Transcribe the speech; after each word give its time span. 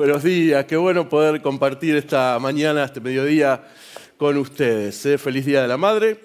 Buenos 0.00 0.22
días, 0.22 0.64
qué 0.64 0.78
bueno 0.78 1.10
poder 1.10 1.42
compartir 1.42 1.94
esta 1.94 2.38
mañana, 2.38 2.84
este 2.84 3.02
mediodía 3.02 3.68
con 4.16 4.38
ustedes. 4.38 5.04
¿eh? 5.04 5.18
Feliz 5.18 5.44
Día 5.44 5.60
de 5.60 5.68
la 5.68 5.76
Madre 5.76 6.18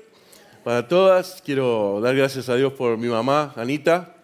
para 0.63 0.87
todas. 0.87 1.41
Quiero 1.43 1.99
dar 2.01 2.15
gracias 2.15 2.47
a 2.47 2.55
Dios 2.55 2.71
por 2.71 2.97
mi 2.97 3.09
mamá, 3.09 3.51
Anita, 3.57 4.15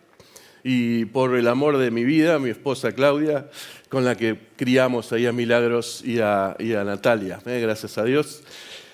y 0.64 1.04
por 1.04 1.36
el 1.36 1.50
amor 1.50 1.80
de 1.80 1.92
mi 1.92 2.06
vida, 2.06 2.40
mi 2.40 2.50
esposa 2.50 2.94
Claudia, 2.94 3.50
con 3.90 4.06
la 4.06 4.16
que 4.16 4.40
criamos 4.56 5.12
ahí 5.12 5.26
a 5.26 5.34
Milagros 5.34 6.02
y 6.06 6.22
a, 6.22 6.56
Natalia. 6.86 7.42
¿eh? 7.46 7.60
Gracias 7.60 7.98
a 7.98 8.06
Dios. 8.06 8.44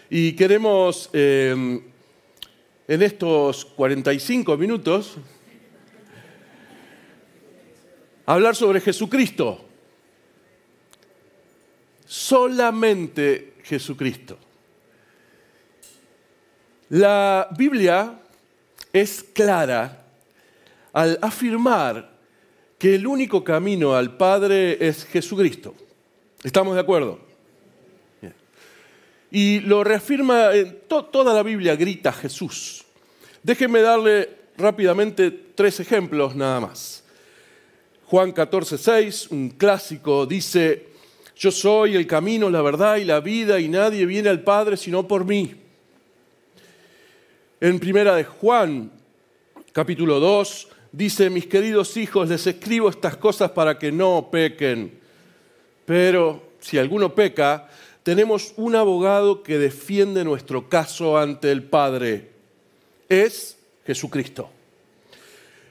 Y 0.10 0.32
queremos 0.32 1.12
em, 1.14 1.82
en 2.88 3.02
estos 3.04 3.64
45 3.64 4.58
minutos 4.58 5.18
hablar 8.26 8.56
sobre 8.56 8.82
Jesucristo 8.82 9.67
solamente 12.08 13.56
Jesucristo. 13.64 14.38
La 16.90 17.50
Biblia 17.56 18.18
es 18.94 19.24
clara 19.34 20.06
al 20.94 21.20
afirmar 21.22 22.18
que 22.80 22.96
el 22.96 23.06
único 23.06 23.44
camino 23.44 23.94
al 23.94 24.16
Padre 24.16 24.78
es 24.88 25.04
Jesucristo. 25.06 25.76
¿Estamos 26.44 26.76
de 26.76 26.82
acuerdo? 26.82 27.20
Y 29.30 29.60
lo 29.60 29.84
reafirma, 29.84 30.56
en 30.56 30.80
toda 30.88 31.34
la 31.34 31.44
Biblia 31.44 31.76
grita 31.76 32.14
Jesús. 32.14 32.86
Déjenme 33.44 33.82
darle 33.82 34.30
rápidamente 34.58 35.32
tres 35.32 35.82
ejemplos 35.82 36.34
nada 36.36 36.62
más. 36.62 37.04
Juan 38.06 38.32
14, 38.32 38.78
6, 38.78 39.28
un 39.32 39.50
clásico, 39.50 40.26
dice, 40.26 40.88
yo 41.38 41.52
soy 41.52 41.96
el 41.96 42.08
camino, 42.08 42.50
la 42.50 42.62
verdad 42.62 42.98
y 42.98 43.04
la 43.04 43.20
vida 43.20 43.60
y 43.60 43.68
nadie 43.68 44.06
viene 44.06 44.30
al 44.30 44.42
Padre 44.42 44.76
sino 44.76 45.08
por 45.08 45.26
mí. 45.26 45.54
En 47.60 47.80
primera 47.80 48.16
de 48.16 48.24
Juan, 48.24 48.92
capítulo 49.72 50.20
2, 50.20 50.68
dice, 50.92 51.30
mis 51.30 51.48
queridos 51.48 51.96
hijos, 51.98 52.30
les 52.30 52.46
escribo 52.48 52.90
estas 52.90 53.18
cosas 53.18 53.52
para 53.52 53.78
que 53.78 53.92
no 53.92 54.30
pequen. 54.32 55.00
Pero 55.86 56.44
si 56.60 56.78
alguno 56.78 57.14
peca, 57.14 57.70
tenemos 58.04 58.54
un 58.58 58.76
abogado 58.76 59.44
que 59.44 59.58
defiende 59.58 60.24
nuestro 60.24 60.70
caso 60.70 61.18
ante 61.18 61.52
el 61.52 61.64
Padre. 61.64 62.32
Es 63.10 63.58
Jesucristo. 63.86 64.50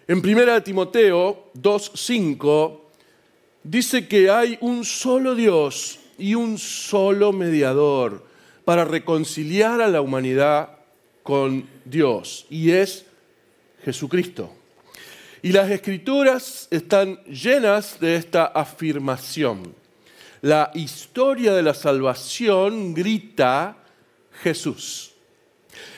En 0.09 0.23
primera 0.23 0.55
de 0.55 0.61
Timoteo 0.61 1.51
2.5 1.55 2.86
dice 3.67 4.07
que 4.07 4.31
hay 4.31 4.59
un 4.61 4.85
solo 4.85 5.35
Dios 5.35 5.99
y 6.19 6.35
un 6.35 6.57
solo 6.59 7.33
mediador 7.33 8.25
para 8.65 8.85
reconciliar 8.85 9.81
a 9.81 9.89
la 9.89 10.01
humanidad 10.01 10.71
con 11.23 11.69
Dios, 11.85 12.47
y 12.49 12.71
es 12.71 13.05
Jesucristo. 13.85 14.53
Y 15.43 15.53
las 15.53 15.71
escrituras 15.71 16.69
están 16.71 17.23
llenas 17.25 17.99
de 18.01 18.17
esta 18.17 18.47
afirmación. 18.47 19.75
La 20.43 20.71
historia 20.75 21.53
de 21.53 21.63
la 21.63 21.75
salvación 21.75 22.95
grita 22.95 23.77
Jesús. 24.43 25.13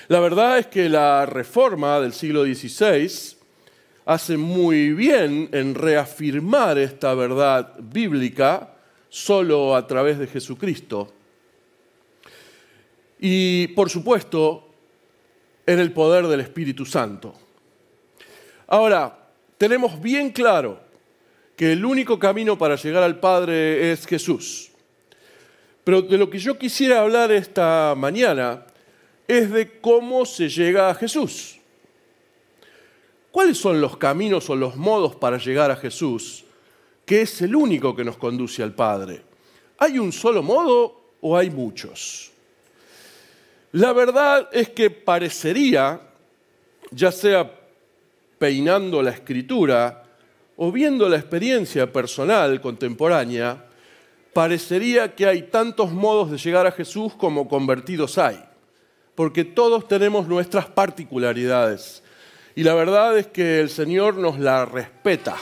La 0.08 0.20
verdad 0.20 0.58
es 0.58 0.66
que 0.66 0.89
la 0.89 1.27
reforma 1.27 2.00
del 2.00 2.14
siglo 2.14 2.44
XVI 2.44 3.38
hace 4.09 4.39
muy 4.39 4.95
bien 4.95 5.51
en 5.53 5.75
reafirmar 5.75 6.78
esta 6.78 7.12
verdad 7.12 7.75
bíblica 7.78 8.73
solo 9.11 9.77
a 9.77 9.87
través 9.87 10.19
de 10.19 10.27
Jesucristo. 10.27 11.12
Y 13.20 13.67
por 13.69 13.91
supuesto, 13.91 14.67
en 15.67 15.79
el 15.79 15.92
poder 15.92 16.27
del 16.27 16.41
Espíritu 16.41 16.86
Santo. 16.86 17.35
Ahora, 18.68 19.29
tenemos 19.58 20.01
bien 20.01 20.30
claro 20.30 20.80
que 21.55 21.73
el 21.73 21.85
único 21.85 22.18
camino 22.18 22.57
para 22.57 22.77
llegar 22.77 23.02
al 23.02 23.20
Padre 23.20 23.92
es 23.92 24.07
Jesús. 24.07 24.70
Pero 25.85 26.01
de 26.01 26.17
lo 26.17 26.30
que 26.30 26.39
yo 26.39 26.57
quisiera 26.57 27.01
hablar 27.01 27.30
esta 27.30 27.92
mañana 27.95 28.64
es 29.27 29.51
de 29.51 29.80
cómo 29.83 30.24
se 30.24 30.48
llega 30.48 30.89
a 30.89 30.95
Jesús. 30.95 31.58
¿Cuáles 33.30 33.58
son 33.58 33.80
los 33.80 33.96
caminos 33.96 34.48
o 34.48 34.56
los 34.56 34.77
modos 34.77 35.14
para 35.16 35.39
llegar 35.39 35.70
a 35.70 35.77
Jesús, 35.77 36.44
que 37.05 37.22
es 37.22 37.42
el 37.42 37.55
único 37.55 37.94
que 37.94 38.05
nos 38.05 38.16
conduce 38.16 38.62
al 38.62 38.74
Padre? 38.74 39.22
¿Hay 39.78 39.98
un 39.98 40.12
solo 40.12 40.42
modo 40.42 41.00
o 41.20 41.36
hay 41.36 41.50
muchos? 41.50 42.33
La 43.72 43.92
verdad 43.92 44.48
es 44.50 44.70
que 44.70 44.90
parecería, 44.90 46.00
ya 46.90 47.12
sea 47.12 47.50
peinando 48.38 49.02
la 49.02 49.11
escritura 49.11 50.05
o 50.56 50.72
viendo 50.72 51.08
la 51.08 51.17
experiencia 51.17 51.92
personal 51.92 52.61
contemporánea, 52.61 53.67
parecería 54.33 55.14
que 55.14 55.27
hay 55.27 55.42
tantos 55.42 55.92
modos 55.92 56.30
de 56.30 56.38
llegar 56.38 56.67
a 56.67 56.72
Jesús 56.72 57.14
como 57.14 57.46
convertidos 57.46 58.17
hay, 58.17 58.42
porque 59.14 59.44
todos 59.44 59.86
tenemos 59.86 60.27
nuestras 60.27 60.67
particularidades 60.67 62.02
y 62.58 62.64
la 62.64 62.74
verdad 62.74 63.17
es 63.17 63.29
que 63.29 63.61
el 63.61 63.70
Señor 63.70 64.17
nos 64.17 64.41
la 64.41 64.64
respeta 64.64 65.36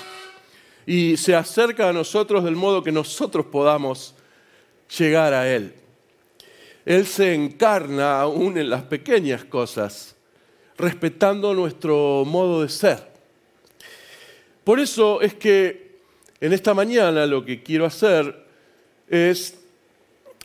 y 0.85 1.17
se 1.17 1.35
acerca 1.35 1.89
a 1.89 1.93
nosotros 1.95 2.45
del 2.45 2.57
modo 2.57 2.83
que 2.83 2.93
nosotros 2.93 3.47
podamos 3.47 4.15
llegar 4.99 5.33
a 5.33 5.51
Él. 5.51 5.73
Él 6.85 7.07
se 7.07 7.33
encarna 7.33 8.21
aún 8.21 8.59
en 8.59 8.69
las 8.69 8.83
pequeñas 8.83 9.47
cosas, 9.47 10.15
respetando 10.77 11.55
nuestro 11.55 12.25
modo 12.27 12.61
de 12.61 12.69
ser. 12.69 13.03
Por 14.63 14.79
eso 14.79 15.23
es 15.23 15.33
que 15.33 15.97
en 16.39 16.53
esta 16.53 16.75
mañana 16.75 17.25
lo 17.25 17.43
que 17.47 17.63
quiero 17.63 17.87
hacer 17.87 18.45
es 19.09 19.59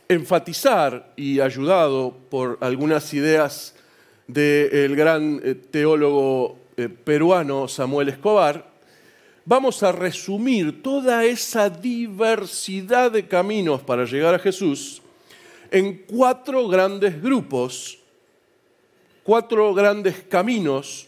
enfatizar 0.08 1.12
y 1.18 1.42
ayudado 1.42 2.16
por 2.30 2.58
algunas 2.62 3.14
ideas 3.14 3.76
del 4.26 4.96
gran 4.96 5.42
eh, 5.44 5.56
teólogo 5.56 6.61
eh, 6.78 6.90
peruano 6.90 7.68
Samuel 7.68 8.10
Escobar, 8.10 8.72
vamos 9.46 9.84
a 9.84 9.92
resumir 9.92 10.82
toda 10.82 11.26
esa 11.26 11.70
diversidad 11.70 13.12
de 13.12 13.28
caminos 13.28 13.82
para 13.82 14.06
llegar 14.06 14.36
a 14.36 14.40
Jesús 14.40 15.02
en 15.72 16.04
cuatro 16.06 16.68
grandes 16.68 17.22
grupos, 17.22 17.98
cuatro 19.24 19.74
grandes 19.74 20.22
caminos 20.30 21.08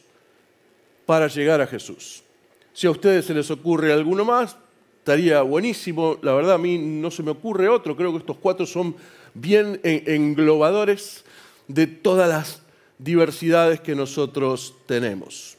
para 1.05 1.27
llegar 1.27 1.61
a 1.61 1.67
Jesús. 1.67 2.23
Si 2.71 2.87
a 2.87 2.91
ustedes 2.91 3.25
se 3.25 3.33
les 3.33 3.51
ocurre 3.51 3.91
alguno 3.91 4.25
más, 4.25 4.57
estaría 4.99 5.41
buenísimo. 5.41 6.17
La 6.21 6.33
verdad 6.33 6.55
a 6.55 6.57
mí 6.57 6.77
no 6.77 7.11
se 7.11 7.21
me 7.21 7.31
ocurre 7.31 7.67
otro. 7.67 7.95
Creo 7.95 8.11
que 8.11 8.19
estos 8.19 8.37
cuatro 8.37 8.65
son 8.65 8.95
bien 9.33 9.79
englobadores 9.83 11.25
de 11.67 11.87
todas 11.87 12.29
las 12.29 12.62
diversidades 13.03 13.81
que 13.81 13.95
nosotros 13.95 14.75
tenemos. 14.85 15.57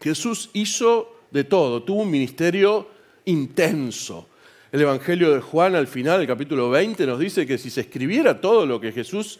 Jesús 0.00 0.50
hizo 0.54 1.14
de 1.30 1.44
todo, 1.44 1.82
tuvo 1.82 2.02
un 2.02 2.10
ministerio 2.10 2.88
intenso. 3.26 4.28
El 4.72 4.80
Evangelio 4.80 5.32
de 5.32 5.40
Juan 5.40 5.74
al 5.74 5.86
final, 5.86 6.20
el 6.20 6.26
capítulo 6.26 6.70
20, 6.70 7.06
nos 7.06 7.18
dice 7.18 7.46
que 7.46 7.58
si 7.58 7.70
se 7.70 7.82
escribiera 7.82 8.40
todo 8.40 8.64
lo 8.64 8.80
que 8.80 8.92
Jesús 8.92 9.38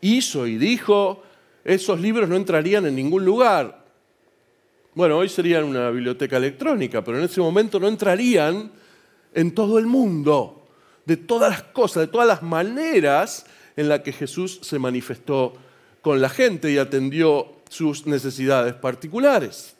hizo 0.00 0.46
y 0.46 0.56
dijo, 0.56 1.22
esos 1.64 2.00
libros 2.00 2.28
no 2.28 2.36
entrarían 2.36 2.86
en 2.86 2.96
ningún 2.96 3.24
lugar. 3.24 3.84
Bueno, 4.94 5.18
hoy 5.18 5.28
serían 5.28 5.64
una 5.64 5.90
biblioteca 5.90 6.38
electrónica, 6.38 7.04
pero 7.04 7.18
en 7.18 7.24
ese 7.24 7.40
momento 7.40 7.78
no 7.78 7.88
entrarían 7.88 8.70
en 9.34 9.54
todo 9.54 9.78
el 9.78 9.86
mundo, 9.86 10.66
de 11.04 11.18
todas 11.18 11.50
las 11.50 11.62
cosas, 11.64 12.06
de 12.06 12.06
todas 12.06 12.26
las 12.26 12.42
maneras 12.42 13.46
en 13.76 13.88
las 13.88 14.00
que 14.00 14.12
Jesús 14.12 14.58
se 14.62 14.78
manifestó 14.78 15.54
con 16.06 16.20
la 16.20 16.28
gente 16.28 16.70
y 16.70 16.78
atendió 16.78 17.48
sus 17.68 18.06
necesidades 18.06 18.74
particulares. 18.74 19.74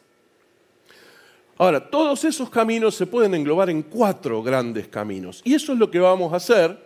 Ahora, 1.57 1.89
todos 1.89 2.25
esos 2.25 2.49
caminos 2.49 2.95
se 2.95 3.05
pueden 3.05 3.33
englobar 3.33 3.69
en 3.69 3.81
cuatro 3.81 4.43
grandes 4.43 4.89
caminos. 4.89 5.41
Y 5.45 5.53
eso 5.53 5.71
es 5.71 5.79
lo 5.79 5.89
que 5.89 5.99
vamos 5.99 6.33
a 6.33 6.35
hacer. 6.35 6.85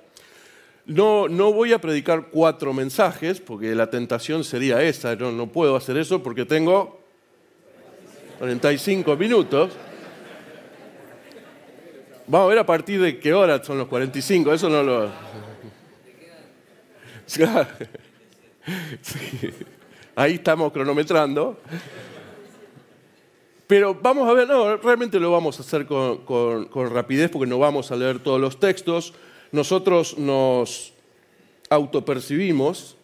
No, 0.86 1.28
no 1.28 1.52
voy 1.54 1.74
a 1.74 1.82
predicar 1.82 2.28
cuatro 2.30 2.72
mensajes, 2.72 3.40
porque 3.40 3.74
la 3.74 3.90
tentación 3.90 4.44
sería 4.44 4.80
esa. 4.84 5.16
No, 5.16 5.32
no 5.32 5.48
puedo 5.48 5.76
hacer 5.76 5.98
eso 5.98 6.22
porque 6.22 6.46
tengo 6.46 7.00
45 8.38 9.16
minutos. 9.16 9.72
Vamos 12.28 12.46
a 12.46 12.50
ver 12.50 12.60
a 12.60 12.66
partir 12.68 13.02
de 13.02 13.20
qué 13.20 13.34
hora 13.34 13.64
son 13.64 13.80
los 13.80 13.88
45. 13.88 14.54
Eso 14.54 14.70
no 14.70 14.84
lo... 14.84 15.10
Ahí 20.16 20.36
estamos 20.36 20.72
cronometrando. 20.72 21.58
Pero 23.68 23.96
vamos 23.96 24.30
a 24.30 24.34
ver, 24.34 24.48
no, 24.48 24.76
realmente 24.78 25.20
lo 25.20 25.32
vamos 25.32 25.58
a 25.58 25.62
hacer 25.62 25.86
con, 25.86 26.90
rapidez 26.94 27.30
porque 27.32 27.48
no 27.48 27.58
vamos 27.58 27.92
a 27.92 27.96
leer 27.96 28.20
todos 28.20 28.40
los 28.40 28.60
textos. 28.60 29.14
Nosotros 29.54 30.18
nos 30.18 30.94
autopercibimos 31.70 32.98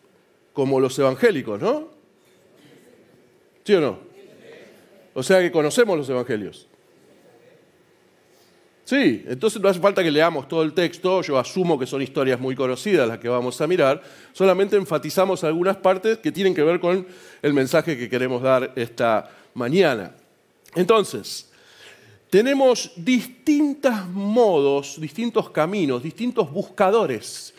como 0.52 0.80
los 0.80 1.00
evangélicos, 1.00 1.62
¿no? 1.62 1.88
¿Sí 3.64 3.74
o 3.76 3.82
no? 3.82 4.00
O 5.14 5.24
sea 5.24 5.40
que 5.40 5.52
conocemos 5.52 5.98
los 5.98 6.10
evangelios. 6.10 6.68
Sí, 8.88 9.26
entonces 9.28 9.62
no 9.62 9.68
hace 9.68 9.82
falta 9.82 10.02
que 10.02 10.10
leamos 10.10 10.48
todo 10.48 10.64
el 10.64 10.72
texto, 10.72 11.22
yo 11.22 11.38
asumo 11.38 11.78
que 11.78 11.86
son 11.86 12.02
historias 12.02 12.40
muy 12.40 12.56
conocidas 12.56 13.06
las 13.06 13.18
que 13.18 13.28
vamos 13.28 13.60
a 13.60 13.68
mirar, 13.68 14.02
solamente 14.32 14.78
enfatizamos 14.78 15.44
algunas 15.44 15.76
partes 15.76 16.20
que 16.20 16.32
tienen 16.32 16.56
que 16.56 16.64
ver 16.64 16.80
con 16.80 17.06
el 17.42 17.54
mensaje 17.54 17.98
que 17.98 18.08
queremos 18.08 18.42
dar 18.42 18.72
esta 18.78 19.30
mañana. 19.56 20.16
Entonces, 20.74 21.52
tenemos 22.30 22.94
distintos 22.96 24.08
modos, 24.08 25.02
distintos 25.02 25.50
caminos, 25.50 26.02
distintos 26.02 26.50
buscadores 26.50 27.54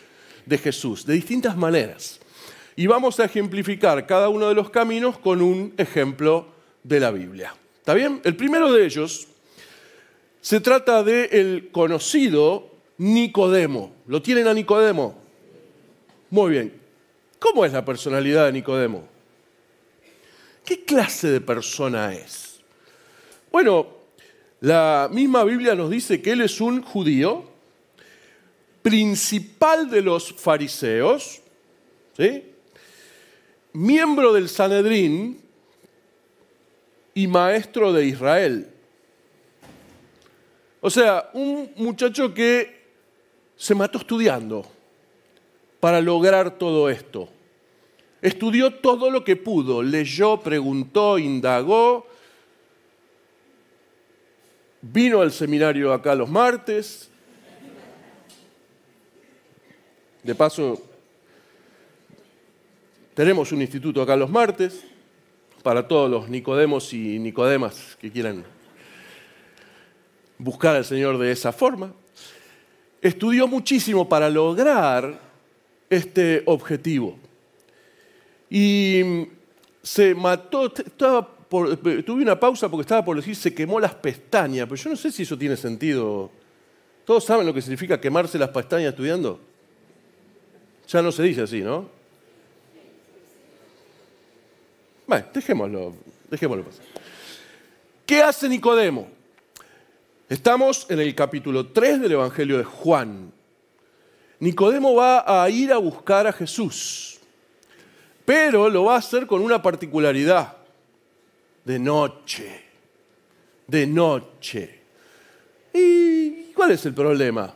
de 0.47 0.57
Jesús, 0.57 1.05
de 1.05 1.13
distintas 1.13 1.55
maneras. 1.55 2.19
Y 2.75 2.87
vamos 2.87 3.19
a 3.19 3.25
ejemplificar 3.25 4.07
cada 4.07 4.29
uno 4.29 4.47
de 4.47 4.55
los 4.55 4.71
caminos 4.71 5.19
con 5.19 5.43
un 5.43 5.75
ejemplo 5.77 6.47
de 6.81 6.99
la 6.99 7.11
Biblia. 7.11 7.53
¿Está 7.77 7.93
bien? 7.93 8.19
El 8.23 8.35
primero 8.35 8.73
de 8.73 8.83
ellos 8.83 9.27
se 10.49 10.61
trata 10.61 11.03
del 11.03 11.69
conocido 11.71 12.71
Nicodemo. 12.97 13.93
¿Lo 14.07 14.19
tienen 14.23 14.47
a 14.47 14.53
Nicodemo? 14.55 15.15
Muy 16.31 16.53
bien. 16.53 16.73
¿Cómo 17.37 17.65
es 17.65 17.71
la 17.71 17.85
personalidad 17.85 18.47
de 18.47 18.53
Nicodemo? 18.53 19.07
¿Qué 20.65 20.83
clase 20.85 21.27
de 21.27 21.39
persona 21.39 22.15
es? 22.15 22.61
Bueno, 23.51 23.89
la 24.61 25.07
misma 25.11 25.43
Biblia 25.43 25.75
nos 25.75 25.91
dice 25.91 26.19
que 26.19 26.31
él 26.31 26.41
es 26.41 26.59
un 26.59 26.81
judío, 26.81 27.43
principal 28.81 29.87
de 29.87 30.01
los 30.01 30.33
fariseos, 30.33 31.43
¿sí? 32.17 32.43
miembro 33.73 34.33
del 34.33 34.49
Sanedrín 34.49 35.39
y 37.13 37.27
maestro 37.27 37.93
de 37.93 38.05
Israel. 38.07 38.73
O 40.81 40.89
sea, 40.89 41.29
un 41.33 41.71
muchacho 41.75 42.33
que 42.33 42.79
se 43.55 43.75
mató 43.75 43.97
estudiando 43.97 44.65
para 45.79 46.01
lograr 46.01 46.57
todo 46.57 46.89
esto. 46.89 47.29
Estudió 48.21 48.73
todo 48.75 49.09
lo 49.09 49.23
que 49.23 49.35
pudo, 49.35 49.81
leyó, 49.81 50.39
preguntó, 50.39 51.17
indagó, 51.17 52.07
vino 54.81 55.21
al 55.21 55.31
seminario 55.31 55.93
acá 55.93 56.15
los 56.15 56.29
martes. 56.29 57.09
De 60.23 60.35
paso, 60.35 60.81
tenemos 63.13 63.51
un 63.51 63.61
instituto 63.61 64.01
acá 64.01 64.15
los 64.15 64.29
martes 64.29 64.83
para 65.63 65.87
todos 65.87 66.09
los 66.09 66.29
Nicodemos 66.29 66.93
y 66.93 67.19
Nicodemas 67.19 67.97
que 67.99 68.11
quieran 68.11 68.45
buscar 70.39 70.75
al 70.75 70.85
Señor 70.85 71.19
de 71.19 71.31
esa 71.31 71.51
forma. 71.51 71.93
Estudió 73.01 73.47
muchísimo 73.47 74.09
para 74.09 74.29
lograr 74.29 75.19
este 75.89 76.41
objetivo. 76.45 77.17
Y 78.49 79.27
se 79.83 80.15
mató, 80.15 80.71
tuve 80.71 82.23
una 82.23 82.39
pausa 82.39 82.69
porque 82.69 82.81
estaba 82.81 83.05
por 83.05 83.17
decir 83.17 83.35
se 83.35 83.53
quemó 83.53 83.79
las 83.79 83.93
pestañas, 83.93 84.67
pero 84.67 84.75
yo 84.81 84.89
no 84.89 84.95
sé 84.95 85.11
si 85.11 85.23
eso 85.23 85.37
tiene 85.37 85.55
sentido. 85.55 86.31
¿Todos 87.05 87.23
saben 87.23 87.45
lo 87.45 87.53
que 87.53 87.61
significa 87.61 87.99
quemarse 87.99 88.37
las 88.39 88.49
pestañas 88.49 88.89
estudiando? 88.89 89.39
Ya 90.87 91.01
no 91.01 91.11
se 91.11 91.23
dice 91.23 91.41
así, 91.43 91.61
¿no? 91.61 91.87
Bueno, 95.05 95.25
dejémoslo, 95.33 95.95
dejémoslo 96.29 96.63
pasar. 96.65 96.85
¿Qué 98.05 98.21
hace 98.21 98.49
Nicodemo? 98.49 99.18
Estamos 100.29 100.85
en 100.91 100.99
el 100.99 101.15
capítulo 101.15 101.69
3 101.69 102.01
del 102.01 102.11
Evangelio 102.11 102.59
de 102.59 102.63
Juan. 102.63 103.33
Nicodemo 104.39 104.93
va 104.93 105.43
a 105.43 105.49
ir 105.49 105.73
a 105.73 105.79
buscar 105.79 106.27
a 106.27 106.31
Jesús, 106.31 107.19
pero 108.25 108.69
lo 108.69 108.83
va 108.83 108.93
a 108.93 108.99
hacer 108.99 109.25
con 109.25 109.41
una 109.41 109.59
particularidad, 109.59 110.55
de 111.65 111.79
noche, 111.79 112.63
de 113.65 113.87
noche. 113.87 114.81
¿Y 115.73 116.53
cuál 116.53 116.73
es 116.73 116.85
el 116.85 116.93
problema? 116.93 117.51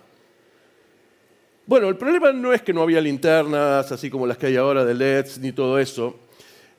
Bueno, 1.67 1.89
el 1.89 1.95
problema 1.95 2.31
no 2.31 2.53
es 2.53 2.63
que 2.63 2.73
no 2.73 2.81
había 2.81 3.01
linternas, 3.01 3.91
así 3.91 4.09
como 4.09 4.25
las 4.25 4.39
que 4.39 4.47
hay 4.47 4.55
ahora 4.55 4.83
de 4.83 4.95
LEDs, 4.95 5.37
ni 5.37 5.51
todo 5.51 5.77
eso. 5.77 6.21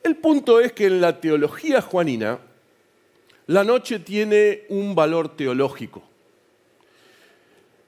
El 0.02 0.16
punto 0.16 0.58
es 0.58 0.72
que 0.72 0.86
en 0.86 1.00
la 1.00 1.20
teología 1.20 1.80
juanina, 1.80 2.40
la 3.46 3.64
noche 3.64 3.98
tiene 3.98 4.62
un 4.68 4.94
valor 4.94 5.36
teológico. 5.36 6.02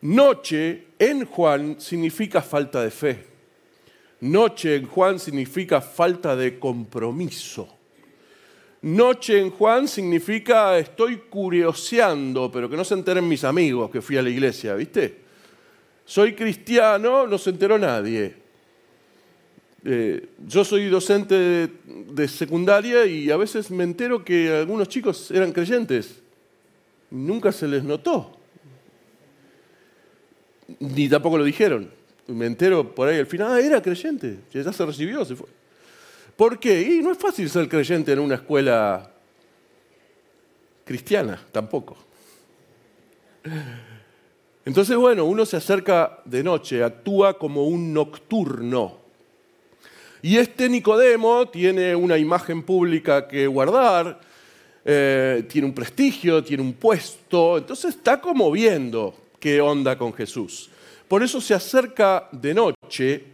Noche 0.03 0.89
en 0.99 1.25
Juan 1.25 1.81
significa 1.81 2.43
falta 2.43 2.83
de 2.83 2.91
fe. 2.91 3.27
Noche 4.21 4.77
en 4.77 4.87
Juan 4.87 5.19
significa 5.19 5.81
falta 5.81 6.37
de 6.37 6.59
compromiso. 6.59 7.69
Noche 8.83 9.41
en 9.41 9.51
Juan 9.51 9.89
significa 9.89 10.79
estoy 10.79 11.17
curioseando, 11.29 12.51
pero 12.53 12.69
que 12.69 12.77
no 12.77 12.85
se 12.85 12.95
enteren 12.95 13.27
mis 13.27 13.43
amigos 13.43 13.91
que 13.91 14.03
fui 14.03 14.17
a 14.17 14.23
la 14.23 14.31
iglesia, 14.31 14.75
¿viste? 14.75 15.23
Soy 16.05 16.35
cristiano, 16.35 17.27
no 17.27 17.39
se 17.39 17.51
enteró 17.51 17.79
nadie. 17.79 18.46
Eh, 19.85 20.29
yo 20.47 20.65
soy 20.65 20.89
docente 20.89 21.71
de, 21.87 22.29
secundaria 22.29 23.07
y 23.07 23.31
a 23.31 23.37
veces 23.37 23.71
me 23.71 23.85
entero 23.85 24.25
que 24.25 24.51
algunos 24.51 24.89
chicos 24.89 25.31
eran 25.31 25.53
creyentes. 25.53 26.21
Nunca 27.11 27.53
se 27.53 27.69
les 27.69 27.85
notó. 27.85 28.37
Ni 30.81 31.09
tampoco 31.09 31.39
lo 31.39 31.45
dijeron. 31.45 31.91
Me 32.27 32.47
entero 32.47 32.95
por 32.95 33.09
ahí 33.09 33.19
al 33.19 33.27
final, 33.27 33.53
ah, 33.53 33.61
era 33.61 33.81
creyente, 33.81 34.41
ya 34.53 34.73
se 34.73 34.85
recibió, 34.85 35.25
se 35.25 35.37
fue. 35.37 35.47
¿Por 36.37 36.59
qué? 36.59 36.83
Y 36.83 37.01
no 37.01 37.13
es 37.13 37.19
fácil 37.19 37.49
ser 37.49 37.69
creyente 37.69 38.13
en 38.13 38.19
una 38.19 38.35
escuela 38.35 39.13
cristiana, 40.85 41.41
tampoco. 41.53 41.97
Entonces, 44.65 44.97
bueno, 44.97 45.25
uno 45.25 45.47
se 45.47 45.57
acerca 45.57 46.21
de 46.25 46.43
noche, 46.43 46.83
actúa 46.83 47.39
como 47.39 47.69
un 47.69 47.95
nocturno. 47.95 49.06
Y 50.23 50.39
este 50.39 50.69
Nicodemo 50.69 51.49
tiene 51.49 51.95
una 51.95 52.19
imagen 52.19 52.63
pública 52.63 53.29
que 53.29 53.47
guardar, 53.47 54.21
eh, 54.85 55.45
tiene 55.49 55.67
un 55.67 55.75
prestigio, 55.75 56.43
tiene 56.43 56.63
un 56.63 56.73
puesto, 56.73 57.59
entonces 57.59 57.97
está 57.97 58.21
como 58.21 58.51
viendo 58.51 59.15
qué 59.41 59.61
onda 59.61 59.99
con 59.99 60.13
Jesús. 60.13 60.71
Por 61.09 61.23
eso 61.23 61.41
se 61.41 61.55
acerca 61.55 62.29
de 62.33 62.55
noche 62.55 63.25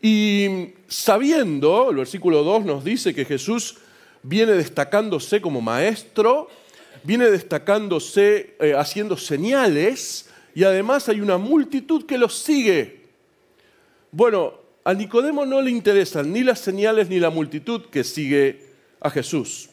y 0.00 0.74
sabiendo, 0.88 1.90
el 1.90 1.96
versículo 1.96 2.42
2 2.42 2.64
nos 2.64 2.84
dice 2.84 3.14
que 3.14 3.24
Jesús 3.24 3.76
viene 4.22 4.52
destacándose 4.52 5.40
como 5.40 5.60
maestro, 5.60 6.48
viene 7.04 7.30
destacándose 7.30 8.56
eh, 8.60 8.74
haciendo 8.76 9.16
señales 9.16 10.28
y 10.54 10.64
además 10.64 11.08
hay 11.08 11.20
una 11.20 11.38
multitud 11.38 12.04
que 12.04 12.18
los 12.18 12.34
sigue. 12.34 13.02
Bueno, 14.10 14.61
a 14.84 14.94
Nicodemo 14.94 15.46
no 15.46 15.62
le 15.62 15.70
interesan 15.70 16.32
ni 16.32 16.42
las 16.42 16.60
señales 16.60 17.08
ni 17.08 17.20
la 17.20 17.30
multitud 17.30 17.86
que 17.86 18.02
sigue 18.02 18.66
a 19.00 19.10
Jesús. 19.10 19.70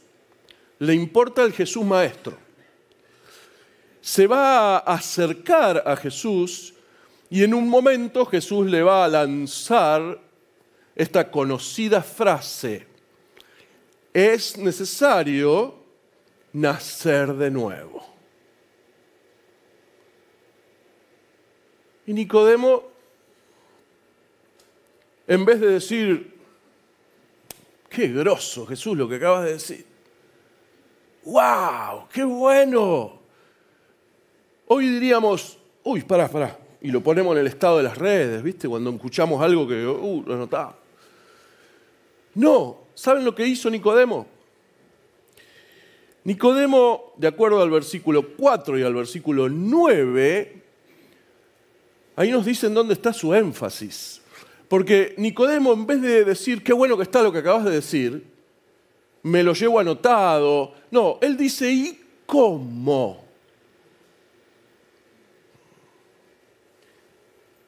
Le 0.78 0.94
importa 0.94 1.44
el 1.44 1.54
Jesús 1.54 1.84
maestro. 1.84 2.38
Se 4.02 4.28
va 4.28 4.78
a 4.78 4.94
acercar 4.94 5.84
a 5.86 5.96
Jesús 5.96 6.74
y 7.30 7.44
en 7.44 7.54
un 7.54 7.68
momento 7.68 8.26
Jesús 8.26 8.68
le 8.68 8.82
va 8.82 9.06
a 9.06 9.08
lanzar 9.08 10.20
esta 10.96 11.30
conocida 11.30 12.02
frase. 12.02 12.88
Es 14.14 14.58
necesario 14.58 15.76
nacer 16.54 17.34
de 17.34 17.52
nuevo. 17.52 18.06
Y 22.06 22.14
Nicodemo 22.14 22.99
en 25.30 25.46
vez 25.46 25.62
de 25.62 25.68
decir, 25.68 26.34
qué 27.88 28.08
grosso 28.08 28.66
Jesús 28.66 28.98
lo 28.98 29.08
que 29.08 29.18
acabas 29.18 29.46
de 29.46 29.54
decir. 29.54 29.86
¡Wow! 31.24 32.08
¡Qué 32.12 32.24
bueno! 32.24 33.20
Hoy 34.66 34.88
diríamos, 34.88 35.60
uy, 35.84 36.02
pará, 36.02 36.28
pará, 36.28 36.58
y 36.82 36.90
lo 36.90 37.02
ponemos 37.02 37.34
en 37.34 37.42
el 37.42 37.48
estado 37.48 37.78
de 37.78 37.84
las 37.84 37.96
redes, 37.96 38.42
¿viste? 38.42 38.68
Cuando 38.68 38.90
escuchamos 38.90 39.40
algo 39.40 39.68
que, 39.68 39.86
uh, 39.86 40.24
lo 40.26 40.36
notaba. 40.36 40.76
No, 42.34 42.78
¿saben 42.96 43.24
lo 43.24 43.36
que 43.36 43.46
hizo 43.46 43.70
Nicodemo? 43.70 44.26
Nicodemo, 46.24 47.14
de 47.18 47.28
acuerdo 47.28 47.62
al 47.62 47.70
versículo 47.70 48.30
4 48.36 48.80
y 48.80 48.82
al 48.82 48.96
versículo 48.96 49.48
9, 49.48 50.64
ahí 52.16 52.32
nos 52.32 52.48
dicen 52.48 52.74
dónde 52.74 52.96
está 52.96 53.14
su 53.14 53.32
énfasis. 53.36 54.24
Porque 54.70 55.16
Nicodemo, 55.18 55.74
en 55.74 55.88
vez 55.88 56.02
de 56.02 56.24
decir, 56.24 56.64
qué 56.64 56.72
bueno 56.74 56.96
que 56.96 57.04
está 57.04 57.24
lo 57.24 57.32
que 57.32 57.40
acabas 57.40 57.66
de 57.66 57.72
decir, 57.72 58.24
me 59.24 59.44
lo 59.44 59.54
llevo 59.54 59.80
anotado, 59.80 60.74
no, 60.92 61.18
él 61.22 61.36
dice, 61.36 61.72
¿y 61.72 62.00
cómo? 62.26 63.26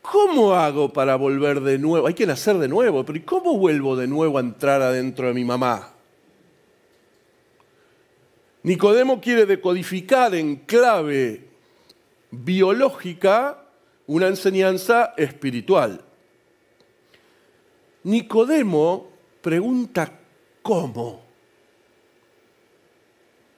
¿Cómo 0.04 0.54
hago 0.54 0.94
para 0.94 1.16
volver 1.16 1.62
de 1.62 1.80
nuevo? 1.80 2.06
Hay 2.06 2.14
que 2.14 2.28
nacer 2.28 2.58
de 2.58 2.68
nuevo, 2.68 3.04
pero 3.04 3.18
¿y 3.18 3.22
cómo 3.22 3.58
vuelvo 3.58 3.96
de 3.96 4.08
nuevo 4.08 4.38
a 4.38 4.42
entrar 4.42 4.82
adentro 4.82 5.28
de 5.28 5.34
mi 5.34 5.44
mamá? 5.44 5.94
Nicodemo 8.62 9.20
quiere 9.20 9.48
decodificar 9.48 10.36
en 10.36 10.58
clave 10.58 11.48
biológica 12.30 13.64
una 14.06 14.28
enseñanza 14.28 15.16
espiritual. 15.18 16.04
Nicodemo 18.04 19.10
pregunta 19.42 20.20
cómo. 20.62 21.22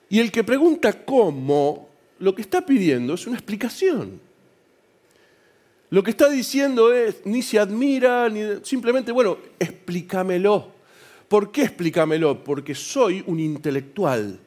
Y 0.10 0.20
el 0.20 0.32
que 0.32 0.44
pregunta 0.44 1.06
cómo, 1.06 1.90
lo 2.20 2.36
que 2.36 2.42
está 2.42 2.66
pidiendo 2.66 3.16
es 3.16 3.26
una 3.26 3.38
explicación. 3.38 4.22
Lo 5.90 6.04
que 6.04 6.12
está 6.12 6.30
diciendo 6.30 6.94
es, 6.94 7.26
ni 7.26 7.42
se 7.42 7.60
admira, 7.60 8.30
ni 8.30 8.42
simplemente, 8.64 9.12
bueno, 9.12 9.38
explícamelo. 9.60 10.72
¿Por 11.28 11.52
qué 11.52 11.64
explícamelo? 11.64 12.44
Porque 12.44 12.76
soy 12.76 13.24
un 13.28 13.40
intelectual 13.40 14.40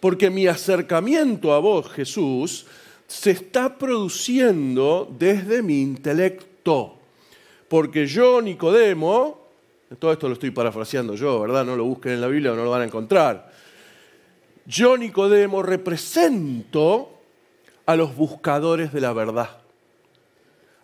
porque 0.00 0.30
mi 0.30 0.46
acercamiento 0.46 1.52
a 1.52 1.58
vos, 1.58 1.90
Jesús, 1.90 2.66
se 3.06 3.30
está 3.32 3.78
produciendo 3.78 5.12
desde 5.18 5.62
mi 5.62 5.80
intelecto. 5.80 6.97
Porque 7.68 8.06
yo, 8.06 8.40
Nicodemo, 8.40 9.38
todo 9.98 10.12
esto 10.12 10.28
lo 10.28 10.34
estoy 10.34 10.50
parafraseando 10.50 11.14
yo, 11.14 11.40
¿verdad? 11.40 11.64
No 11.64 11.76
lo 11.76 11.84
busquen 11.84 12.12
en 12.12 12.20
la 12.20 12.28
Biblia 12.28 12.52
o 12.52 12.56
no 12.56 12.64
lo 12.64 12.70
van 12.70 12.82
a 12.82 12.84
encontrar. 12.86 13.52
Yo, 14.66 14.96
Nicodemo, 14.96 15.62
represento 15.62 17.10
a 17.86 17.96
los 17.96 18.14
buscadores 18.16 18.92
de 18.92 19.00
la 19.00 19.12
verdad, 19.12 19.48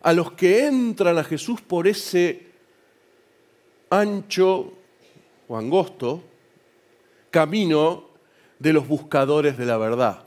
a 0.03 0.13
los 0.13 0.33
que 0.33 0.67
entran 0.67 1.19
a 1.19 1.25
Jesús 1.25 1.61
por 1.61 1.87
ese 1.87 2.47
ancho 3.91 4.73
o 5.49 5.57
angosto 5.57 6.23
camino 7.31 8.05
de 8.59 8.73
los 8.73 8.89
buscadores 8.89 9.59
de 9.59 9.67
la 9.67 9.77
verdad. 9.77 10.25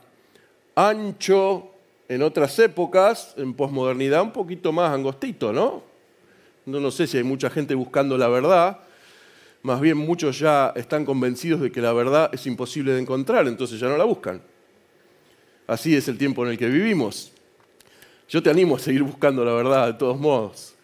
Ancho 0.75 1.71
en 2.09 2.21
otras 2.21 2.59
épocas, 2.59 3.33
en 3.37 3.53
posmodernidad, 3.53 4.21
un 4.21 4.31
poquito 4.31 4.71
más 4.71 4.91
angostito, 4.91 5.51
¿no? 5.51 5.86
No, 6.67 6.81
no 6.81 6.91
sé 6.91 7.07
si 7.07 7.15
hay 7.17 7.23
mucha 7.23 7.49
gente 7.49 7.75
buscando 7.75 8.17
la 8.17 8.27
verdad, 8.27 8.79
más 9.63 9.79
bien 9.79 9.97
muchos 9.97 10.37
ya 10.37 10.73
están 10.75 11.05
convencidos 11.05 11.61
de 11.61 11.71
que 11.71 11.79
la 11.79 11.93
verdad 11.93 12.29
es 12.33 12.45
imposible 12.45 12.91
de 12.91 12.99
encontrar, 12.99 13.47
entonces 13.47 13.79
ya 13.79 13.87
no 13.87 13.95
la 13.95 14.03
buscan. 14.03 14.41
Así 15.65 15.95
es 15.95 16.09
el 16.09 16.17
tiempo 16.17 16.45
en 16.45 16.51
el 16.51 16.57
que 16.57 16.67
vivimos. 16.67 17.31
Yo 18.27 18.43
te 18.43 18.49
animo 18.49 18.75
a 18.75 18.79
seguir 18.79 19.01
buscando 19.01 19.45
la 19.45 19.53
verdad 19.53 19.87
de 19.87 19.93
todos 19.93 20.19
modos. 20.19 20.75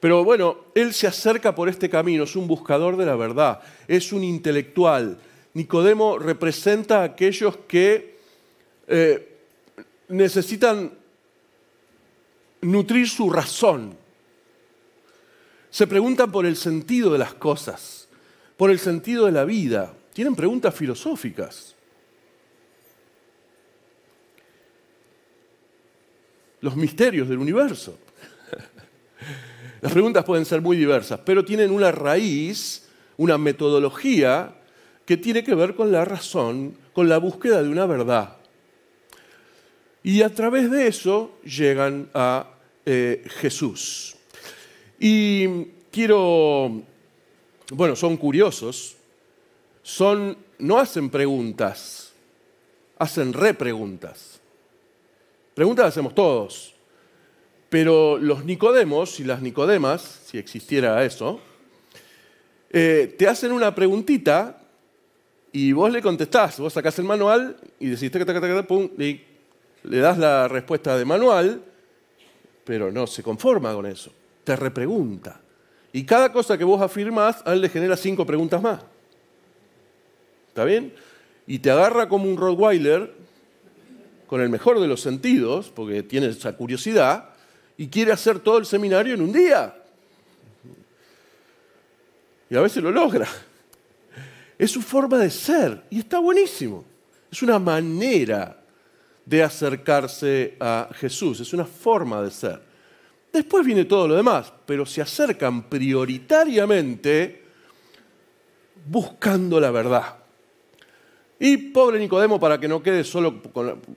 Pero 0.00 0.24
bueno, 0.24 0.56
él 0.74 0.94
se 0.94 1.06
acerca 1.06 1.54
por 1.54 1.68
este 1.68 1.90
camino, 1.90 2.24
es 2.24 2.34
un 2.34 2.48
buscador 2.48 2.96
de 2.96 3.04
la 3.04 3.16
verdad, 3.16 3.60
es 3.86 4.12
un 4.12 4.24
intelectual, 4.24 5.18
Nicodemo 5.52 6.18
representa 6.18 7.02
a 7.02 7.04
aquellos 7.04 7.58
que 7.68 8.16
eh, 8.88 9.38
necesitan 10.08 10.90
nutrir 12.62 13.06
su 13.08 13.30
razón. 13.30 14.03
Se 15.74 15.88
preguntan 15.88 16.30
por 16.30 16.46
el 16.46 16.54
sentido 16.54 17.10
de 17.10 17.18
las 17.18 17.34
cosas, 17.34 18.06
por 18.56 18.70
el 18.70 18.78
sentido 18.78 19.26
de 19.26 19.32
la 19.32 19.44
vida. 19.44 19.92
Tienen 20.12 20.36
preguntas 20.36 20.72
filosóficas. 20.72 21.74
Los 26.60 26.76
misterios 26.76 27.28
del 27.28 27.38
universo. 27.38 27.98
Las 29.80 29.90
preguntas 29.90 30.24
pueden 30.24 30.44
ser 30.44 30.60
muy 30.60 30.76
diversas, 30.76 31.18
pero 31.26 31.44
tienen 31.44 31.72
una 31.72 31.90
raíz, 31.90 32.86
una 33.16 33.36
metodología 33.36 34.54
que 35.04 35.16
tiene 35.16 35.42
que 35.42 35.56
ver 35.56 35.74
con 35.74 35.90
la 35.90 36.04
razón, 36.04 36.76
con 36.92 37.08
la 37.08 37.18
búsqueda 37.18 37.64
de 37.64 37.68
una 37.68 37.86
verdad. 37.86 38.36
Y 40.04 40.22
a 40.22 40.32
través 40.32 40.70
de 40.70 40.86
eso 40.86 41.36
llegan 41.42 42.10
a 42.14 42.46
eh, 42.86 43.24
Jesús. 43.40 44.14
Y 45.06 45.66
quiero, 45.92 46.80
bueno, 47.72 47.94
son 47.94 48.16
curiosos, 48.16 48.96
son, 49.82 50.34
no 50.58 50.78
hacen 50.78 51.10
preguntas, 51.10 52.14
hacen 52.96 53.34
repreguntas. 53.34 54.40
Preguntas 55.52 55.88
hacemos 55.88 56.14
todos, 56.14 56.74
pero 57.68 58.16
los 58.16 58.46
Nicodemos 58.46 59.20
y 59.20 59.24
las 59.24 59.42
Nicodemas, 59.42 60.22
si 60.24 60.38
existiera 60.38 61.04
eso, 61.04 61.38
eh, 62.70 63.14
te 63.18 63.28
hacen 63.28 63.52
una 63.52 63.74
preguntita 63.74 64.58
y 65.52 65.72
vos 65.72 65.92
le 65.92 66.00
contestás, 66.00 66.58
vos 66.58 66.72
sacás 66.72 66.98
el 66.98 67.04
manual 67.04 67.58
y 67.78 67.90
decís, 67.90 68.10
pum, 68.66 68.88
y 68.98 69.20
le 69.82 69.98
das 69.98 70.16
la 70.16 70.48
respuesta 70.48 70.96
de 70.96 71.04
manual, 71.04 71.62
pero 72.64 72.90
no 72.90 73.06
se 73.06 73.22
conforma 73.22 73.74
con 73.74 73.84
eso, 73.84 74.10
te 74.44 74.56
repregunta. 74.56 75.40
Y 75.92 76.04
cada 76.04 76.32
cosa 76.32 76.58
que 76.58 76.64
vos 76.64 76.80
afirmás, 76.80 77.42
a 77.44 77.52
él 77.52 77.60
le 77.60 77.68
genera 77.68 77.96
cinco 77.96 78.26
preguntas 78.26 78.60
más. 78.60 78.80
¿Está 80.48 80.64
bien? 80.64 80.94
Y 81.46 81.58
te 81.58 81.70
agarra 81.70 82.08
como 82.08 82.28
un 82.28 82.36
Rottweiler, 82.36 83.12
con 84.26 84.40
el 84.40 84.48
mejor 84.48 84.80
de 84.80 84.88
los 84.88 85.00
sentidos, 85.00 85.70
porque 85.74 86.02
tiene 86.02 86.28
esa 86.28 86.56
curiosidad, 86.56 87.30
y 87.76 87.88
quiere 87.88 88.12
hacer 88.12 88.38
todo 88.38 88.58
el 88.58 88.66
seminario 88.66 89.14
en 89.14 89.22
un 89.22 89.32
día. 89.32 89.74
Y 92.50 92.56
a 92.56 92.60
veces 92.60 92.82
lo 92.82 92.90
logra. 92.90 93.28
Es 94.58 94.70
su 94.70 94.82
forma 94.82 95.18
de 95.18 95.30
ser 95.30 95.82
y 95.90 95.98
está 96.00 96.18
buenísimo. 96.18 96.84
Es 97.30 97.42
una 97.42 97.58
manera 97.58 98.60
de 99.26 99.42
acercarse 99.42 100.56
a 100.60 100.88
Jesús, 100.94 101.40
es 101.40 101.52
una 101.52 101.64
forma 101.64 102.22
de 102.22 102.30
ser. 102.30 102.73
Después 103.34 103.66
viene 103.66 103.84
todo 103.84 104.06
lo 104.06 104.14
demás, 104.14 104.52
pero 104.64 104.86
se 104.86 105.02
acercan 105.02 105.64
prioritariamente 105.64 107.42
buscando 108.86 109.58
la 109.58 109.72
verdad. 109.72 110.18
Y 111.40 111.56
pobre 111.56 111.98
Nicodemo, 111.98 112.38
para 112.38 112.60
que 112.60 112.68
no 112.68 112.80
quede 112.80 113.02
solo 113.02 113.42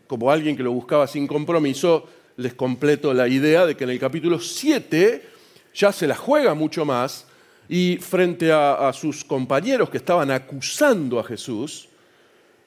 como 0.08 0.32
alguien 0.32 0.58
que 0.58 0.64
lo 0.64 0.72
buscaba 0.72 1.06
sin 1.06 1.28
compromiso, 1.28 2.08
les 2.38 2.56
completo 2.56 3.14
la 3.14 3.28
idea 3.28 3.68
de 3.68 3.78
que 3.78 3.84
en 3.84 3.92
el 3.92 4.00
capítulo 4.00 4.40
7 4.40 5.30
ya 5.76 5.92
se 5.92 6.08
la 6.08 6.16
juega 6.16 6.56
mucho 6.56 6.84
más 6.84 7.28
y 7.70 7.98
frente 7.98 8.52
a, 8.52 8.92
sus 8.92 9.24
compañeros 9.24 9.92
que 9.92 9.98
estaban 9.98 10.32
acusando 10.32 11.20
a 11.20 11.24
Jesús, 11.24 11.90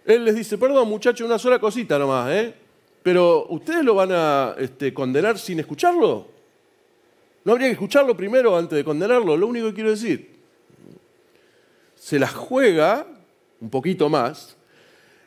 él 0.04 0.24
les 0.24 0.36
dice, 0.36 0.56
perdón 0.56 0.88
muchachos, 0.88 1.26
una 1.26 1.40
sola 1.40 1.58
cosita 1.58 1.98
nomás, 1.98 2.30
¿eh? 2.30 2.54
pero 3.02 3.48
¿ustedes 3.48 3.82
lo 3.84 3.96
van 3.96 4.10
a 4.12 4.54
este, 4.56 4.94
condenar 4.94 5.36
sin 5.36 5.58
escucharlo? 5.58 6.38
¿No 7.44 7.52
habría 7.52 7.68
que 7.68 7.72
escucharlo 7.72 8.16
primero 8.16 8.56
antes 8.56 8.76
de 8.76 8.84
condenarlo? 8.84 9.36
Lo 9.36 9.46
único 9.46 9.68
que 9.68 9.74
quiero 9.74 9.90
decir. 9.90 10.40
Se 11.94 12.18
la 12.18 12.28
juega 12.28 13.06
un 13.60 13.70
poquito 13.70 14.08
más 14.08 14.56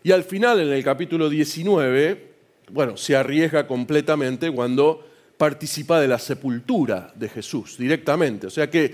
y 0.03 0.11
al 0.11 0.23
final 0.23 0.59
en 0.59 0.67
el 0.67 0.83
capítulo 0.83 1.29
19, 1.29 2.33
bueno, 2.71 2.97
se 2.97 3.15
arriesga 3.15 3.65
completamente 3.65 4.51
cuando 4.51 5.07
participa 5.37 5.99
de 6.01 6.09
la 6.09 6.19
sepultura 6.19 7.11
de 7.15 7.29
Jesús 7.29 7.77
directamente. 7.77 8.47
O 8.47 8.49
sea 8.49 8.69
que 8.69 8.93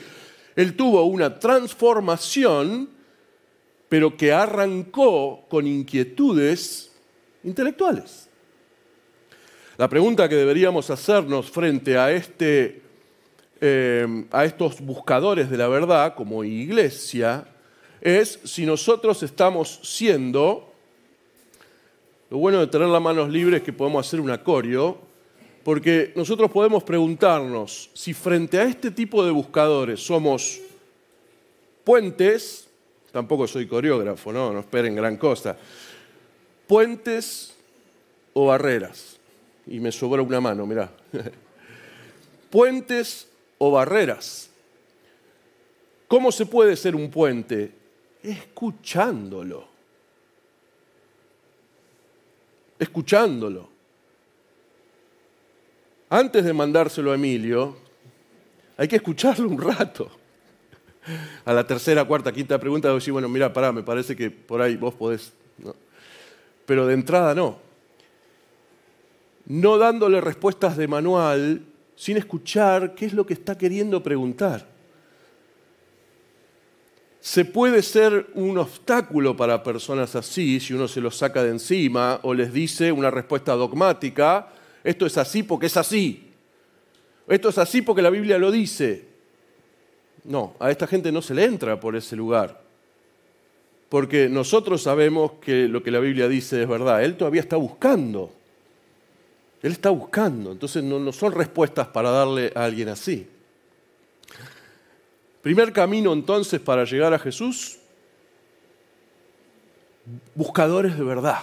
él 0.55 0.75
tuvo 0.75 1.03
una 1.05 1.39
transformación, 1.39 2.89
pero 3.87 4.15
que 4.15 4.31
arrancó 4.31 5.45
con 5.49 5.65
inquietudes 5.65 6.91
intelectuales. 7.43 8.29
La 9.77 9.89
pregunta 9.89 10.29
que 10.29 10.35
deberíamos 10.35 10.89
hacernos 10.89 11.49
frente 11.49 11.97
a, 11.97 12.11
este, 12.11 12.81
eh, 13.61 14.25
a 14.31 14.45
estos 14.45 14.81
buscadores 14.81 15.49
de 15.49 15.57
la 15.57 15.67
verdad 15.67 16.15
como 16.15 16.43
iglesia 16.43 17.45
es 18.01 18.39
si 18.43 18.65
nosotros 18.65 19.21
estamos 19.23 19.79
siendo, 19.83 20.73
lo 22.29 22.37
bueno 22.37 22.59
de 22.59 22.67
tener 22.67 22.87
las 22.87 23.01
manos 23.01 23.29
libres 23.29 23.59
es 23.59 23.65
que 23.65 23.73
podemos 23.73 24.07
hacer 24.07 24.21
un 24.21 24.31
acorio, 24.31 24.97
porque 25.63 26.13
nosotros 26.15 26.49
podemos 26.49 26.83
preguntarnos 26.83 27.89
si 27.93 28.13
frente 28.13 28.59
a 28.59 28.63
este 28.63 28.91
tipo 28.91 29.25
de 29.25 29.31
buscadores 29.31 29.99
somos 29.99 30.59
puentes 31.83 32.69
Tampoco 33.11 33.47
soy 33.47 33.67
coreógrafo, 33.67 34.31
no, 34.31 34.53
no 34.53 34.59
esperen 34.59 34.95
gran 34.95 35.17
cosa. 35.17 35.57
Puentes 36.67 37.55
o 38.33 38.47
barreras. 38.47 39.17
Y 39.65 39.79
me 39.79 39.91
sobra 39.91 40.21
una 40.21 40.39
mano, 40.39 40.65
mirá. 40.65 40.91
Puentes 42.49 43.28
o 43.59 43.69
barreras. 43.69 44.49
¿Cómo 46.07 46.31
se 46.31 46.47
puede 46.47 46.75
ser 46.75 46.95
un 46.95 47.11
puente? 47.11 47.71
Escuchándolo. 48.23 49.67
Escuchándolo. 52.79 53.69
Antes 56.09 56.43
de 56.43 56.53
mandárselo 56.53 57.11
a 57.11 57.15
Emilio, 57.15 57.77
hay 58.75 58.87
que 58.87 58.95
escucharlo 58.95 59.47
un 59.47 59.61
rato. 59.61 60.09
A 61.45 61.53
la 61.53 61.67
tercera, 61.67 62.05
cuarta, 62.05 62.31
quinta 62.31 62.59
pregunta, 62.59 62.91
decir, 62.93 63.13
bueno, 63.13 63.29
mira, 63.29 63.53
pará, 63.53 63.71
me 63.71 63.83
parece 63.83 64.15
que 64.15 64.31
por 64.31 64.61
ahí 64.61 64.75
vos 64.75 64.95
podés. 64.95 65.33
Pero 66.65 66.87
de 66.87 66.93
entrada 66.93 67.35
no. 67.35 67.59
No 69.45 69.77
dándole 69.77 70.21
respuestas 70.21 70.77
de 70.77 70.87
manual 70.87 71.61
sin 71.99 72.15
escuchar 72.15 72.95
qué 72.95 73.07
es 73.07 73.13
lo 73.13 73.25
que 73.25 73.33
está 73.33 73.57
queriendo 73.57 74.01
preguntar. 74.01 74.65
Se 77.19 77.43
puede 77.43 77.81
ser 77.81 78.27
un 78.35 78.57
obstáculo 78.57 79.35
para 79.35 79.61
personas 79.61 80.15
así 80.15 80.61
si 80.61 80.73
uno 80.73 80.87
se 80.87 81.01
los 81.01 81.17
saca 81.17 81.43
de 81.43 81.49
encima 81.49 82.21
o 82.23 82.33
les 82.33 82.53
dice 82.53 82.93
una 82.93 83.11
respuesta 83.11 83.51
dogmática, 83.51 84.47
esto 84.81 85.05
es 85.05 85.17
así 85.17 85.43
porque 85.43 85.65
es 85.65 85.75
así, 85.75 86.29
esto 87.27 87.49
es 87.49 87.57
así 87.57 87.81
porque 87.81 88.01
la 88.01 88.09
Biblia 88.09 88.37
lo 88.37 88.49
dice. 88.49 89.05
No, 90.23 90.55
a 90.57 90.71
esta 90.71 90.87
gente 90.87 91.11
no 91.11 91.21
se 91.21 91.33
le 91.33 91.43
entra 91.43 91.81
por 91.81 91.97
ese 91.97 92.15
lugar, 92.15 92.61
porque 93.89 94.29
nosotros 94.29 94.83
sabemos 94.83 95.33
que 95.41 95.67
lo 95.67 95.83
que 95.83 95.91
la 95.91 95.99
Biblia 95.99 96.29
dice 96.29 96.61
es 96.61 96.69
verdad, 96.69 97.03
Él 97.03 97.17
todavía 97.17 97.41
está 97.41 97.57
buscando, 97.57 98.38
Él 99.61 99.73
está 99.73 99.89
buscando, 99.89 100.51
entonces 100.51 100.83
no, 100.83 101.11
son 101.11 101.33
respuestas 101.33 101.87
para 101.87 102.11
darle 102.11 102.51
a 102.55 102.63
alguien 102.63 102.89
así. 102.89 103.27
Primer 105.41 105.73
camino 105.73 106.13
entonces 106.13 106.59
para 106.61 106.85
llegar 106.85 107.13
a 107.13 107.19
Jesús, 107.19 107.77
buscadores 110.33 110.97
de 110.97 111.03
verdad. 111.03 111.39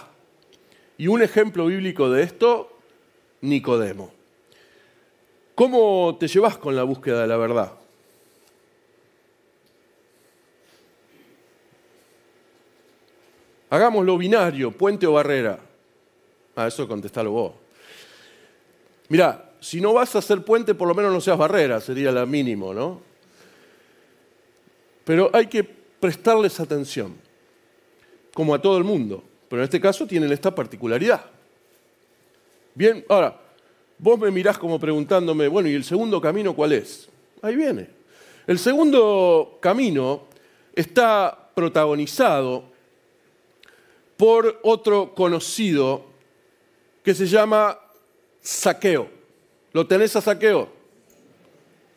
Y 0.97 1.07
un 1.07 1.21
ejemplo 1.21 1.67
bíblico 1.67 2.09
de 2.09 2.23
esto, 2.23 2.71
Nicodemo. 3.41 4.11
¿Cómo 5.53 6.17
te 6.19 6.27
llevas 6.27 6.57
con 6.57 6.75
la 6.75 6.83
búsqueda 6.83 7.21
de 7.21 7.27
la 7.27 7.37
verdad? 7.37 7.71
Hagámoslo 13.69 14.17
binario, 14.17 14.71
puente 14.71 15.05
o 15.05 15.13
barrera. 15.13 15.59
Ah, 16.55 16.67
eso 16.67 16.87
contestalo 16.87 17.31
vos. 17.31 17.66
Mira, 19.09 19.53
si 19.59 19.81
no 19.81 19.93
vas 19.93 20.15
a 20.15 20.19
hacer 20.19 20.43
puente, 20.43 20.75
por 20.75 20.87
lo 20.87 20.95
menos 20.95 21.11
no 21.11 21.21
seas 21.21 21.37
barrera, 21.37 21.79
sería 21.81 22.11
la 22.11 22.25
mínimo, 22.25 22.73
¿no? 22.73 23.01
Pero 25.03 25.29
hay 25.33 25.47
que 25.47 25.63
prestarles 25.63 26.59
atención, 26.59 27.15
como 28.33 28.53
a 28.53 28.61
todo 28.61 28.77
el 28.77 28.83
mundo. 28.83 29.23
Pero 29.49 29.61
en 29.61 29.63
este 29.63 29.79
caso 29.79 30.05
tienen 30.05 30.31
esta 30.31 30.53
particularidad. 30.53 31.25
Bien, 32.75 33.03
ahora, 33.09 33.39
vos 33.97 34.19
me 34.19 34.29
mirás 34.29 34.57
como 34.57 34.79
preguntándome, 34.79 35.47
bueno, 35.47 35.69
¿y 35.69 35.73
el 35.73 35.83
segundo 35.83 36.19
camino 36.21 36.53
cuál 36.53 36.73
es? 36.73 37.09
Ahí 37.41 37.55
viene. 37.55 37.89
El 38.45 38.59
segundo 38.59 39.57
camino 39.61 40.25
está 40.75 41.49
protagonizado 41.55 42.65
por 44.15 44.59
otro 44.63 45.13
conocido 45.15 46.05
que 47.03 47.15
se 47.15 47.27
llama 47.27 47.79
Saqueo. 48.47 49.09
¿Lo 49.73 49.85
tenés 49.85 50.15
a 50.15 50.21
Saqueo? 50.21 50.69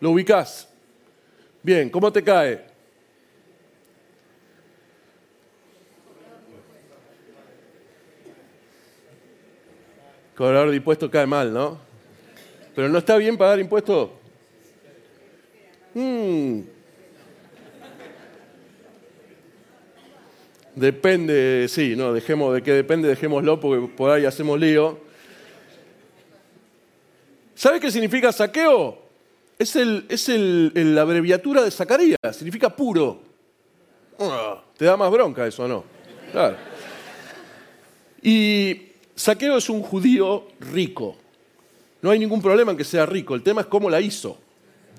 ¿Lo 0.00 0.11
ubicás? 0.11 0.69
Bien, 1.62 1.88
¿cómo 1.88 2.12
te 2.12 2.25
cae? 2.25 2.67
Cobrador 10.34 10.71
de 10.71 10.76
impuestos 10.76 11.08
cae 11.08 11.25
mal, 11.25 11.52
¿no? 11.52 11.78
Pero 12.75 12.89
no 12.89 12.99
está 12.99 13.17
bien 13.17 13.39
pagar 13.39 13.60
impuestos. 13.60 14.10
Hmm. 15.95 16.63
Depende, 20.75 21.67
sí, 21.69 21.95
no, 21.95 22.13
dejemos 22.13 22.54
de 22.54 22.63
qué 22.63 22.73
depende, 22.73 23.06
dejémoslo 23.06 23.60
porque 23.60 23.86
por 23.95 24.10
ahí 24.10 24.25
hacemos 24.25 24.58
lío. 24.58 25.09
¿Sabe 27.60 27.78
qué 27.78 27.90
significa 27.90 28.32
saqueo? 28.32 28.96
Es, 29.58 29.76
el, 29.76 30.06
es 30.08 30.28
la 30.30 31.02
abreviatura 31.02 31.62
de 31.62 31.70
Zacarías, 31.70 32.16
significa 32.32 32.75
puro. 32.75 33.20
Ah, 34.18 34.62
¿Te 34.78 34.86
da 34.86 34.96
más 34.96 35.10
bronca 35.10 35.46
eso 35.46 35.68
no? 35.68 35.84
Y 38.23 38.92
Saqueo 39.14 39.58
es 39.58 39.68
un 39.68 39.82
judío 39.82 40.49
rico. 40.73 41.18
No 42.00 42.08
hay 42.08 42.18
ningún 42.18 42.40
problema 42.40 42.70
en 42.70 42.78
que 42.78 42.84
sea 42.84 43.04
rico, 43.04 43.34
el 43.34 43.42
tema 43.42 43.60
es 43.60 43.66
cómo 43.66 43.90
la 43.90 44.00
hizo. 44.00 44.38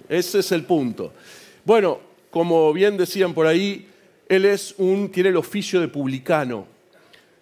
Ese 0.07 0.37
es 0.37 0.51
el 0.51 0.63
punto. 0.63 1.13
Bueno, 1.65 1.99
como 2.29 2.71
bien 2.73 2.95
decían 2.95 3.33
por 3.33 3.47
ahí, 3.47 3.89
él 4.29 4.45
es 4.45 4.75
un, 4.77 5.09
tiene 5.09 5.29
el 5.29 5.37
oficio 5.37 5.81
de 5.81 5.87
publicano. 5.87 6.67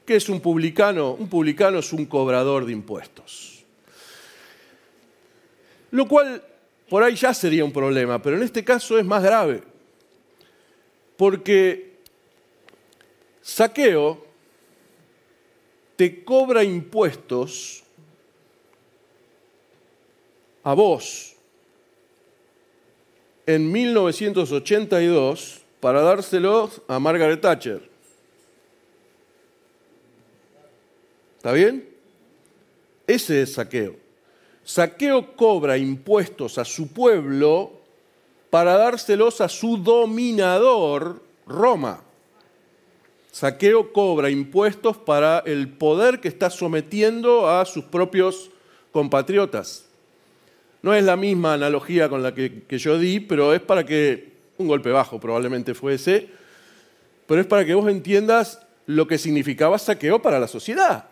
¿Qué 0.05 0.15
es 0.15 0.29
un 0.29 0.39
publicano? 0.39 1.11
Un 1.11 1.27
publicano 1.27 1.79
es 1.79 1.91
un 1.91 2.05
cobrador 2.05 2.65
de 2.65 2.71
impuestos. 2.71 3.58
Lo 5.91 6.07
cual 6.07 6.43
por 6.89 7.03
ahí 7.03 7.15
ya 7.15 7.33
sería 7.33 7.63
un 7.63 7.71
problema, 7.71 8.21
pero 8.21 8.37
en 8.37 8.43
este 8.43 8.63
caso 8.63 8.97
es 8.97 9.05
más 9.05 9.23
grave. 9.23 9.61
Porque 11.15 11.97
saqueo 13.41 14.25
te 15.95 16.23
cobra 16.23 16.63
impuestos 16.63 17.83
a 20.63 20.73
vos 20.73 21.35
en 23.45 23.71
1982 23.71 25.61
para 25.79 26.01
dárselos 26.01 26.81
a 26.87 26.99
Margaret 26.99 27.41
Thatcher. 27.41 27.89
¿Está 31.37 31.51
bien? 31.53 31.89
Ese 33.07 33.41
es 33.41 33.53
saqueo. 33.53 34.08
Saqueo 34.69 35.35
cobra 35.35 35.79
impuestos 35.79 36.59
a 36.59 36.63
su 36.63 36.89
pueblo 36.89 37.71
para 38.51 38.77
dárselos 38.77 39.41
a 39.41 39.49
su 39.49 39.77
dominador, 39.77 41.23
Roma. 41.47 42.03
Saqueo 43.31 43.91
cobra 43.91 44.29
impuestos 44.29 44.95
para 44.95 45.39
el 45.39 45.69
poder 45.69 46.19
que 46.19 46.27
está 46.27 46.51
sometiendo 46.51 47.49
a 47.49 47.65
sus 47.65 47.85
propios 47.85 48.51
compatriotas. 48.91 49.85
No 50.83 50.93
es 50.93 51.03
la 51.03 51.15
misma 51.15 51.55
analogía 51.55 52.07
con 52.07 52.21
la 52.21 52.35
que, 52.35 52.63
yo 52.69 52.99
di, 52.99 53.21
pero 53.21 53.55
es 53.55 53.61
para 53.61 53.83
que, 53.83 54.33
un 54.59 54.67
golpe 54.67 54.91
bajo 54.91 55.19
probablemente 55.19 55.73
fuese, 55.73 56.29
pero 57.25 57.41
es 57.41 57.47
para 57.47 57.65
que 57.65 57.73
vos 57.73 57.89
entiendas 57.89 58.61
lo 58.85 59.07
que 59.07 59.17
significaba 59.17 59.79
saqueo 59.79 60.21
para 60.21 60.39
la 60.39 60.47
sociedad. 60.47 61.08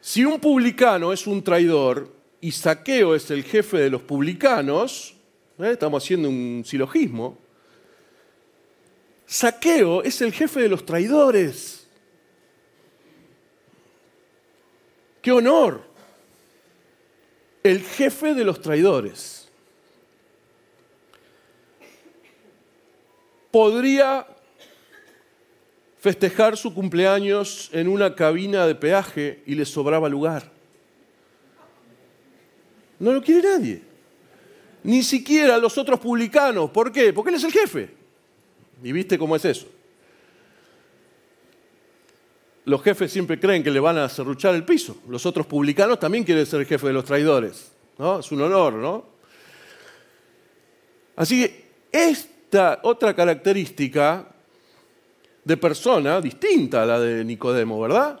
Si 0.00 0.24
un 0.24 0.40
publicano 0.40 1.12
es 1.12 1.26
un 1.26 1.42
traidor 1.42 2.10
y 2.40 2.52
saqueo 2.52 3.14
es 3.14 3.30
el 3.30 3.44
jefe 3.44 3.78
de 3.78 3.90
los 3.90 4.02
publicanos, 4.02 5.14
¿eh? 5.58 5.70
estamos 5.72 6.02
haciendo 6.02 6.28
un 6.28 6.62
silogismo, 6.66 7.38
Saqueo 9.30 10.02
es 10.02 10.20
el 10.22 10.32
jefe 10.32 10.60
de 10.60 10.68
los 10.68 10.84
traidores. 10.84 11.86
¡Qué 15.22 15.30
honor! 15.30 15.84
El 17.62 17.80
jefe 17.80 18.34
de 18.34 18.42
los 18.42 18.60
traidores. 18.60 19.48
Podría 23.52 24.26
festejar 26.00 26.56
su 26.56 26.72
cumpleaños 26.72 27.68
en 27.72 27.86
una 27.86 28.14
cabina 28.14 28.66
de 28.66 28.74
peaje 28.74 29.42
y 29.46 29.54
le 29.54 29.66
sobraba 29.66 30.08
lugar. 30.08 30.50
No 32.98 33.12
lo 33.12 33.22
quiere 33.22 33.48
nadie. 33.48 33.82
Ni 34.82 35.02
siquiera 35.02 35.58
los 35.58 35.76
otros 35.76 36.00
publicanos. 36.00 36.70
¿Por 36.70 36.90
qué? 36.90 37.12
Porque 37.12 37.30
él 37.30 37.36
es 37.36 37.44
el 37.44 37.52
jefe. 37.52 37.90
¿Y 38.82 38.92
viste 38.92 39.18
cómo 39.18 39.36
es 39.36 39.44
eso? 39.44 39.66
Los 42.64 42.82
jefes 42.82 43.12
siempre 43.12 43.38
creen 43.38 43.62
que 43.62 43.70
le 43.70 43.80
van 43.80 43.98
a 43.98 44.08
cerruchar 44.08 44.54
el 44.54 44.64
piso. 44.64 44.96
Los 45.08 45.26
otros 45.26 45.46
publicanos 45.46 45.98
también 45.98 46.24
quieren 46.24 46.46
ser 46.46 46.60
el 46.60 46.66
jefe 46.66 46.86
de 46.86 46.92
los 46.94 47.04
traidores. 47.04 47.72
¿no? 47.98 48.20
Es 48.20 48.32
un 48.32 48.40
honor, 48.40 48.74
¿no? 48.74 49.04
Así 51.16 51.42
que 51.42 51.64
esta 51.92 52.80
otra 52.82 53.14
característica 53.14 54.26
de 55.44 55.56
persona 55.56 56.20
distinta 56.20 56.82
a 56.82 56.86
la 56.86 57.00
de 57.00 57.24
Nicodemo, 57.24 57.80
¿verdad? 57.80 58.20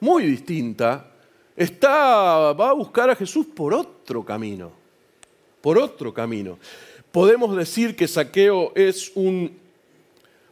Muy 0.00 0.24
distinta. 0.24 1.10
Está, 1.56 2.52
va 2.52 2.70
a 2.70 2.72
buscar 2.72 3.10
a 3.10 3.16
Jesús 3.16 3.46
por 3.46 3.74
otro 3.74 4.24
camino, 4.24 4.72
por 5.60 5.78
otro 5.78 6.14
camino. 6.14 6.58
¿Podemos 7.10 7.56
decir 7.56 7.96
que 7.96 8.06
Saqueo 8.06 8.72
es 8.74 9.10
un 9.14 9.58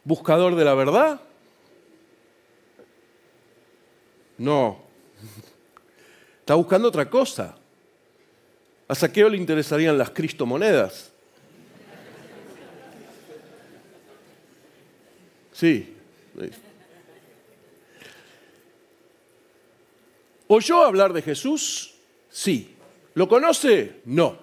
buscador 0.02 0.56
de 0.56 0.64
la 0.64 0.74
verdad? 0.74 1.20
No. 4.38 4.78
Está 6.40 6.54
buscando 6.54 6.88
otra 6.88 7.08
cosa. 7.08 7.56
A 8.88 8.94
Saqueo 8.94 9.28
le 9.28 9.36
interesarían 9.36 9.98
las 9.98 10.10
cristomonedas. 10.10 11.12
Sí. 15.56 15.94
¿Oyó 20.48 20.84
hablar 20.84 21.14
de 21.14 21.22
Jesús? 21.22 21.94
Sí. 22.28 22.74
¿Lo 23.14 23.26
conoce? 23.26 24.00
No. 24.04 24.36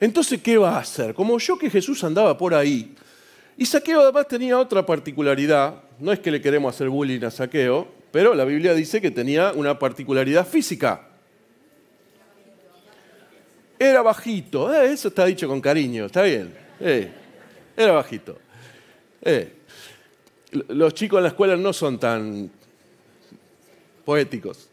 Entonces, 0.00 0.40
¿qué 0.40 0.56
va 0.56 0.76
a 0.76 0.80
hacer? 0.80 1.12
Como 1.12 1.34
oyó 1.34 1.58
que 1.58 1.68
Jesús 1.68 2.02
andaba 2.04 2.38
por 2.38 2.54
ahí, 2.54 2.96
y 3.58 3.66
Saqueo 3.66 4.00
además 4.00 4.28
tenía 4.28 4.58
otra 4.58 4.86
particularidad, 4.86 5.82
no 5.98 6.10
es 6.10 6.20
que 6.20 6.30
le 6.30 6.40
queremos 6.40 6.74
hacer 6.74 6.88
bullying 6.88 7.22
a 7.24 7.30
Saqueo, 7.30 7.86
pero 8.10 8.34
la 8.34 8.46
Biblia 8.46 8.72
dice 8.72 9.02
que 9.02 9.10
tenía 9.10 9.52
una 9.52 9.78
particularidad 9.78 10.46
física. 10.46 11.06
Era 13.78 14.00
bajito, 14.00 14.72
eh, 14.72 14.90
eso 14.90 15.08
está 15.08 15.26
dicho 15.26 15.46
con 15.46 15.60
cariño, 15.60 16.06
está 16.06 16.22
bien. 16.22 16.56
Eh, 16.80 17.10
era 17.76 17.92
bajito. 17.92 18.38
Eh, 19.22 19.52
los 20.68 20.94
chicos 20.94 21.18
en 21.18 21.24
la 21.24 21.28
escuela 21.28 21.56
no 21.56 21.72
son 21.72 21.98
tan 21.98 22.50
poéticos. 24.04 24.68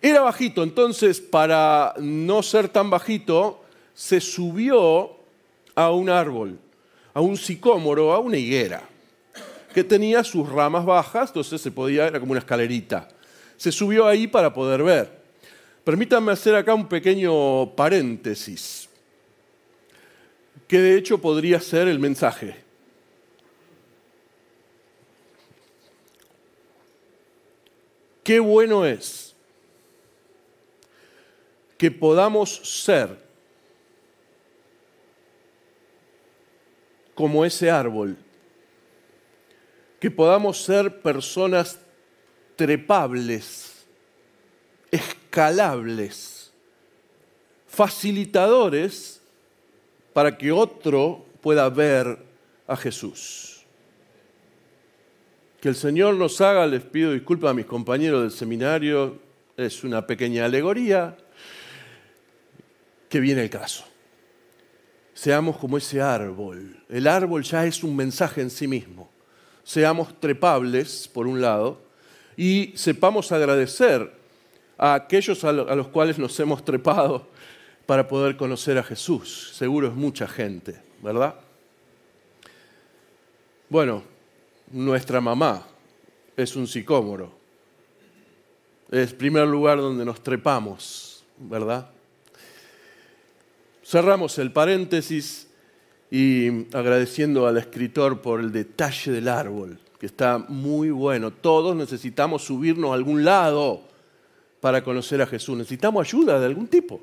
Era 0.00 0.20
bajito, 0.20 0.62
entonces 0.62 1.20
para 1.20 1.94
no 1.98 2.42
ser 2.42 2.68
tan 2.68 2.88
bajito, 2.88 3.64
se 3.94 4.20
subió 4.20 5.16
a 5.74 5.90
un 5.90 6.08
árbol, 6.08 6.58
a 7.14 7.20
un 7.20 7.36
sicómoro, 7.36 8.12
a 8.12 8.20
una 8.20 8.36
higuera, 8.36 8.82
que 9.74 9.82
tenía 9.82 10.22
sus 10.22 10.48
ramas 10.48 10.84
bajas, 10.84 11.30
entonces 11.30 11.60
se 11.60 11.70
podía, 11.70 12.06
era 12.06 12.20
como 12.20 12.32
una 12.32 12.40
escalerita. 12.40 13.08
Se 13.56 13.72
subió 13.72 14.06
ahí 14.06 14.28
para 14.28 14.54
poder 14.54 14.84
ver. 14.84 15.18
Permítanme 15.82 16.30
hacer 16.30 16.54
acá 16.54 16.74
un 16.74 16.88
pequeño 16.88 17.74
paréntesis, 17.74 18.88
que 20.68 20.78
de 20.78 20.96
hecho 20.96 21.18
podría 21.18 21.60
ser 21.60 21.88
el 21.88 21.98
mensaje. 21.98 22.67
Qué 28.28 28.40
bueno 28.40 28.84
es 28.84 29.34
que 31.78 31.90
podamos 31.90 32.56
ser 32.84 33.16
como 37.14 37.42
ese 37.42 37.70
árbol, 37.70 38.18
que 39.98 40.10
podamos 40.10 40.62
ser 40.62 41.00
personas 41.00 41.80
trepables, 42.54 43.86
escalables, 44.90 46.52
facilitadores 47.66 49.22
para 50.12 50.36
que 50.36 50.52
otro 50.52 51.24
pueda 51.40 51.66
ver 51.70 52.18
a 52.66 52.76
Jesús. 52.76 53.57
Que 55.60 55.68
el 55.68 55.74
Señor 55.74 56.14
nos 56.14 56.40
haga, 56.40 56.66
les 56.66 56.82
pido 56.82 57.12
disculpas 57.12 57.50
a 57.50 57.54
mis 57.54 57.66
compañeros 57.66 58.22
del 58.22 58.30
seminario, 58.30 59.18
es 59.56 59.82
una 59.82 60.06
pequeña 60.06 60.44
alegoría, 60.44 61.16
que 63.08 63.18
viene 63.18 63.42
el 63.42 63.50
caso. 63.50 63.84
Seamos 65.14 65.56
como 65.56 65.76
ese 65.76 66.00
árbol. 66.00 66.76
El 66.88 67.08
árbol 67.08 67.42
ya 67.42 67.66
es 67.66 67.82
un 67.82 67.96
mensaje 67.96 68.40
en 68.40 68.50
sí 68.50 68.68
mismo. 68.68 69.10
Seamos 69.64 70.20
trepables, 70.20 71.08
por 71.08 71.26
un 71.26 71.40
lado, 71.40 71.80
y 72.36 72.72
sepamos 72.76 73.32
agradecer 73.32 74.12
a 74.76 74.94
aquellos 74.94 75.42
a 75.42 75.52
los 75.52 75.88
cuales 75.88 76.20
nos 76.20 76.38
hemos 76.38 76.64
trepado 76.64 77.26
para 77.84 78.06
poder 78.06 78.36
conocer 78.36 78.78
a 78.78 78.84
Jesús. 78.84 79.50
Seguro 79.54 79.88
es 79.88 79.94
mucha 79.94 80.28
gente, 80.28 80.80
¿verdad? 81.02 81.34
Bueno, 83.68 84.04
nuestra 84.72 85.20
mamá 85.20 85.66
es 86.36 86.56
un 86.56 86.66
sicómoro. 86.66 87.32
Es 88.90 89.10
el 89.10 89.16
primer 89.16 89.46
lugar 89.46 89.78
donde 89.78 90.04
nos 90.04 90.22
trepamos, 90.22 91.24
¿verdad? 91.38 91.90
Cerramos 93.84 94.38
el 94.38 94.52
paréntesis 94.52 95.48
y 96.10 96.66
agradeciendo 96.74 97.46
al 97.46 97.58
escritor 97.58 98.22
por 98.22 98.40
el 98.40 98.52
detalle 98.52 99.12
del 99.12 99.28
árbol, 99.28 99.78
que 99.98 100.06
está 100.06 100.38
muy 100.38 100.90
bueno. 100.90 101.32
Todos 101.32 101.76
necesitamos 101.76 102.44
subirnos 102.44 102.90
a 102.90 102.94
algún 102.94 103.24
lado 103.24 103.82
para 104.60 104.82
conocer 104.82 105.20
a 105.20 105.26
Jesús. 105.26 105.56
Necesitamos 105.56 106.06
ayuda 106.06 106.40
de 106.40 106.46
algún 106.46 106.66
tipo. 106.66 107.00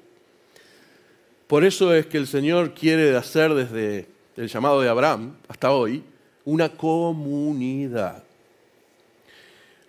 Por 1.47 1.63
eso 1.63 1.93
es 1.93 2.08
que 2.08 2.17
el 2.17 2.25
Señor 2.25 2.73
quiere 2.73 3.15
hacer 3.15 3.54
desde 3.54 4.08
el 4.36 4.47
llamado 4.47 4.82
de 4.82 4.89
Abraham 4.89 5.36
hasta 5.47 5.71
hoy 5.71 6.04
una 6.45 6.69
comunidad. 6.69 8.23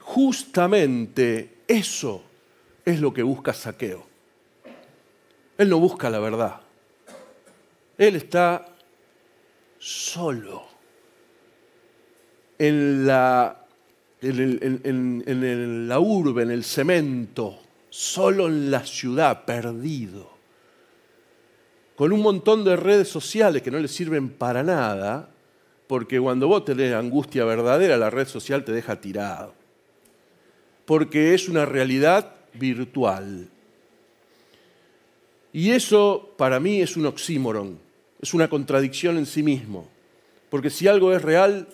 Justamente 0.00 1.58
eso 1.66 2.22
es 2.84 3.00
lo 3.00 3.12
que 3.12 3.22
busca 3.22 3.52
Saqueo. 3.52 4.06
Él 5.58 5.68
no 5.68 5.78
busca 5.78 6.10
la 6.10 6.18
verdad. 6.18 6.60
Él 7.98 8.16
está 8.16 8.66
solo 9.78 10.64
en 12.58 13.06
la, 13.06 13.64
en, 14.20 15.88
la 15.88 16.00
urbe, 16.00 16.42
en 16.42 16.50
el 16.50 16.64
cemento, 16.64 17.58
solo 17.88 18.46
en 18.46 18.70
la 18.70 18.84
ciudad, 18.84 19.44
perdido, 19.44 20.30
con 21.96 22.12
un 22.12 22.20
montón 22.20 22.64
de 22.64 22.76
redes 22.76 23.08
sociales 23.08 23.62
que 23.62 23.70
no 23.70 23.78
le 23.78 23.88
sirven 23.88 24.30
para 24.30 24.62
nada, 24.62 25.30
porque 25.86 26.20
cuando 26.20 26.48
vos 26.48 26.64
tenés 26.64 26.94
angustia 26.94 27.44
verdadera, 27.44 27.96
la 27.96 28.10
red 28.10 28.26
social 28.26 28.64
te 28.64 28.72
deja 28.72 29.00
tirado. 29.00 29.54
Porque 30.84 31.34
es 31.34 31.48
una 31.48 31.64
realidad 31.64 32.34
virtual. 32.54 33.48
Y 35.52 35.70
eso 35.70 36.34
para 36.36 36.60
mí 36.60 36.80
es 36.80 36.96
un 36.96 37.06
oxímoron, 37.06 37.78
es 38.20 38.34
una 38.34 38.48
contradicción 38.48 39.16
en 39.16 39.26
sí 39.26 39.42
mismo. 39.42 39.88
Porque 40.50 40.70
si 40.70 40.86
algo 40.86 41.14
es 41.14 41.22
real, 41.22 41.68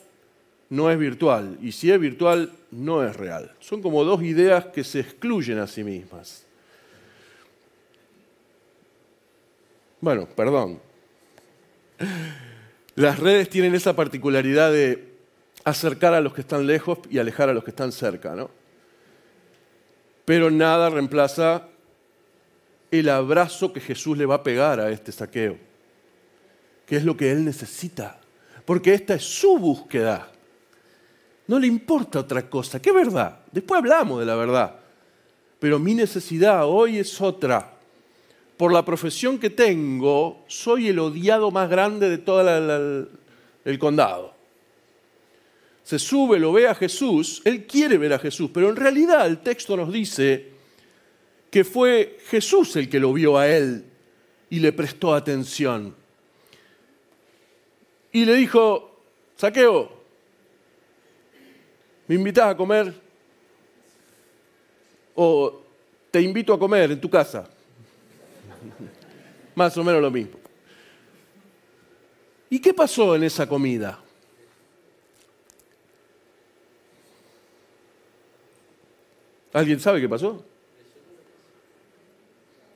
no 0.70 0.90
es 0.90 0.98
virtual. 0.98 1.58
Y 1.60 1.72
si 1.72 1.90
es 1.90 2.00
virtual, 2.00 2.52
no 2.70 3.04
es 3.06 3.16
real. 3.16 3.54
Son 3.60 3.82
como 3.82 4.04
dos 4.04 4.22
ideas 4.22 4.66
que 4.66 4.84
se 4.84 5.00
excluyen 5.00 5.58
a 5.58 5.66
sí 5.66 5.84
mismas. 5.84 6.46
Bueno, 10.00 10.26
perdón. 10.34 10.80
Las 12.94 13.18
redes 13.18 13.48
tienen 13.48 13.74
esa 13.74 13.96
particularidad 13.96 14.70
de 14.70 15.12
acercar 15.64 16.14
a 16.14 16.20
los 16.20 16.34
que 16.34 16.42
están 16.42 16.66
lejos 16.66 16.98
y 17.08 17.18
alejar 17.18 17.48
a 17.48 17.54
los 17.54 17.64
que 17.64 17.70
están 17.70 17.92
cerca, 17.92 18.34
¿no? 18.34 18.50
Pero 20.24 20.50
nada 20.50 20.90
reemplaza 20.90 21.68
el 22.90 23.08
abrazo 23.08 23.72
que 23.72 23.80
Jesús 23.80 24.18
le 24.18 24.26
va 24.26 24.36
a 24.36 24.42
pegar 24.42 24.78
a 24.78 24.90
este 24.90 25.10
saqueo, 25.10 25.56
que 26.86 26.96
es 26.96 27.04
lo 27.04 27.16
que 27.16 27.30
él 27.32 27.44
necesita, 27.44 28.20
porque 28.64 28.92
esta 28.92 29.14
es 29.14 29.24
su 29.24 29.58
búsqueda. 29.58 30.30
No 31.46 31.58
le 31.58 31.66
importa 31.66 32.20
otra 32.20 32.48
cosa, 32.48 32.80
qué 32.80 32.92
verdad. 32.92 33.40
Después 33.50 33.78
hablamos 33.78 34.20
de 34.20 34.26
la 34.26 34.36
verdad, 34.36 34.76
pero 35.58 35.78
mi 35.78 35.94
necesidad 35.94 36.66
hoy 36.66 36.98
es 36.98 37.20
otra 37.20 37.78
por 38.62 38.72
la 38.72 38.84
profesión 38.84 39.40
que 39.40 39.50
tengo, 39.50 40.44
soy 40.46 40.86
el 40.86 41.00
odiado 41.00 41.50
más 41.50 41.68
grande 41.68 42.08
de 42.08 42.18
todo 42.18 43.08
el 43.64 43.78
condado. 43.80 44.36
Se 45.82 45.98
sube, 45.98 46.38
lo 46.38 46.52
ve 46.52 46.68
a 46.68 46.74
Jesús, 46.76 47.42
él 47.44 47.66
quiere 47.66 47.98
ver 47.98 48.12
a 48.12 48.20
Jesús, 48.20 48.52
pero 48.54 48.68
en 48.68 48.76
realidad 48.76 49.26
el 49.26 49.38
texto 49.38 49.76
nos 49.76 49.92
dice 49.92 50.50
que 51.50 51.64
fue 51.64 52.18
Jesús 52.28 52.76
el 52.76 52.88
que 52.88 53.00
lo 53.00 53.12
vio 53.12 53.36
a 53.36 53.48
él 53.48 53.84
y 54.48 54.60
le 54.60 54.72
prestó 54.72 55.12
atención. 55.12 55.96
Y 58.12 58.24
le 58.24 58.36
dijo, 58.36 58.96
Saqueo, 59.34 59.90
¿me 62.06 62.14
invitas 62.14 62.46
a 62.46 62.56
comer? 62.56 62.94
¿O 65.16 65.62
te 66.12 66.22
invito 66.22 66.54
a 66.54 66.58
comer 66.60 66.92
en 66.92 67.00
tu 67.00 67.10
casa? 67.10 67.51
Más 69.54 69.76
o 69.76 69.84
menos 69.84 70.00
lo 70.00 70.10
mismo. 70.10 70.38
¿Y 72.50 72.60
qué 72.60 72.74
pasó 72.74 73.14
en 73.16 73.24
esa 73.24 73.48
comida? 73.48 73.98
¿Alguien 79.52 79.80
sabe 79.80 80.00
qué 80.00 80.08
pasó? 80.08 80.44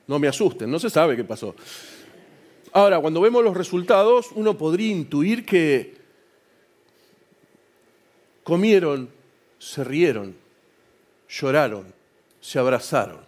No 0.07 0.18
me 0.18 0.29
asusten, 0.29 0.70
no 0.70 0.79
se 0.79 0.90
sabe 0.90 1.16
qué 1.16 1.25
pasó. 1.25 1.55
Ahora, 2.72 3.01
cuando 3.01 3.20
vemos 3.20 3.42
los 3.42 3.57
resultados, 3.57 4.29
uno 4.35 4.57
podría 4.57 4.90
intuir 4.90 5.44
que 5.46 5.96
comieron, 8.44 9.11
se 9.59 9.83
rieron, 9.83 10.37
lloraron, 11.29 11.92
se 12.40 12.59
abrazaron. 12.59 13.20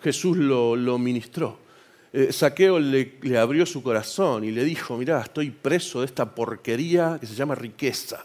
Jesús 0.00 0.36
lo, 0.36 0.98
ministró. 0.98 1.58
Eh, 2.16 2.32
Saqueo 2.32 2.78
le, 2.78 3.18
le, 3.20 3.36
abrió 3.36 3.66
su 3.66 3.82
corazón 3.82 4.44
y 4.44 4.52
le 4.52 4.64
dijo, 4.64 4.96
mirá, 4.96 5.20
estoy 5.20 5.50
preso 5.50 6.00
de 6.00 6.06
esta 6.06 6.34
porquería 6.34 7.18
que 7.20 7.26
se 7.26 7.34
llama 7.34 7.54
riqueza. 7.54 8.24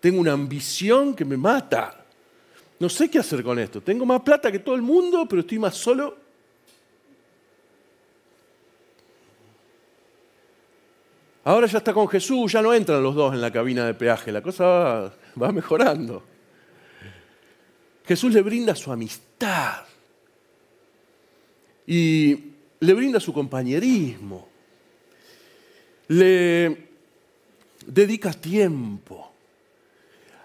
Tengo 0.00 0.20
una 0.20 0.32
ambición 0.32 1.14
que 1.14 1.24
me 1.24 1.36
mata. 1.36 2.04
No 2.80 2.88
sé 2.88 3.08
qué 3.08 3.20
hacer 3.20 3.42
con 3.42 3.58
esto. 3.58 3.80
Tengo 3.80 4.04
más 4.04 4.20
plata 4.20 4.50
que 4.52 4.58
todo 4.58 4.74
el 4.74 4.82
mundo, 4.82 5.26
pero 5.28 5.40
estoy 5.40 5.58
más 5.58 5.76
solo 5.76 6.24
Ahora 11.44 11.66
ya 11.66 11.78
está 11.78 11.92
con 11.92 12.08
Jesús, 12.08 12.52
ya 12.52 12.62
no 12.62 12.72
entran 12.72 13.02
los 13.02 13.14
dos 13.14 13.34
en 13.34 13.40
la 13.42 13.50
cabina 13.50 13.84
de 13.84 13.92
peaje, 13.92 14.32
la 14.32 14.40
cosa 14.40 15.12
va, 15.40 15.52
mejorando. 15.52 16.22
Jesús 18.06 18.32
le 18.32 18.40
brinda 18.40 18.74
su 18.74 18.90
amistad 18.90 19.82
y 21.86 22.53
le 22.80 22.94
brinda 22.94 23.20
su 23.20 23.32
compañerismo, 23.32 24.48
le 26.08 26.88
dedica 27.86 28.32
tiempo. 28.32 29.32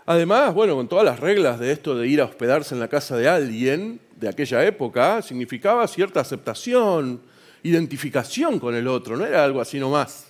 Además, 0.06 0.54
bueno, 0.54 0.76
con 0.76 0.88
todas 0.88 1.06
las 1.06 1.20
reglas 1.20 1.60
de 1.60 1.72
esto 1.72 1.96
de 1.96 2.08
ir 2.08 2.22
a 2.22 2.26
hospedarse 2.26 2.74
en 2.74 2.80
la 2.80 2.88
casa 2.88 3.15
de 3.15 3.28
alguien 3.28 4.00
de 4.15 4.28
aquella 4.28 4.65
época, 4.65 5.22
significaba 5.22 5.88
cierta 5.88 6.20
aceptación, 6.20 7.22
identificación 7.63 8.60
con 8.60 8.74
el 8.76 8.88
otro, 8.88 9.15
no 9.15 9.26
era 9.26 9.44
algo 9.44 9.62
así 9.62 9.80
nomás 9.80 10.30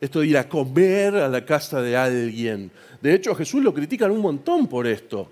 esto 0.00 0.20
de 0.20 0.26
ir 0.26 0.38
a 0.38 0.48
comer 0.48 1.16
a 1.16 1.28
la 1.28 1.44
casa 1.44 1.80
de 1.80 1.96
alguien. 1.96 2.70
De 3.00 3.14
hecho, 3.14 3.32
a 3.32 3.36
Jesús 3.36 3.62
lo 3.62 3.72
critican 3.72 4.10
un 4.10 4.20
montón 4.20 4.66
por 4.66 4.86
esto. 4.86 5.30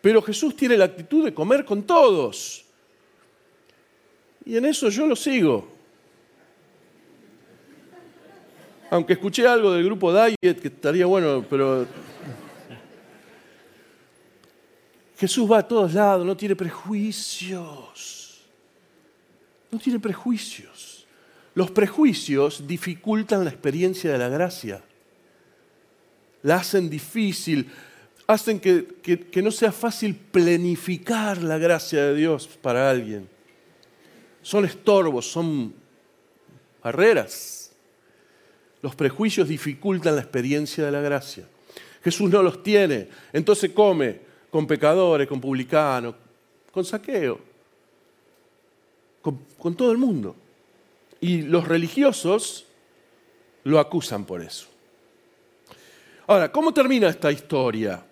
Pero 0.00 0.20
Jesús 0.22 0.56
tiene 0.56 0.76
la 0.76 0.86
actitud 0.86 1.24
de 1.24 1.34
comer 1.34 1.64
con 1.64 1.84
todos. 1.84 2.64
Y 4.44 4.56
en 4.56 4.64
eso 4.64 4.88
yo 4.88 5.06
lo 5.06 5.16
sigo. 5.16 5.68
Aunque 8.90 9.14
escuché 9.14 9.46
algo 9.46 9.72
del 9.72 9.84
grupo 9.84 10.12
Diet 10.12 10.60
que 10.60 10.68
estaría 10.68 11.06
bueno, 11.06 11.44
pero 11.48 11.86
Jesús 15.16 15.50
va 15.50 15.58
a 15.58 15.68
todos 15.68 15.94
lados, 15.94 16.26
no 16.26 16.36
tiene 16.36 16.56
prejuicios. 16.56 18.42
No 19.70 19.78
tiene 19.78 19.98
prejuicios. 19.98 21.06
Los 21.54 21.70
prejuicios 21.70 22.66
dificultan 22.66 23.44
la 23.44 23.50
experiencia 23.50 24.10
de 24.10 24.18
la 24.18 24.28
gracia, 24.28 24.82
la 26.42 26.56
hacen 26.56 26.90
difícil, 26.90 27.70
hacen 28.26 28.58
que, 28.58 29.42
no 29.42 29.50
sea 29.50 29.70
fácil 29.70 30.16
planificar 30.16 31.42
la 31.42 31.58
gracia 31.58 32.06
de 32.06 32.14
Dios 32.14 32.48
para 32.60 32.90
alguien. 32.90 33.28
Son 34.42 34.64
estorbos, 34.64 35.30
son 35.30 35.72
barreras. 36.82 37.72
Los 38.82 38.94
prejuicios 38.94 39.48
dificultan 39.48 40.16
la 40.16 40.22
experiencia 40.22 40.84
de 40.84 40.90
la 40.90 41.00
gracia. 41.00 41.46
Jesús 42.02 42.28
no 42.30 42.42
los 42.42 42.62
tiene, 42.62 43.08
entonces 43.32 43.70
come 43.70 44.20
con 44.50 44.66
pecadores, 44.66 45.28
con 45.28 45.40
publicanos, 45.40 46.16
con 46.72 46.84
saqueo, 46.84 47.38
con 49.22 49.76
todo 49.76 49.92
el 49.92 49.98
mundo. 49.98 50.34
Y 51.20 51.42
los 51.42 51.66
religiosos 51.68 52.66
lo 53.64 53.78
acusan 53.78 54.24
por 54.24 54.42
eso. 54.42 54.66
Ahora, 56.26 56.50
¿cómo 56.50 56.74
termina 56.74 57.08
esta 57.08 57.30
historia? 57.30 58.04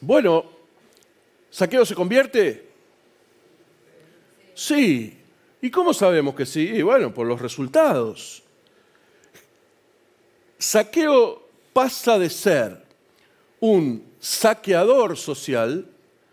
Bueno, 0.00 0.62
¿Saqueo 1.52 1.84
se 1.84 1.94
convierte? 1.94 2.71
Sí. 4.54 5.18
¿Y 5.60 5.70
cómo 5.70 5.94
sabemos 5.94 6.34
que 6.34 6.44
sí? 6.44 6.82
bueno, 6.82 7.14
por 7.14 7.26
los 7.26 7.40
resultados. 7.40 8.42
Saqueo 10.58 11.48
pasa 11.72 12.18
de 12.18 12.28
ser 12.28 12.82
un 13.60 14.04
saqueador 14.18 15.16
social 15.16 15.86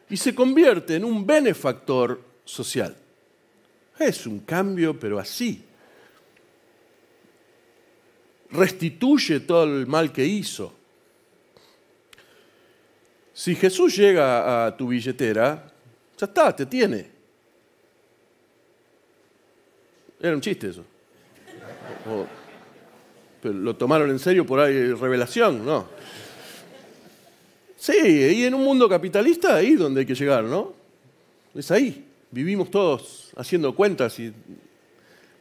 y 0.09 0.17
se 0.17 0.33
convierte 0.33 0.95
en 0.95 1.05
un 1.05 1.25
benefactor 1.25 2.19
social. 2.43 2.95
Es 3.99 4.25
un 4.25 4.39
cambio, 4.39 4.99
pero 4.99 5.19
así. 5.19 5.63
Restituye 8.51 9.41
todo 9.41 9.63
el 9.65 9.85
mal 9.85 10.11
que 10.11 10.25
hizo. 10.25 10.73
Si 13.33 13.55
Jesús 13.55 13.95
llega 13.95 14.65
a 14.65 14.75
tu 14.75 14.87
billetera, 14.87 15.71
ya 16.17 16.25
está, 16.25 16.55
te 16.55 16.65
tiene. 16.65 17.18
Era 20.19 20.35
un 20.35 20.41
chiste 20.41 20.69
eso. 20.69 20.83
pero 23.41 23.53
lo 23.53 23.75
tomaron 23.75 24.09
en 24.09 24.19
serio 24.19 24.45
por 24.45 24.59
ahí, 24.59 24.93
revelación, 24.93 25.65
¿no? 25.65 25.87
Sí, 27.77 27.93
y 27.93 28.43
en 28.43 28.53
un 28.53 28.63
mundo 28.63 28.89
capitalista 28.89 29.55
ahí 29.55 29.75
donde 29.75 30.01
hay 30.01 30.05
que 30.05 30.15
llegar, 30.15 30.43
¿no? 30.43 30.73
Es 31.55 31.71
ahí. 31.71 32.05
Vivimos 32.31 32.69
todos 32.69 33.31
haciendo 33.37 33.73
cuentas 33.73 34.19
y 34.19 34.33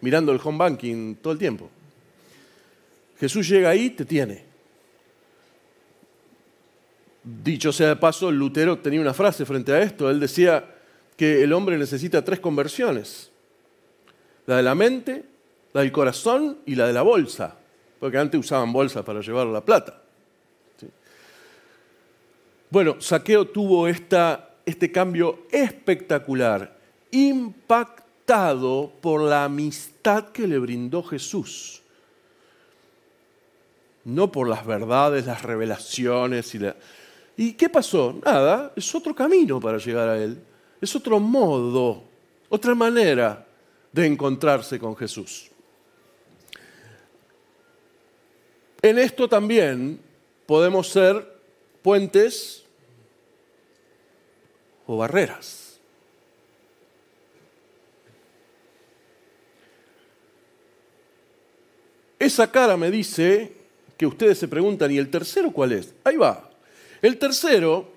mirando 0.01 0.31
el 0.31 0.41
home 0.43 0.59
banking 0.59 1.17
todo 1.17 1.33
el 1.33 1.39
tiempo. 1.39 1.69
Jesús 3.19 3.49
llega 3.49 3.71
ahí, 3.71 3.91
te 3.91 4.05
tiene. 4.05 4.45
Dicho 7.25 7.73
sea 7.73 7.89
de 7.89 7.97
paso, 7.97 8.31
Lutero 8.31 8.79
tenía 8.79 9.01
una 9.01 9.13
frase 9.13 9.45
frente 9.45 9.73
a 9.73 9.83
esto. 9.83 10.09
Él 10.09 10.21
decía 10.21 10.65
que 11.17 11.43
el 11.43 11.53
hombre 11.53 11.77
necesita 11.77 12.25
tres 12.25 12.39
conversiones. 12.39 13.31
La 14.49 14.57
de 14.57 14.63
la 14.63 14.75
mente, 14.75 15.25
la 15.75 15.83
del 15.83 15.93
corazón 15.93 16.61
y 16.65 16.75
la 16.75 16.87
de 16.87 16.95
la 16.95 17.03
bolsa. 17.03 17.55
Porque 18.01 18.17
antes 18.17 18.41
usaban 18.41 18.73
bolsas 18.73 19.05
para 19.05 19.21
llevar 19.21 19.47
la 19.47 19.61
plata. 19.63 20.01
Bueno, 22.71 22.99
Saqueo 22.99 23.49
tuvo 23.49 23.87
esta, 23.87 24.57
este 24.65 24.91
cambio 24.91 25.41
espectacular 25.51 26.79
impactado 27.11 28.91
por 29.03 29.21
la 29.21 29.45
amistad 29.45 30.31
que 30.31 30.47
le 30.47 30.59
brindó 30.59 31.03
Jesús. 31.03 31.83
No 34.05 34.33
por 34.33 34.49
las 34.49 34.65
verdades, 34.65 35.27
las 35.27 35.43
revelaciones 35.43 36.55
y 36.55 36.61
¿Y 37.37 37.53
qué 37.53 37.69
pasó? 37.69 38.19
Nada, 38.25 38.73
es 38.75 38.95
otro 38.95 39.15
camino 39.15 39.61
para 39.61 39.77
llegar 39.77 40.09
a 40.09 40.17
Él. 40.17 40.39
Es 40.81 40.97
otro 40.97 41.21
modo, 41.21 42.03
otra 42.49 42.75
manera 42.75 43.45
de 43.93 44.07
encontrarse 44.07 44.79
con 44.79 44.97
Jesús. 44.97 45.51
En 48.83 48.99
esto 48.99 49.29
también 49.29 50.01
podemos 50.47 50.89
ser 50.89 51.27
puentes 51.83 52.65
o 54.87 54.97
barreras. 54.97 55.69
Esa 62.19 62.51
cara 62.51 62.77
me 62.77 62.91
dice 62.91 63.53
que 63.97 64.07
ustedes 64.07 64.39
se 64.39 64.49
preguntan, 64.49 64.91
¿y 64.91 64.99
el 64.99 65.11
tercero 65.11 65.53
cuál 65.53 65.73
es? 65.73 65.95
Ahí 66.05 66.17
va. 66.17 66.51
El 67.01 67.19
tercero 67.19 67.89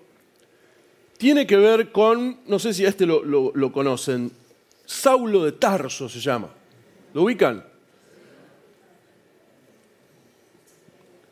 tiene 1.17 1.45
que 1.47 1.58
ver 1.58 1.91
con, 1.91 2.39
no 2.47 2.60
sé 2.60 2.73
si 2.73 2.86
a 2.86 2.89
este 2.89 3.06
lo, 3.06 3.71
conocen, 3.71 4.32
Saulo 4.91 5.45
de 5.45 5.54
Tarso 5.54 6.10
se 6.10 6.19
llama. 6.19 6.49
¿Lo 7.13 7.23
ubican? 7.23 7.63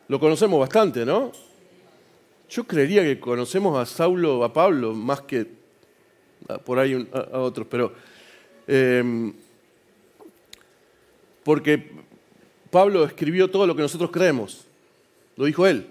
Lo 0.07 0.17
conocemos 0.17 0.59
bastante, 0.61 1.05
¿no? 1.05 1.33
Yo 2.49 2.63
creería 2.63 3.03
que 3.03 3.19
conocemos 3.19 3.77
a 3.77 3.85
Saulo, 3.85 4.45
a 4.45 4.53
Pablo, 4.53 4.93
más 4.93 5.21
que 5.21 5.45
por 6.63 6.79
ahí 6.79 7.07
a, 7.11 7.37
otros, 7.39 7.67
pero... 7.69 7.93
Eh, 8.65 9.33
porque 11.43 11.91
Pablo 12.71 13.03
escribió 13.03 13.51
todo 13.51 13.67
lo 13.67 13.75
que 13.75 13.81
nosotros 13.81 14.09
creemos. 14.09 14.65
Lo 15.35 15.45
dijo 15.45 15.67
él. 15.67 15.85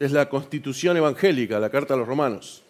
Es 0.00 0.10
la 0.10 0.28
constitución 0.28 0.96
evangélica, 0.96 1.60
la 1.60 1.70
carta 1.70 1.94
a 1.94 1.96
los 1.98 2.08
romanos. 2.08 2.61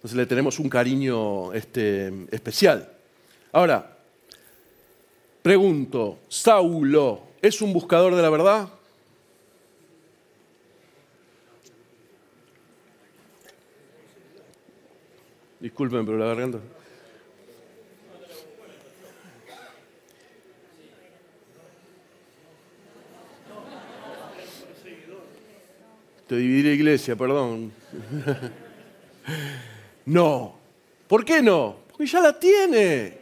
Entonces 0.00 0.16
le 0.16 0.26
tenemos 0.26 0.58
un 0.58 0.68
cariño 0.68 1.52
este, 1.52 2.26
especial. 2.30 2.90
Ahora, 3.52 3.98
Pregunto, 5.42 6.18
Saulo, 6.28 7.22
¿es 7.40 7.62
un 7.62 7.72
buscador 7.72 8.14
de 8.14 8.20
la 8.20 8.28
verdad? 8.28 8.68
Disculpen, 15.60 16.04
pero 16.04 16.18
la 16.18 16.26
garganta. 16.26 16.58
Te 26.26 26.36
dividiré 26.36 26.74
iglesia, 26.74 27.16
perdón. 27.16 27.72
no. 30.06 30.56
¿Por 31.06 31.24
qué 31.24 31.42
no? 31.42 31.76
Porque 31.88 32.06
ya 32.06 32.20
la 32.20 32.38
tiene. 32.38 33.18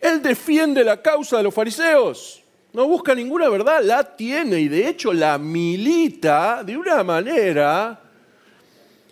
Él 0.00 0.22
defiende 0.22 0.82
la 0.84 1.00
causa 1.00 1.38
de 1.38 1.44
los 1.44 1.54
fariseos. 1.54 2.42
No 2.72 2.86
busca 2.86 3.14
ninguna 3.14 3.48
verdad, 3.48 3.82
la 3.82 4.16
tiene 4.16 4.60
y 4.60 4.68
de 4.68 4.88
hecho 4.88 5.12
la 5.12 5.36
milita 5.38 6.64
de 6.64 6.76
una 6.76 7.04
manera 7.04 8.00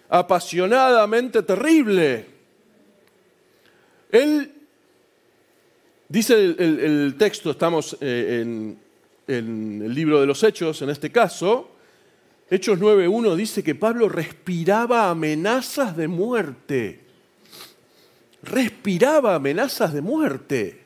apasionadamente 0.09 1.43
terrible. 1.43 2.27
Él, 4.11 4.53
dice 6.09 6.35
el, 6.35 7.15
texto, 7.19 7.51
estamos 7.51 7.97
eh, 8.01 8.41
en, 8.43 8.79
en 9.29 9.83
el 9.85 9.95
libro 9.95 10.21
de 10.21 10.27
los 10.27 10.43
Hechos 10.43 10.83
en 10.83 10.91
este 10.91 11.13
caso, 11.13 11.70
Hechos 12.53 12.81
9.1 12.81 13.37
dice 13.37 13.63
que 13.63 13.77
Pablo 13.77 14.09
respiraba 14.09 15.09
amenazas 15.09 15.97
de 15.97 16.09
muerte. 16.09 16.99
Respiraba 18.43 19.37
amenazas 19.37 19.95
de 19.95 20.01
muerte. 20.01 20.81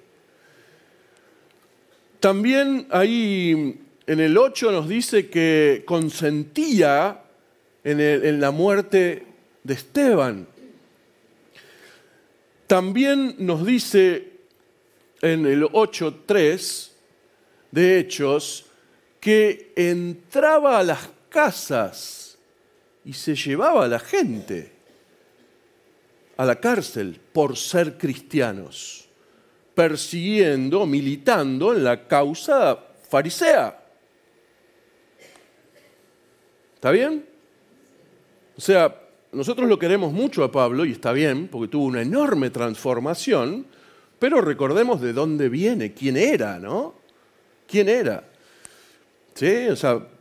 También 2.21 2.87
ahí 2.91 3.81
en 4.07 4.21
el 4.21 4.37
8 4.37 4.73
nos 4.73 4.89
dice 4.91 5.31
que 5.31 5.85
consentía 5.87 7.23
en, 7.83 7.99
en 7.99 8.41
la 8.41 8.51
muerte 8.51 9.27
de 9.63 9.73
Esteban. 9.75 10.47
También 12.67 13.37
nos 13.39 13.65
dice 13.65 14.33
en 15.23 15.47
el 15.47 15.63
8.3 15.63 16.91
de 17.71 17.99
Hechos 18.01 18.67
que 19.19 19.73
entraba 19.77 20.79
a 20.79 20.83
las 20.83 21.14
casas 21.35 22.39
y 23.05 23.13
se 23.13 23.35
llevaba 23.35 23.85
a 23.85 23.89
la 23.89 23.99
gente 23.99 24.71
a 26.37 26.45
la 26.45 26.61
cárcel 26.61 27.21
por 27.33 27.57
ser 27.57 27.99
cristianos, 27.99 29.09
persiguiendo, 29.75 30.87
militando 30.87 31.75
en 31.75 31.83
la 31.83 32.07
causa 32.07 32.79
farisea. 33.09 33.81
¿Está 36.77 36.93
bien? 36.93 37.27
O 38.57 38.61
sea, 38.61 38.97
nosotros 39.33 39.69
lo 39.69 39.77
queremos 39.77 40.13
mucho 40.13 40.45
a 40.45 40.53
Pablo 40.53 40.85
y 40.85 40.93
está 40.93 41.13
bien, 41.13 41.49
porque 41.49 41.69
tuvo 41.69 41.87
una 41.87 42.03
enorme 42.03 42.51
transformación, 42.51 43.67
pero 44.21 44.41
recordemos 44.41 45.01
de 45.01 45.13
dónde 45.13 45.49
viene, 45.49 45.95
quién 45.95 46.17
era, 46.17 46.61
¿no? 46.61 46.95
¿Quién 47.67 47.89
era? 47.89 48.23
¿Sí? 49.35 49.67
O 49.69 49.77
sea, 49.77 50.14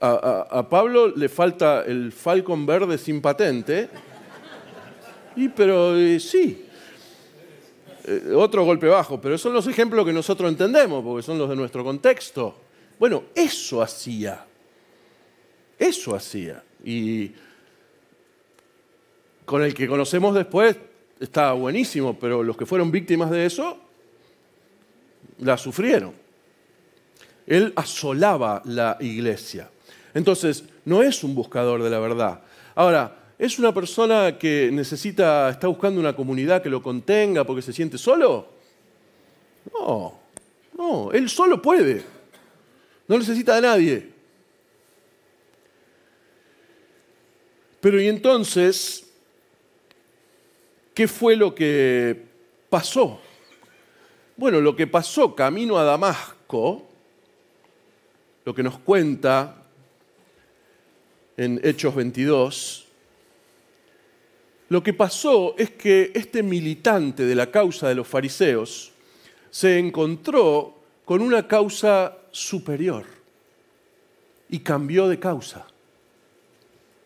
a, 0.00 0.66
Pablo 0.68 1.08
le 1.08 1.28
falta 1.28 1.82
el 1.82 2.12
Falcon 2.12 2.64
verde 2.66 2.98
sin 2.98 3.20
patente. 3.20 3.88
Y 5.36 5.48
pero 5.48 5.96
eh, 5.96 6.18
sí, 6.18 6.66
eh, 8.04 8.32
otro 8.34 8.64
golpe 8.64 8.86
bajo, 8.88 9.20
pero 9.20 9.38
son 9.38 9.52
los 9.52 9.66
ejemplos 9.66 10.04
que 10.04 10.12
nosotros 10.12 10.50
entendemos, 10.50 11.04
porque 11.04 11.22
son 11.22 11.38
los 11.38 11.48
de 11.48 11.56
nuestro 11.56 11.84
contexto. 11.84 12.54
Bueno, 12.98 13.24
eso 13.34 13.82
hacía. 13.82 14.44
Eso 15.78 16.14
hacía. 16.14 16.62
Y 16.84 17.30
con 19.44 19.62
el 19.62 19.74
que 19.74 19.86
conocemos 19.86 20.34
después 20.34 20.76
está 21.20 21.52
buenísimo, 21.52 22.18
pero 22.18 22.42
los 22.42 22.56
que 22.56 22.66
fueron 22.66 22.90
víctimas 22.90 23.30
de 23.30 23.46
eso 23.46 23.78
la 25.38 25.56
sufrieron. 25.56 26.14
Él 27.46 27.72
asolaba 27.76 28.60
la 28.64 28.96
iglesia. 29.00 29.70
Entonces, 30.14 30.64
no 30.84 31.02
es 31.02 31.22
un 31.22 31.34
buscador 31.34 31.82
de 31.82 31.90
la 31.90 31.98
verdad. 31.98 32.42
Ahora, 32.74 33.16
¿es 33.38 33.58
una 33.58 33.72
persona 33.72 34.38
que 34.38 34.70
necesita, 34.72 35.50
está 35.50 35.66
buscando 35.66 36.00
una 36.00 36.14
comunidad 36.16 36.62
que 36.62 36.70
lo 36.70 36.82
contenga 36.82 37.44
porque 37.44 37.62
se 37.62 37.72
siente 37.72 37.98
solo? 37.98 38.48
No, 39.72 40.18
no, 40.76 41.12
él 41.12 41.28
solo 41.28 41.60
puede. 41.60 42.02
No 43.06 43.18
necesita 43.18 43.54
de 43.54 43.62
nadie. 43.62 44.12
Pero 47.80 48.00
y 48.00 48.08
entonces, 48.08 49.08
¿qué 50.94 51.06
fue 51.06 51.36
lo 51.36 51.54
que 51.54 52.24
pasó? 52.68 53.20
Bueno, 54.36 54.60
lo 54.60 54.74
que 54.74 54.86
pasó 54.86 55.34
camino 55.34 55.78
a 55.78 55.84
Damasco, 55.84 56.86
lo 58.44 58.54
que 58.54 58.62
nos 58.62 58.78
cuenta 58.78 59.57
en 61.38 61.60
Hechos 61.62 61.94
22, 61.94 62.84
lo 64.70 64.82
que 64.82 64.92
pasó 64.92 65.54
es 65.56 65.70
que 65.70 66.10
este 66.14 66.42
militante 66.42 67.24
de 67.24 67.34
la 67.34 67.50
causa 67.50 67.88
de 67.88 67.94
los 67.94 68.08
fariseos 68.08 68.90
se 69.48 69.78
encontró 69.78 70.74
con 71.04 71.22
una 71.22 71.46
causa 71.46 72.18
superior 72.32 73.06
y 74.50 74.58
cambió 74.58 75.08
de 75.08 75.20
causa, 75.20 75.64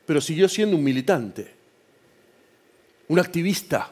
pero 0.07 0.21
siguió 0.21 0.49
siendo 0.49 0.77
un 0.77 0.83
militante, 0.83 1.55
un 3.09 3.19
activista. 3.19 3.91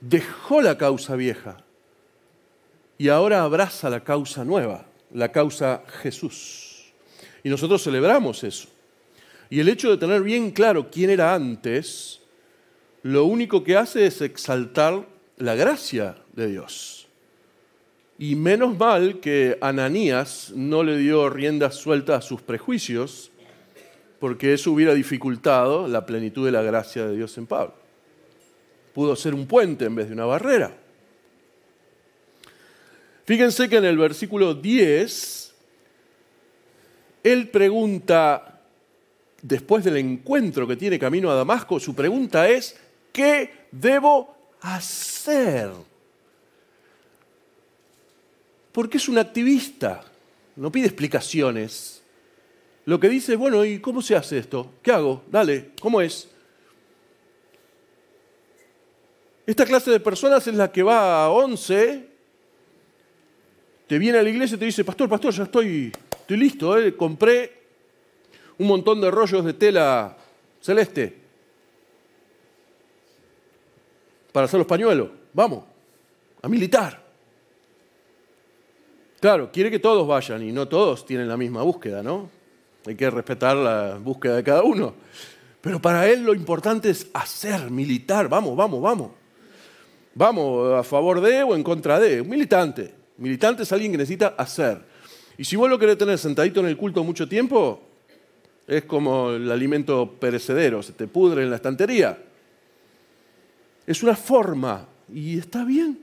Dejó 0.00 0.60
la 0.60 0.76
causa 0.76 1.16
vieja 1.16 1.56
y 2.98 3.08
ahora 3.08 3.42
abraza 3.42 3.88
la 3.88 4.04
causa 4.04 4.44
nueva, 4.44 4.84
la 5.12 5.32
causa 5.32 5.82
Jesús. 6.02 6.67
Y 7.42 7.48
nosotros 7.48 7.82
celebramos 7.82 8.44
eso. 8.44 8.68
Y 9.50 9.60
el 9.60 9.68
hecho 9.68 9.90
de 9.90 9.96
tener 9.96 10.22
bien 10.22 10.50
claro 10.50 10.90
quién 10.90 11.10
era 11.10 11.34
antes, 11.34 12.20
lo 13.02 13.24
único 13.24 13.64
que 13.64 13.76
hace 13.76 14.06
es 14.06 14.20
exaltar 14.20 15.06
la 15.36 15.54
gracia 15.54 16.16
de 16.34 16.48
Dios. 16.48 17.06
Y 18.18 18.34
menos 18.34 18.76
mal 18.76 19.20
que 19.20 19.56
Ananías 19.60 20.52
no 20.54 20.82
le 20.82 20.98
dio 20.98 21.30
rienda 21.30 21.70
suelta 21.70 22.16
a 22.16 22.20
sus 22.20 22.42
prejuicios, 22.42 23.30
porque 24.18 24.52
eso 24.52 24.72
hubiera 24.72 24.92
dificultado 24.94 25.86
la 25.86 26.04
plenitud 26.04 26.44
de 26.44 26.52
la 26.52 26.62
gracia 26.62 27.06
de 27.06 27.16
Dios 27.16 27.38
en 27.38 27.46
Pablo. 27.46 27.74
Pudo 28.92 29.14
ser 29.14 29.34
un 29.34 29.46
puente 29.46 29.84
en 29.84 29.94
vez 29.94 30.08
de 30.08 30.14
una 30.14 30.24
barrera. 30.24 30.76
Fíjense 33.24 33.68
que 33.68 33.76
en 33.76 33.84
el 33.84 33.96
versículo 33.96 34.54
10 34.54 35.47
él 37.32 37.48
pregunta, 37.48 38.62
después 39.42 39.84
del 39.84 39.96
encuentro 39.96 40.66
que 40.66 40.76
tiene 40.76 40.98
camino 40.98 41.30
a 41.30 41.34
Damasco, 41.34 41.78
su 41.78 41.94
pregunta 41.94 42.48
es, 42.48 42.76
¿qué 43.12 43.66
debo 43.70 44.34
hacer? 44.60 45.70
Porque 48.72 48.96
es 48.96 49.08
un 49.08 49.18
activista, 49.18 50.04
no 50.56 50.70
pide 50.72 50.86
explicaciones. 50.86 52.02
Lo 52.84 52.98
que 52.98 53.08
dice, 53.08 53.36
bueno, 53.36 53.64
¿y 53.64 53.80
cómo 53.80 54.00
se 54.00 54.16
hace 54.16 54.38
esto? 54.38 54.72
¿Qué 54.82 54.92
hago? 54.92 55.22
Dale, 55.30 55.72
¿cómo 55.80 56.00
es? 56.00 56.28
Esta 59.46 59.64
clase 59.64 59.90
de 59.90 60.00
personas 60.00 60.46
es 60.46 60.54
la 60.54 60.70
que 60.70 60.82
va 60.82 61.24
a 61.24 61.30
11, 61.30 62.06
te 63.86 63.98
viene 63.98 64.18
a 64.18 64.22
la 64.22 64.28
iglesia 64.28 64.56
y 64.56 64.58
te 64.58 64.64
dice, 64.66 64.84
pastor, 64.84 65.08
pastor, 65.08 65.32
ya 65.32 65.44
estoy 65.44 65.90
Estoy 66.28 66.40
listo, 66.40 66.78
¿eh? 66.78 66.94
compré 66.94 67.50
un 68.58 68.66
montón 68.66 69.00
de 69.00 69.10
rollos 69.10 69.42
de 69.46 69.54
tela 69.54 70.14
celeste 70.60 71.16
para 74.30 74.44
hacer 74.44 74.58
los 74.58 74.66
pañuelos. 74.66 75.08
Vamos, 75.32 75.64
a 76.42 76.48
militar. 76.50 77.02
Claro, 79.18 79.50
quiere 79.50 79.70
que 79.70 79.78
todos 79.78 80.06
vayan 80.06 80.42
y 80.42 80.52
no 80.52 80.68
todos 80.68 81.06
tienen 81.06 81.28
la 81.28 81.38
misma 81.38 81.62
búsqueda, 81.62 82.02
¿no? 82.02 82.28
Hay 82.84 82.94
que 82.94 83.08
respetar 83.08 83.56
la 83.56 83.96
búsqueda 83.96 84.36
de 84.36 84.44
cada 84.44 84.62
uno. 84.64 84.96
Pero 85.62 85.80
para 85.80 86.06
él 86.10 86.24
lo 86.24 86.34
importante 86.34 86.90
es 86.90 87.08
hacer, 87.14 87.70
militar. 87.70 88.28
Vamos, 88.28 88.54
vamos, 88.54 88.82
vamos. 88.82 89.12
Vamos, 90.12 90.74
a 90.74 90.82
favor 90.82 91.22
de 91.22 91.42
o 91.42 91.54
en 91.54 91.62
contra 91.62 91.98
de. 91.98 92.20
Un 92.20 92.28
militante. 92.28 92.94
Militante 93.16 93.62
es 93.62 93.72
alguien 93.72 93.92
que 93.92 93.96
necesita 93.96 94.34
hacer. 94.36 94.87
Y 95.38 95.44
si 95.44 95.54
vos 95.54 95.70
lo 95.70 95.78
querés 95.78 95.96
tener 95.96 96.18
sentadito 96.18 96.58
en 96.60 96.66
el 96.66 96.76
culto 96.76 97.04
mucho 97.04 97.28
tiempo, 97.28 97.80
es 98.66 98.84
como 98.84 99.30
el 99.30 99.50
alimento 99.50 100.10
perecedero, 100.18 100.82
se 100.82 100.92
te 100.92 101.06
pudre 101.06 101.44
en 101.44 101.50
la 101.50 101.56
estantería. 101.56 102.18
Es 103.86 104.02
una 104.02 104.16
forma 104.16 104.86
y 105.10 105.38
está 105.38 105.64
bien. 105.64 105.98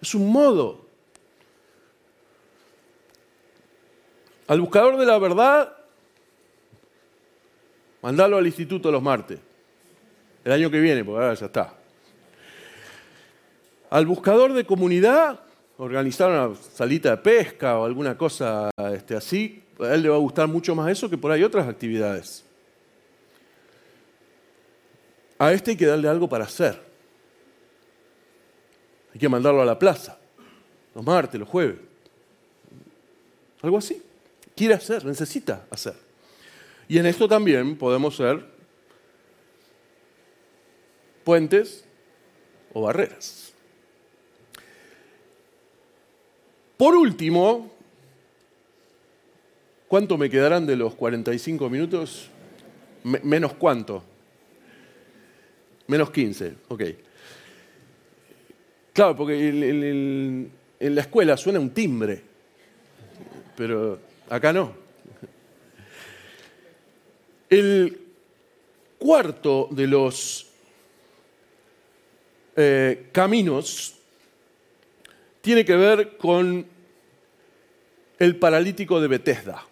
Es 0.00 0.14
un 0.14 0.30
modo. 0.30 0.86
Al 4.46 4.60
buscador 4.60 4.98
de 4.98 5.06
la 5.06 5.18
verdad, 5.18 5.76
mandalo 8.02 8.36
al 8.36 8.46
instituto 8.46 8.92
los 8.92 9.02
martes. 9.02 9.40
El 10.44 10.52
año 10.52 10.70
que 10.70 10.80
viene, 10.80 11.02
porque 11.02 11.22
ahora 11.22 11.34
ya 11.34 11.46
está. 11.46 11.74
Al 13.88 14.06
buscador 14.06 14.52
de 14.52 14.64
comunidad, 14.64 15.40
organizar 15.80 16.30
una 16.30 16.54
salita 16.54 17.10
de 17.10 17.16
pesca 17.16 17.78
o 17.78 17.86
alguna 17.86 18.16
cosa 18.16 18.70
este, 18.92 19.16
así, 19.16 19.62
a 19.78 19.94
él 19.94 20.02
le 20.02 20.10
va 20.10 20.16
a 20.16 20.18
gustar 20.18 20.46
mucho 20.46 20.74
más 20.74 20.90
eso 20.90 21.08
que 21.08 21.16
por 21.16 21.32
ahí 21.32 21.42
otras 21.42 21.66
actividades. 21.66 22.44
A 25.38 25.52
este 25.52 25.70
hay 25.70 25.76
que 25.78 25.86
darle 25.86 26.06
algo 26.06 26.28
para 26.28 26.44
hacer. 26.44 26.78
Hay 29.14 29.18
que 29.18 29.28
mandarlo 29.28 29.62
a 29.62 29.64
la 29.64 29.78
plaza, 29.78 30.18
los 30.94 31.04
martes, 31.04 31.40
los 31.40 31.48
jueves. 31.48 31.78
Algo 33.62 33.78
así. 33.78 34.02
Quiere 34.54 34.74
hacer, 34.74 35.02
necesita 35.06 35.64
hacer. 35.70 35.94
Y 36.88 36.98
en 36.98 37.06
esto 37.06 37.26
también 37.26 37.78
podemos 37.78 38.16
ser 38.16 38.44
puentes 41.24 41.86
o 42.74 42.82
barreras. 42.82 43.49
Por 46.80 46.96
último, 46.96 47.70
¿cuánto 49.86 50.16
me 50.16 50.30
quedarán 50.30 50.64
de 50.64 50.76
los 50.76 50.94
45 50.94 51.68
minutos? 51.68 52.30
menos 53.02 53.52
cuánto? 53.52 54.02
Menos 55.88 56.10
15, 56.10 56.54
ok. 56.68 56.82
Claro, 58.94 59.14
porque 59.14 59.46
en 60.80 60.94
la 60.94 61.02
escuela 61.02 61.36
suena 61.36 61.60
un 61.60 61.68
timbre, 61.68 62.22
pero 63.58 63.98
acá 64.30 64.50
no. 64.50 64.72
El 67.50 68.00
cuarto 68.98 69.68
de 69.70 69.86
los 69.86 70.46
eh, 72.56 73.10
caminos 73.12 73.99
tiene 75.40 75.64
que 75.64 75.76
ver 75.76 76.16
con 76.16 76.66
el 78.18 78.36
paralítico 78.36 79.00
de 79.00 79.08
Bethesda. 79.08 79.66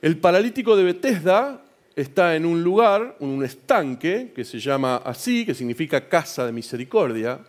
El 0.00 0.16
paralítico 0.18 0.76
de 0.76 0.84
Bethesda 0.84 1.64
está 1.94 2.36
en 2.36 2.46
un 2.46 2.62
lugar, 2.62 3.16
un 3.18 3.44
estanque, 3.44 4.32
que 4.34 4.44
se 4.44 4.60
llama 4.60 4.96
así, 5.04 5.44
que 5.44 5.54
significa 5.54 6.08
casa 6.08 6.46
de 6.46 6.52
misericordia, 6.52 7.40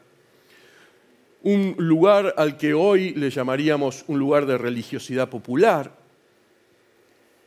un 1.43 1.75
lugar 1.77 2.33
al 2.35 2.57
que 2.57 2.73
hoy 2.73 3.11
le 3.11 3.29
llamaríamos 3.29 4.03
un 4.07 4.19
lugar 4.19 4.45
de 4.45 4.57
religiosidad 4.57 5.29
popular, 5.29 5.95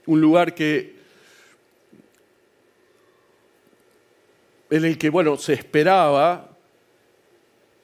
un 0.07 0.20
lugar 0.20 0.55
que 0.55 1.03
en 4.70 4.85
el 4.87 4.97
que 4.97 5.11
bueno, 5.11 5.37
se 5.37 5.53
esperaba 5.53 6.51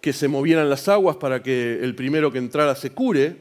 que 0.08 0.14
se 0.14 0.26
movieran 0.26 0.70
las 0.70 0.88
aguas 0.88 1.16
para 1.16 1.42
que 1.42 1.80
el 1.82 1.94
primero 1.94 2.32
que 2.32 2.38
entrara 2.38 2.74
se 2.74 2.92
cure. 2.92 3.36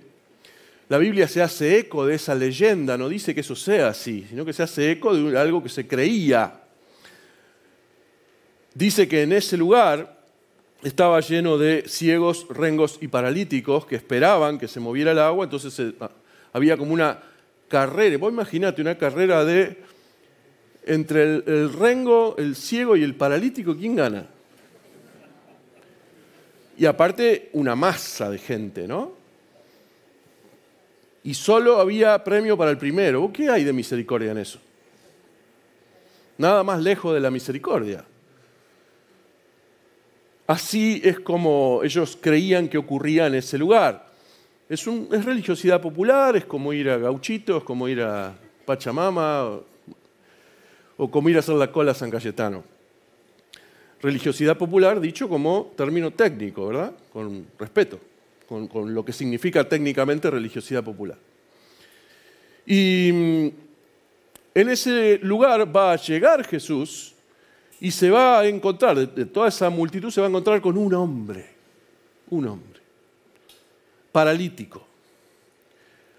La 0.90 0.98
Biblia 0.98 1.26
se 1.26 1.42
hace 1.42 1.80
eco 1.80 2.06
de 2.06 2.16
esa 2.16 2.36
leyenda, 2.36 2.98
no 2.98 3.08
dice 3.08 3.34
que 3.34 3.40
eso 3.40 3.56
sea 3.56 3.88
así, 3.88 4.26
sino 4.28 4.44
que 4.44 4.52
se 4.52 4.64
hace 4.64 4.92
eco 4.92 5.16
de 5.16 5.40
algo 5.40 5.64
que 5.64 5.70
se 5.70 5.88
creía. 5.88 6.60
Dice 8.74 9.08
que 9.08 9.24
en 9.24 9.32
ese 9.32 9.56
lugar 9.56 10.20
estaba 10.84 11.22
lleno 11.22 11.58
de 11.58 11.86
ciegos, 11.88 12.46
rengos 12.50 12.98
y 13.00 13.08
paralíticos 13.08 13.86
que 13.86 13.96
esperaban 13.96 14.60
que 14.60 14.68
se 14.68 14.82
moviera 14.82 15.14
el 15.14 15.20
agua, 15.20 15.46
entonces 15.46 15.94
ah, 16.02 16.12
había 16.52 16.76
como 16.76 16.92
una 16.92 17.18
carrera, 17.70 18.18
vos 18.18 18.34
imaginate 18.34 18.82
una 18.82 18.98
carrera 18.98 19.46
de 19.46 19.78
entre 20.86 21.24
el, 21.24 21.44
el 21.48 21.72
rengo, 21.72 22.36
el 22.38 22.58
ciego 22.58 22.98
y 22.98 23.04
el 23.04 23.16
paralítico, 23.16 23.74
¿quién 23.74 23.96
gana? 23.96 24.28
Y 26.78 26.86
aparte 26.86 27.50
una 27.54 27.76
masa 27.76 28.30
de 28.30 28.38
gente, 28.38 28.88
¿no? 28.88 29.18
y 31.28 31.34
solo 31.34 31.82
había 31.82 32.24
premio 32.24 32.58
para 32.58 32.72
el 32.72 32.78
primero. 32.78 33.30
¿Qué 33.34 33.50
hay 33.50 33.66
de 33.66 33.74
misericordia 33.74 34.32
en 34.32 34.38
eso? 34.38 34.60
Nada 36.38 36.64
más 36.64 36.82
lejos 36.82 37.14
de 37.14 37.20
la 37.20 37.30
misericordia. 37.30 38.06
Así 40.48 41.02
es 41.04 41.20
como 41.20 41.82
ellos 41.84 42.18
creían 42.22 42.70
que 42.70 42.78
ocurría 42.78 43.28
en 43.28 43.36
ese 43.36 43.58
lugar. 43.58 44.08
Es, 44.70 44.86
religiosidad 44.86 45.82
popular, 45.82 46.38
es 46.38 46.46
como 46.46 46.72
ir 46.72 46.90
a 46.90 46.98
Gauchito, 46.98 47.58
es 47.58 47.64
como 47.66 47.90
ir 47.90 48.04
a 48.04 48.34
Pachamama 48.66 49.44
o, 49.44 49.66
o 50.96 51.12
como 51.12 51.28
ir 51.28 51.36
a 51.36 51.40
hacer 51.40 51.56
la 51.56 51.70
cola 51.70 51.92
a 51.92 51.96
San 51.96 52.10
Cayetano. 52.10 52.64
Religiosidad 54.02 54.58
popular 54.58 55.00
dicho 55.00 55.28
como 55.28 55.74
término 55.76 56.12
técnico, 56.12 56.68
¿verdad? 56.68 56.94
Con 57.12 57.48
respeto 57.58 58.00
con, 58.48 58.94
lo 58.94 59.04
que 59.04 59.14
significa 59.14 59.68
técnicamente 59.68 60.30
religiosidad 60.30 60.84
popular. 60.84 61.18
Y 62.66 63.12
mm, 63.14 63.48
en 64.56 64.70
ese 64.70 65.20
lugar 65.22 65.76
va 65.76 65.92
a 65.92 65.96
llegar 65.98 66.46
Jesús 66.46 67.14
y 67.80 67.92
se 67.92 68.10
va 68.10 68.40
a 68.40 68.48
encontrar, 68.48 69.14
de 69.14 69.26
toda 69.26 69.50
esa 69.50 69.70
multitud 69.70 70.10
se 70.10 70.22
va 70.22 70.28
a 70.28 70.30
encontrar 70.30 70.62
con 70.62 70.78
un 70.78 70.94
hombre, 70.94 71.46
un 72.30 72.48
hombre, 72.48 72.80
paralítico. 74.12 74.86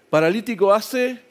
Paralítico 0.09 0.71
hace 0.71 1.21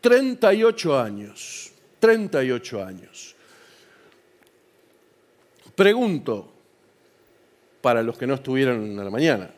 38 0.00 0.98
años, 0.98 1.72
38 2.00 2.84
años. 2.84 3.34
Pregunto, 5.78 6.50
para 7.80 8.02
los 8.02 8.18
que 8.18 8.26
no 8.26 8.34
estuvieron 8.34 8.98
a 8.98 9.04
la 9.04 9.10
mañana. 9.10 9.48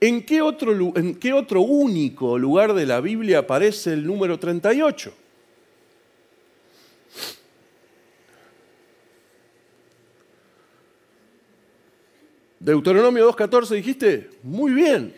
¿En 0.00 0.26
qué, 0.26 0.42
otro, 0.42 0.72
¿En 0.96 1.14
qué 1.14 1.32
otro 1.32 1.60
único 1.60 2.36
lugar 2.36 2.74
de 2.74 2.84
la 2.84 3.00
Biblia 3.00 3.38
aparece 3.38 3.92
el 3.92 4.04
número 4.04 4.40
38? 4.40 5.14
Deuteronomio 12.58 13.32
2.14 13.32 13.68
dijiste, 13.68 14.30
muy 14.42 14.72
bien. 14.72 15.14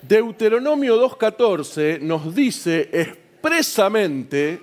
Deuteronomio 0.00 0.96
2.14 1.06 2.00
nos 2.00 2.34
dice 2.34 2.88
expresamente 3.52 4.60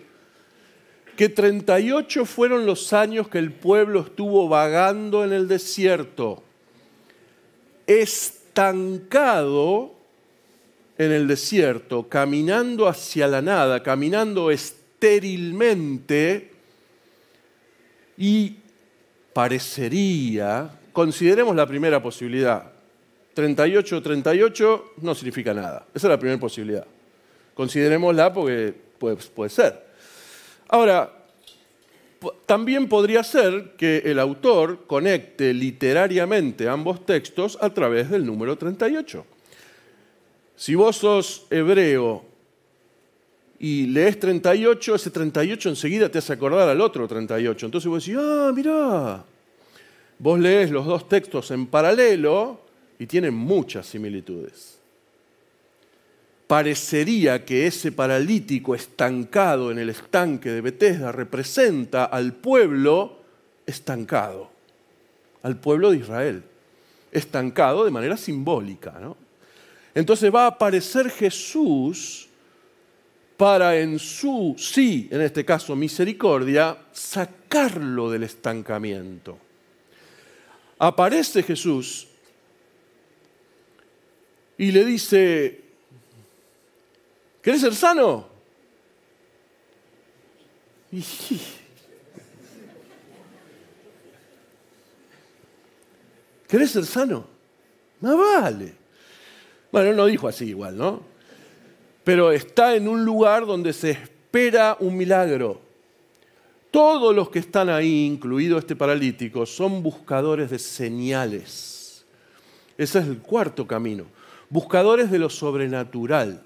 que 1.15 1.29
38 1.29 2.25
fueron 2.25 2.65
los 2.65 2.91
años 2.93 3.27
que 3.27 3.37
el 3.37 3.51
pueblo 3.51 4.01
estuvo 4.01 4.47
vagando 4.47 5.23
en 5.23 5.31
el 5.31 5.47
desierto, 5.47 6.43
estancado 7.85 9.93
en 10.97 11.11
el 11.11 11.27
desierto, 11.27 12.09
caminando 12.09 12.87
hacia 12.87 13.27
la 13.27 13.41
nada, 13.41 13.83
caminando 13.83 14.51
estérilmente 14.51 16.51
y 18.17 18.57
parecería, 19.33 20.79
consideremos 20.91 21.55
la 21.55 21.67
primera 21.67 22.01
posibilidad, 22.01 22.71
38, 23.33 24.01
38 24.01 24.93
no 25.01 25.15
significa 25.15 25.53
nada, 25.53 25.85
esa 25.93 26.07
es 26.07 26.11
la 26.11 26.19
primera 26.19 26.39
posibilidad. 26.39 26.85
Considerémosla 27.53 28.33
porque 28.33 28.73
puede, 28.97 29.15
puede 29.15 29.49
ser. 29.49 29.83
Ahora, 30.67 31.11
también 32.45 32.87
podría 32.87 33.23
ser 33.23 33.73
que 33.77 33.97
el 34.05 34.19
autor 34.19 34.85
conecte 34.87 35.53
literariamente 35.53 36.69
ambos 36.69 37.05
textos 37.05 37.57
a 37.61 37.69
través 37.69 38.09
del 38.09 38.25
número 38.25 38.57
38. 38.57 39.25
Si 40.55 40.75
vos 40.75 40.97
sos 40.97 41.45
hebreo 41.49 42.23
y 43.59 43.87
lees 43.87 44.19
38, 44.19 44.95
ese 44.95 45.09
38 45.09 45.69
enseguida 45.69 46.09
te 46.09 46.19
hace 46.19 46.33
acordar 46.33 46.69
al 46.69 46.81
otro 46.81 47.07
38. 47.07 47.65
Entonces 47.65 47.89
vos 47.89 48.05
decís, 48.05 48.19
ah, 48.19 48.51
mirá, 48.55 49.23
vos 50.19 50.39
lees 50.39 50.71
los 50.71 50.85
dos 50.85 51.09
textos 51.09 51.51
en 51.51 51.67
paralelo 51.67 52.61
y 52.99 53.05
tienen 53.05 53.33
muchas 53.33 53.87
similitudes 53.87 54.72
parecería 56.53 57.43
que 57.45 57.65
ese 57.65 57.91
paralítico 57.91 58.75
estancado 58.75 59.71
en 59.71 59.79
el 59.79 59.89
estanque 59.89 60.51
de 60.51 60.61
Bethesda 60.61 61.11
representa 61.11 62.05
al 62.05 62.33
pueblo 62.33 63.23
estancado, 63.65 64.51
al 65.41 65.57
pueblo 65.57 65.89
de 65.89 65.97
Israel, 65.97 66.43
estancado 67.11 67.85
de 67.85 67.89
manera 67.89 68.17
simbólica. 68.17 68.93
Entonces 69.95 70.31
va 70.31 70.43
a 70.43 70.49
aparecer 70.49 71.09
Jesús 71.09 72.29
para 73.35 73.75
en 73.75 73.97
su, 73.97 74.53
sí, 74.55 75.07
en 75.09 75.21
este 75.21 75.43
caso 75.43 75.75
misericordia, 75.75 76.77
sacarlo 76.91 78.11
del 78.11 78.21
estancamiento. 78.21 79.39
Aparece 80.77 81.41
Jesús 81.41 82.09
y 84.55 84.71
le 84.71 84.85
dice, 84.85 85.62
¿querés 87.43 87.61
ser 87.61 87.75
sano? 87.75 88.27
¿Querés 96.47 96.71
ser 96.71 96.85
sano? 96.85 97.27
Más 97.99 98.17
vale. 98.17 98.73
Bueno, 99.71 99.93
no 99.93 100.05
dijo 100.05 100.27
así 100.27 100.45
igual, 100.45 100.77
¿no? 100.77 101.01
Pero 102.03 102.31
está 102.31 102.75
en 102.75 102.87
un 102.87 103.03
lugar 103.05 103.45
donde 103.45 103.73
se 103.73 103.91
espera 103.91 104.77
un 104.79 104.95
milagro. 104.95 105.61
Todos 106.69 107.15
los 107.15 107.29
que 107.29 107.39
están 107.39 107.69
ahí, 107.69 108.05
incluido 108.05 108.57
este 108.57 108.75
paralítico, 108.75 109.45
son 109.45 109.81
buscadores 109.81 110.49
de 110.49 110.59
señales. 110.59 112.05
Ese 112.77 112.99
es 112.99 113.05
el 113.05 113.19
cuarto 113.19 113.65
camino. 113.65 114.05
Buscadores 114.49 115.09
de 115.09 115.19
lo 115.19 115.29
sobrenatural. 115.29 116.43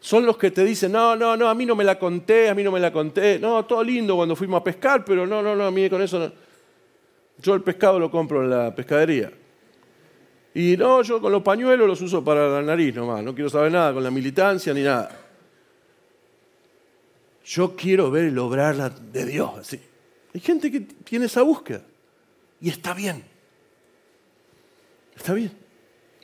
Son 0.00 0.24
los 0.24 0.36
que 0.36 0.50
te 0.50 0.64
dicen, 0.64 0.92
no, 0.92 1.16
no, 1.16 1.36
no, 1.36 1.48
a 1.48 1.54
mí 1.54 1.66
no 1.66 1.74
me 1.74 1.84
la 1.84 1.98
conté, 1.98 2.48
a 2.48 2.54
mí 2.54 2.62
no 2.62 2.70
me 2.70 2.80
la 2.80 2.92
conté. 2.92 3.38
No, 3.38 3.64
todo 3.64 3.82
lindo 3.82 4.14
cuando 4.16 4.36
fuimos 4.36 4.60
a 4.60 4.64
pescar, 4.64 5.04
pero 5.04 5.26
no, 5.26 5.42
no, 5.42 5.56
no, 5.56 5.66
a 5.66 5.70
mí 5.70 5.90
con 5.90 6.00
eso 6.02 6.18
no. 6.18 6.32
Yo 7.40 7.54
el 7.54 7.62
pescado 7.62 7.98
lo 7.98 8.10
compro 8.10 8.42
en 8.42 8.50
la 8.50 8.74
pescadería. 8.74 9.32
Y 10.54 10.76
no, 10.76 11.02
yo 11.02 11.20
con 11.20 11.30
los 11.30 11.42
pañuelos 11.42 11.86
los 11.86 12.00
uso 12.00 12.24
para 12.24 12.48
la 12.48 12.62
nariz 12.62 12.94
nomás, 12.94 13.22
no 13.22 13.34
quiero 13.34 13.50
saber 13.50 13.70
nada 13.70 13.92
con 13.92 14.02
la 14.02 14.10
militancia 14.10 14.72
ni 14.72 14.82
nada. 14.82 15.10
Yo 17.44 17.74
quiero 17.76 18.10
ver 18.10 18.26
el 18.26 18.38
obrar 18.38 18.92
de 19.00 19.24
Dios 19.24 19.50
así. 19.58 19.80
Hay 20.34 20.40
gente 20.40 20.70
que 20.70 20.80
tiene 20.80 21.26
esa 21.26 21.42
búsqueda 21.42 21.82
y 22.60 22.68
está 22.68 22.92
bien. 22.92 23.24
Está 25.16 25.32
bien. 25.32 25.52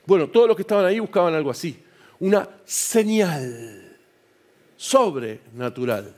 Bueno, 0.05 0.27
todos 0.27 0.47
los 0.47 0.55
que 0.55 0.61
estaban 0.61 0.85
ahí 0.85 0.99
buscaban 0.99 1.33
algo 1.33 1.49
así, 1.49 1.81
una 2.19 2.47
señal 2.65 3.97
sobrenatural, 4.75 6.15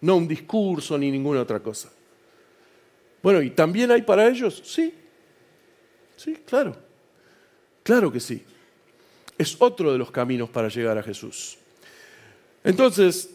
no 0.00 0.16
un 0.16 0.28
discurso 0.28 0.96
ni 0.96 1.10
ninguna 1.10 1.42
otra 1.42 1.60
cosa. 1.60 1.90
Bueno, 3.22 3.42
¿y 3.42 3.50
también 3.50 3.90
hay 3.90 4.02
para 4.02 4.28
ellos? 4.28 4.62
Sí, 4.64 4.94
sí, 6.16 6.36
claro, 6.46 6.76
claro 7.82 8.12
que 8.12 8.20
sí. 8.20 8.42
Es 9.36 9.56
otro 9.58 9.92
de 9.92 9.98
los 9.98 10.10
caminos 10.10 10.50
para 10.50 10.68
llegar 10.68 10.98
a 10.98 11.02
Jesús. 11.02 11.58
Entonces, 12.64 13.30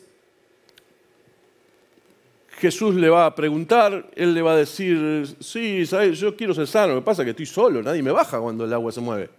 Jesús 2.58 2.96
le 2.96 3.10
va 3.10 3.26
a 3.26 3.36
preguntar, 3.36 4.10
él 4.16 4.34
le 4.34 4.42
va 4.42 4.54
a 4.54 4.58
decir, 4.58 5.28
sí, 5.40 5.86
¿sabes? 5.86 6.20
yo 6.20 6.36
quiero 6.36 6.54
ser 6.54 6.68
sano, 6.68 6.94
lo 6.94 7.02
que 7.02 7.06
pasa 7.06 7.22
es 7.22 7.26
que 7.26 7.32
estoy 7.32 7.46
solo, 7.46 7.82
nadie 7.82 8.02
me 8.02 8.12
baja 8.12 8.40
cuando 8.40 8.64
el 8.64 8.74
agua 8.74 8.92
se 8.92 9.02
mueve. 9.02 9.30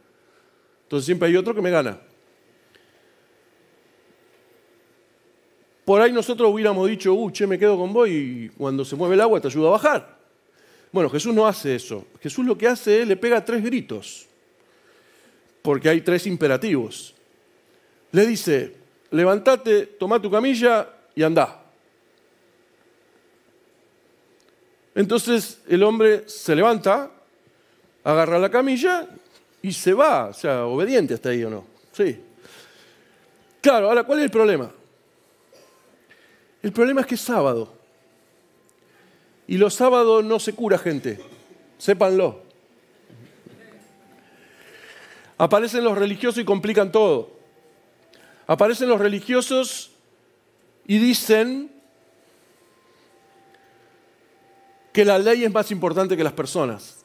Entonces 0.82 1.06
siempre 1.06 1.28
hay 1.28 1.36
otro 1.36 1.54
que 1.54 1.62
me 1.62 1.70
gana. 1.70 1.98
Por 5.84 6.00
ahí 6.00 6.12
nosotros 6.12 6.50
hubiéramos 6.50 6.88
dicho, 6.88 7.12
uh, 7.12 7.30
che, 7.30 7.46
me 7.46 7.58
quedo 7.58 7.76
con 7.76 7.92
vos 7.92 8.08
y 8.08 8.50
cuando 8.56 8.84
se 8.84 8.96
mueve 8.96 9.14
el 9.14 9.20
agua 9.20 9.40
te 9.40 9.48
ayuda 9.48 9.68
a 9.68 9.72
bajar. 9.72 10.18
Bueno, 10.90 11.10
Jesús 11.10 11.34
no 11.34 11.46
hace 11.46 11.74
eso. 11.74 12.06
Jesús 12.22 12.46
lo 12.46 12.56
que 12.56 12.68
hace 12.68 13.02
es 13.02 13.08
le 13.08 13.16
pega 13.16 13.44
tres 13.44 13.62
gritos, 13.62 14.26
porque 15.60 15.88
hay 15.88 16.00
tres 16.00 16.26
imperativos. 16.26 17.14
Le 18.12 18.26
dice, 18.26 18.74
levántate, 19.10 19.86
toma 19.86 20.22
tu 20.22 20.30
camilla 20.30 20.88
y 21.14 21.22
anda. 21.22 21.62
Entonces 24.94 25.60
el 25.68 25.82
hombre 25.82 26.28
se 26.28 26.54
levanta, 26.54 27.10
agarra 28.04 28.38
la 28.38 28.48
camilla 28.48 29.08
y 29.60 29.72
se 29.72 29.92
va, 29.92 30.26
o 30.26 30.32
sea, 30.32 30.64
obediente 30.64 31.14
hasta 31.14 31.30
ahí 31.30 31.42
o 31.42 31.50
no. 31.50 31.64
Sí. 31.92 32.20
Claro, 33.60 33.88
ahora, 33.88 34.04
¿cuál 34.04 34.20
es 34.20 34.26
el 34.26 34.30
problema? 34.30 34.70
El 36.64 36.72
problema 36.72 37.02
es 37.02 37.06
que 37.06 37.16
es 37.16 37.20
sábado. 37.20 37.74
Y 39.46 39.58
los 39.58 39.74
sábados 39.74 40.24
no 40.24 40.40
se 40.40 40.54
cura 40.54 40.78
gente, 40.78 41.20
sépanlo. 41.76 42.40
Aparecen 45.36 45.84
los 45.84 45.98
religiosos 45.98 46.40
y 46.40 46.44
complican 46.46 46.90
todo. 46.90 47.32
Aparecen 48.46 48.88
los 48.88 48.98
religiosos 48.98 49.90
y 50.86 50.96
dicen 50.96 51.70
que 54.90 55.04
la 55.04 55.18
ley 55.18 55.44
es 55.44 55.52
más 55.52 55.70
importante 55.70 56.16
que 56.16 56.24
las 56.24 56.32
personas, 56.32 57.04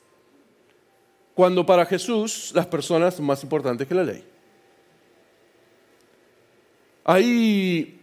cuando 1.36 1.66
para 1.66 1.86
Jesús 1.86 2.54
las 2.56 2.68
personas 2.68 3.16
son 3.16 3.26
más 3.26 3.44
importantes 3.44 3.86
que 3.86 3.96
la 3.96 4.04
ley. 4.06 4.24
Ahí 7.04 7.99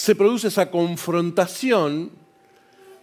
se 0.00 0.14
produce 0.14 0.48
esa 0.48 0.70
confrontación, 0.70 2.10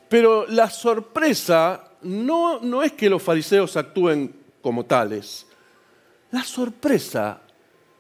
pero 0.10 0.48
la 0.48 0.68
sorpresa 0.68 1.92
no, 2.02 2.60
no 2.60 2.82
es 2.82 2.94
que 2.94 3.08
los 3.08 3.22
fariseos 3.22 3.78
actúen 3.78 4.34
como 4.64 4.84
tales. 4.84 5.46
La 6.32 6.44
sorpresa 6.44 7.42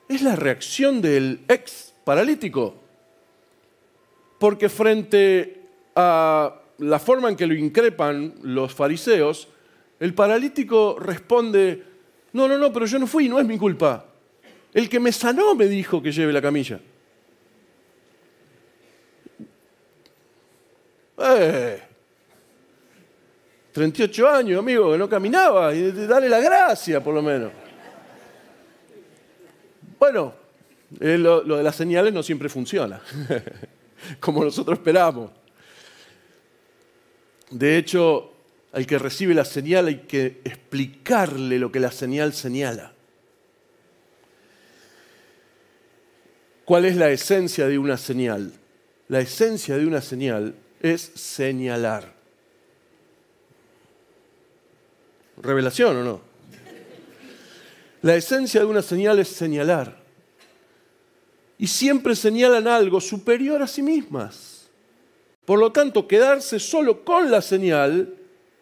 es 0.10 0.24
la 0.24 0.36
reacción 0.36 1.00
del 1.00 1.41
ex 1.48 1.93
paralítico. 2.04 2.74
Porque 4.39 4.68
frente 4.68 5.62
a 5.95 6.60
la 6.80 6.98
forma 6.98 7.30
en 7.30 7.36
que 7.36 7.45
lo 7.45 7.54
increpan 7.54 8.34
los 8.41 8.74
fariseos, 8.74 9.48
el 10.00 10.16
paralítico 10.16 10.98
responde, 11.00 11.84
no, 12.34 12.48
no, 12.48 12.58
no, 12.58 12.74
pero 12.74 12.88
yo 12.88 12.98
no 12.98 13.06
fui, 13.06 13.30
no 13.30 13.39
es 13.39 13.45
mi 13.45 13.60
culpa. 13.60 14.08
El 14.74 14.89
que 14.89 15.00
me 15.00 15.12
sanó 15.12 15.54
me 15.54 15.68
dijo 15.68 16.02
que 16.02 16.12
lleve 16.12 16.34
la 16.34 16.41
camilla. 16.41 16.80
Eh, 21.36 21.82
38 23.74 24.30
años, 24.30 24.60
amigo, 24.60 24.92
que 24.92 24.98
no 24.98 25.08
caminaba, 25.08 25.74
y 25.74 25.92
dale 25.92 26.28
la 26.30 26.40
gracia, 26.40 27.04
por 27.04 27.14
lo 27.14 27.22
menos. 27.22 27.52
Bueno, 30.00 30.34
eh, 31.00 31.18
lo, 31.18 31.44
lo 31.44 31.58
de 31.58 31.64
las 31.64 31.76
señales 31.76 32.14
no 32.14 32.24
siempre 32.24 32.50
funciona, 32.50 33.02
como 34.20 34.44
nosotros 34.44 34.80
esperamos. 34.80 35.32
De 37.52 37.78
hecho, 37.78 38.34
al 38.72 38.86
que 38.86 38.98
recibe 38.98 39.34
la 39.34 39.46
señal 39.46 39.88
hay 39.88 39.98
que 40.00 40.42
explicarle 40.44 41.60
lo 41.60 41.72
que 41.72 41.80
la 41.80 41.92
señal 41.92 42.34
señala. 42.34 42.94
¿Cuál 46.66 46.86
es 46.86 46.96
la 46.98 47.10
esencia 47.10 47.68
de 47.68 47.78
una 47.78 47.98
señal? 47.98 48.52
La 49.08 49.20
esencia 49.20 49.78
de 49.78 49.86
una 49.86 50.02
señal 50.02 50.56
es 50.88 51.12
señalar. 51.16 52.14
¿Revelación 55.42 55.98
o 55.98 56.04
no? 56.04 56.22
La 58.02 58.16
esencia 58.16 58.62
de 58.62 58.66
una 58.66 58.82
señal 58.82 59.20
es 59.20 59.28
señalar. 59.28 59.98
Y 61.58 61.68
siempre 61.68 62.16
señalan 62.16 62.68
algo 62.68 63.02
superior 63.02 63.62
a 63.62 63.68
sí 63.68 63.82
mismas. 63.82 64.68
Por 65.46 65.60
lo 65.60 65.72
tanto, 65.72 66.08
quedarse 66.08 66.60
solo 66.60 67.04
con 67.04 67.32
la 67.32 67.42
señal 67.42 68.14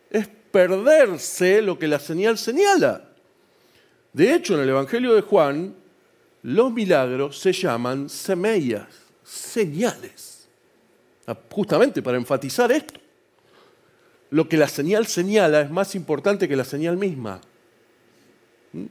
es 0.09 0.28
perderse 0.51 1.61
lo 1.61 1.78
que 1.78 1.88
la 1.88 1.99
señal 1.99 2.38
señala. 2.38 3.09
De 4.13 4.34
hecho, 4.34 4.55
en 4.55 4.61
el 4.61 4.69
Evangelio 4.69 5.13
de 5.13 5.21
Juan, 5.21 5.76
los 6.43 6.71
milagros 6.71 7.39
se 7.39 7.51
llaman 7.51 8.07
semillas, 8.07 8.88
señales. 9.23 10.24
Ah, 11.28 11.38
justamente 11.49 12.01
para 12.01 12.17
enfatizar 12.17 12.71
esto. 12.71 12.99
Lo 14.32 14.47
que 14.47 14.57
la 14.57 14.67
señal 14.67 15.07
señala 15.07 15.61
es 15.61 15.71
más 15.71 15.95
importante 15.95 16.47
que 16.47 16.55
la 16.55 16.65
señal 16.65 16.97
misma. 16.97 17.41
¿Mm? 18.73 18.86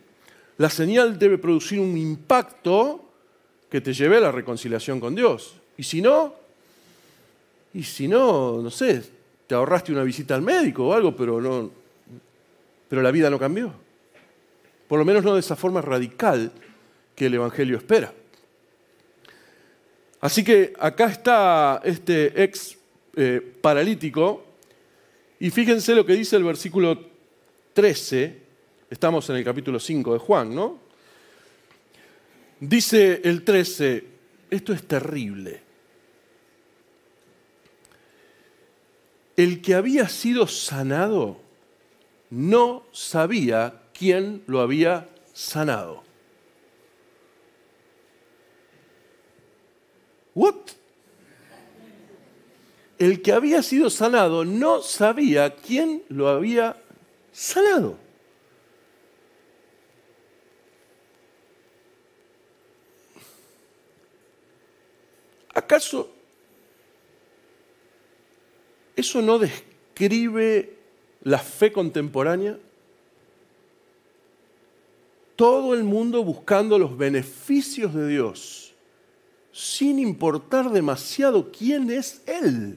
La 0.59 0.71
señal 0.71 1.19
debe 1.19 1.39
producir 1.39 1.81
un 1.81 1.97
impacto 1.97 3.05
que 3.71 3.81
te 3.81 3.93
lleve 3.93 4.19
a 4.19 4.21
la 4.21 4.33
reconciliación 4.33 5.01
con 5.01 5.15
Dios. 5.15 5.57
Y 5.77 5.83
si 5.83 6.01
no, 6.01 6.35
y 7.73 7.83
si 7.83 8.07
no, 8.07 8.63
no 8.63 8.71
sé, 8.71 9.03
te 9.47 9.55
ahorraste 9.55 9.93
una 9.93 10.05
visita 10.05 10.35
al 10.35 10.43
médico 10.43 10.89
o 10.89 10.93
algo, 10.93 11.15
pero 11.15 11.41
no, 11.41 11.71
pero 12.89 13.03
la 13.03 13.11
vida 13.11 13.31
no 13.31 13.39
cambió. 13.39 13.73
Por 14.89 14.99
lo 14.99 15.05
menos 15.05 15.25
no 15.25 15.35
de 15.35 15.41
esa 15.41 15.57
forma 15.57 15.81
radical 15.81 16.53
que 17.17 17.27
el 17.27 17.35
Evangelio 17.35 17.77
espera. 17.77 18.13
Así 20.25 20.43
que 20.43 20.73
acá 20.79 21.09
está 21.09 21.83
este 21.85 22.43
ex 22.43 22.79
eh, 23.15 23.43
paralítico 23.61 24.43
y 25.39 25.51
fíjense 25.51 25.95
lo 25.95 26.07
que 26.07 26.15
dice 26.15 26.37
el 26.37 26.45
versículo 26.45 26.99
13, 27.75 28.39
estamos 28.89 29.29
en 29.29 29.37
el 29.37 29.45
capítulo 29.45 29.79
5 29.79 30.15
de 30.15 30.19
Juan, 30.19 30.55
¿no? 30.55 30.79
Dice 32.59 33.21
el 33.23 33.45
13, 33.45 34.05
esto 34.49 34.73
es 34.73 34.89
terrible. 34.89 35.61
El 39.37 39.61
que 39.61 39.75
había 39.75 40.09
sido 40.09 40.47
sanado 40.47 41.39
no 42.31 42.85
sabía 42.93 43.83
quién 43.93 44.43
lo 44.47 44.63
había 44.63 45.07
sanado. 45.35 46.04
¿What? 50.35 50.55
El 52.99 53.23
que 53.23 53.33
había 53.33 53.63
sido 53.63 53.91
sanado 53.91 54.45
no 54.45 54.83
sabía 54.83 55.55
quién 55.57 56.03
lo 56.09 56.29
había 56.29 56.81
sanado. 57.33 57.99
¿Acaso 65.55 66.11
eso 68.97 69.23
no 69.23 69.39
describe 69.39 70.77
la 71.23 71.39
fe 71.39 71.73
contemporánea? 71.73 72.59
Todo 75.37 75.75
el 75.75 75.83
mundo 75.85 76.23
buscando 76.23 76.79
los 76.79 76.97
beneficios 76.97 77.93
de 77.93 78.09
Dios, 78.09 78.64
sin 79.55 80.01
importar 80.01 80.69
demasiado 80.71 81.53
quién 81.53 81.89
es 81.89 82.23
Él. 82.27 82.77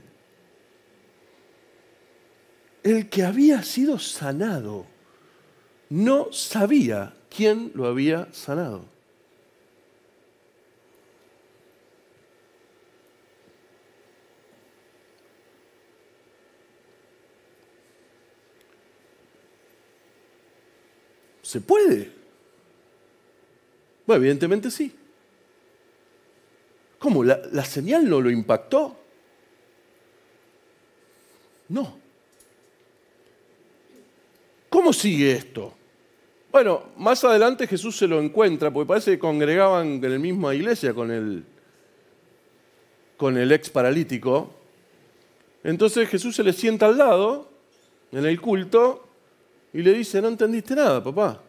El 2.84 3.10
que 3.10 3.24
había 3.24 3.64
sido 3.64 3.98
sanado 3.98 4.86
no 5.90 6.32
sabía 6.32 7.16
quién 7.36 7.72
lo 7.74 7.88
había 7.88 8.32
sanado. 8.32 8.86
¿Se 21.42 21.60
puede? 21.60 22.12
Bueno, 24.06 24.22
evidentemente 24.22 24.70
sí. 24.70 24.94
¿Cómo? 27.00 27.24
¿La, 27.24 27.40
¿La, 27.52 27.64
señal 27.64 28.10
no 28.10 28.20
lo 28.22 28.30
impactó? 28.30 28.98
No. 31.70 31.98
¿Cómo 34.70 34.92
sigue 34.94 35.32
esto? 35.32 35.74
Bueno, 36.52 36.84
más 36.98 37.24
adelante 37.24 37.68
Jesús 37.68 37.98
se 37.98 38.08
lo 38.08 38.20
encuentra, 38.20 38.72
porque 38.72 38.88
parece 38.88 39.12
que 39.12 39.20
congregaban 39.20 40.04
en 40.04 40.12
la 40.12 40.18
misma 40.18 40.56
iglesia 40.56 40.94
con 40.94 41.12
el, 41.12 41.44
con 43.16 43.38
el 43.38 43.52
ex 43.52 43.70
paralítico. 43.70 44.54
Entonces 45.64 46.10
Jesús 46.10 46.36
se 46.36 46.44
le 46.44 46.54
sienta 46.54 46.88
al 46.88 46.98
lado 46.98 47.50
en 48.12 48.26
el 48.26 48.40
culto 48.40 49.08
y 49.74 49.82
le 49.82 49.94
dice, 49.94 50.22
no 50.22 50.30
entendiste 50.30 50.76
nada, 50.76 51.04
papá. 51.04 51.42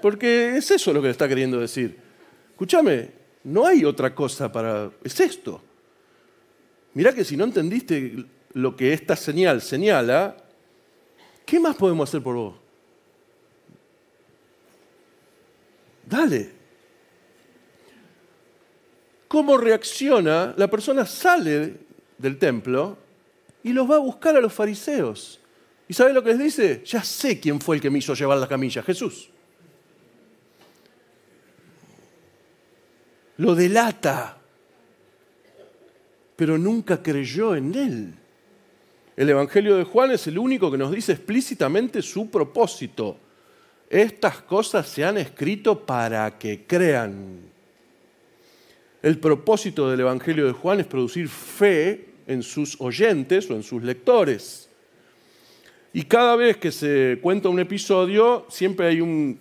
Porque 0.00 0.56
es 0.56 0.70
eso 0.70 0.92
lo 0.92 1.00
que 1.00 1.06
le 1.06 1.12
está 1.12 1.28
queriendo 1.28 1.60
decir. 1.60 1.96
Escúchame, 2.50 3.10
no 3.44 3.66
hay 3.66 3.84
otra 3.84 4.14
cosa 4.14 4.50
para... 4.50 4.90
Es 5.04 5.20
esto. 5.20 5.60
Mirá 6.94 7.12
que 7.14 7.24
si 7.24 7.36
no 7.36 7.44
entendiste 7.44 8.24
lo 8.54 8.74
que 8.74 8.92
esta 8.92 9.16
señal 9.16 9.60
señala, 9.60 10.36
¿qué 11.44 11.60
más 11.60 11.76
podemos 11.76 12.08
hacer 12.08 12.22
por 12.22 12.34
vos? 12.36 12.54
Dale. 16.06 16.52
¿Cómo 19.28 19.58
reacciona? 19.58 20.54
La 20.56 20.68
persona 20.68 21.04
sale 21.04 21.74
del 22.16 22.38
templo 22.38 22.96
y 23.62 23.72
los 23.72 23.90
va 23.90 23.96
a 23.96 23.98
buscar 23.98 24.36
a 24.36 24.40
los 24.40 24.52
fariseos. 24.52 25.40
¿Y 25.88 25.92
sabe 25.92 26.12
lo 26.12 26.22
que 26.22 26.30
les 26.30 26.38
dice? 26.38 26.82
Ya 26.84 27.02
sé 27.02 27.40
quién 27.40 27.60
fue 27.60 27.76
el 27.76 27.82
que 27.82 27.90
me 27.90 27.98
hizo 27.98 28.14
llevar 28.14 28.38
la 28.38 28.48
camilla, 28.48 28.82
Jesús. 28.82 29.30
Lo 33.38 33.54
delata, 33.54 34.38
pero 36.36 36.58
nunca 36.58 37.02
creyó 37.02 37.54
en 37.56 37.74
él. 37.74 38.14
El 39.16 39.30
Evangelio 39.30 39.76
de 39.76 39.84
Juan 39.84 40.10
es 40.10 40.26
el 40.26 40.38
único 40.38 40.70
que 40.70 40.78
nos 40.78 40.90
dice 40.90 41.12
explícitamente 41.12 42.02
su 42.02 42.30
propósito. 42.30 43.16
Estas 43.88 44.42
cosas 44.42 44.88
se 44.88 45.04
han 45.04 45.18
escrito 45.18 45.78
para 45.86 46.36
que 46.38 46.64
crean. 46.66 47.40
El 49.02 49.18
propósito 49.18 49.90
del 49.90 50.00
Evangelio 50.00 50.46
de 50.46 50.52
Juan 50.52 50.80
es 50.80 50.86
producir 50.86 51.28
fe 51.28 52.08
en 52.26 52.42
sus 52.42 52.80
oyentes 52.80 53.48
o 53.50 53.54
en 53.54 53.62
sus 53.62 53.82
lectores. 53.82 54.68
Y 55.92 56.02
cada 56.02 56.34
vez 56.34 56.56
que 56.56 56.72
se 56.72 57.18
cuenta 57.22 57.48
un 57.48 57.60
episodio, 57.60 58.46
siempre 58.48 58.88
hay 58.88 59.00
un, 59.00 59.38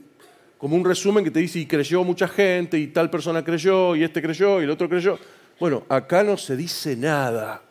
como 0.63 0.77
un 0.77 0.85
resumen 0.85 1.25
que 1.25 1.29
te 1.29 1.41
dice, 1.41 1.59
y 1.59 1.65
creyó 1.65 2.05
mucha 2.05 2.25
gente, 2.25 2.79
y 2.79 2.87
tal 2.87 3.09
persona 3.09 3.43
creyó, 3.43 3.97
y 3.97 4.03
este 4.05 4.21
creyó, 4.21 4.61
y 4.61 4.63
el 4.63 4.69
otro 4.69 4.87
creyó. 4.87 5.19
Bueno, 5.59 5.83
acá 5.89 6.23
no 6.23 6.37
se 6.37 6.55
dice 6.55 6.95
nada. 6.95 7.61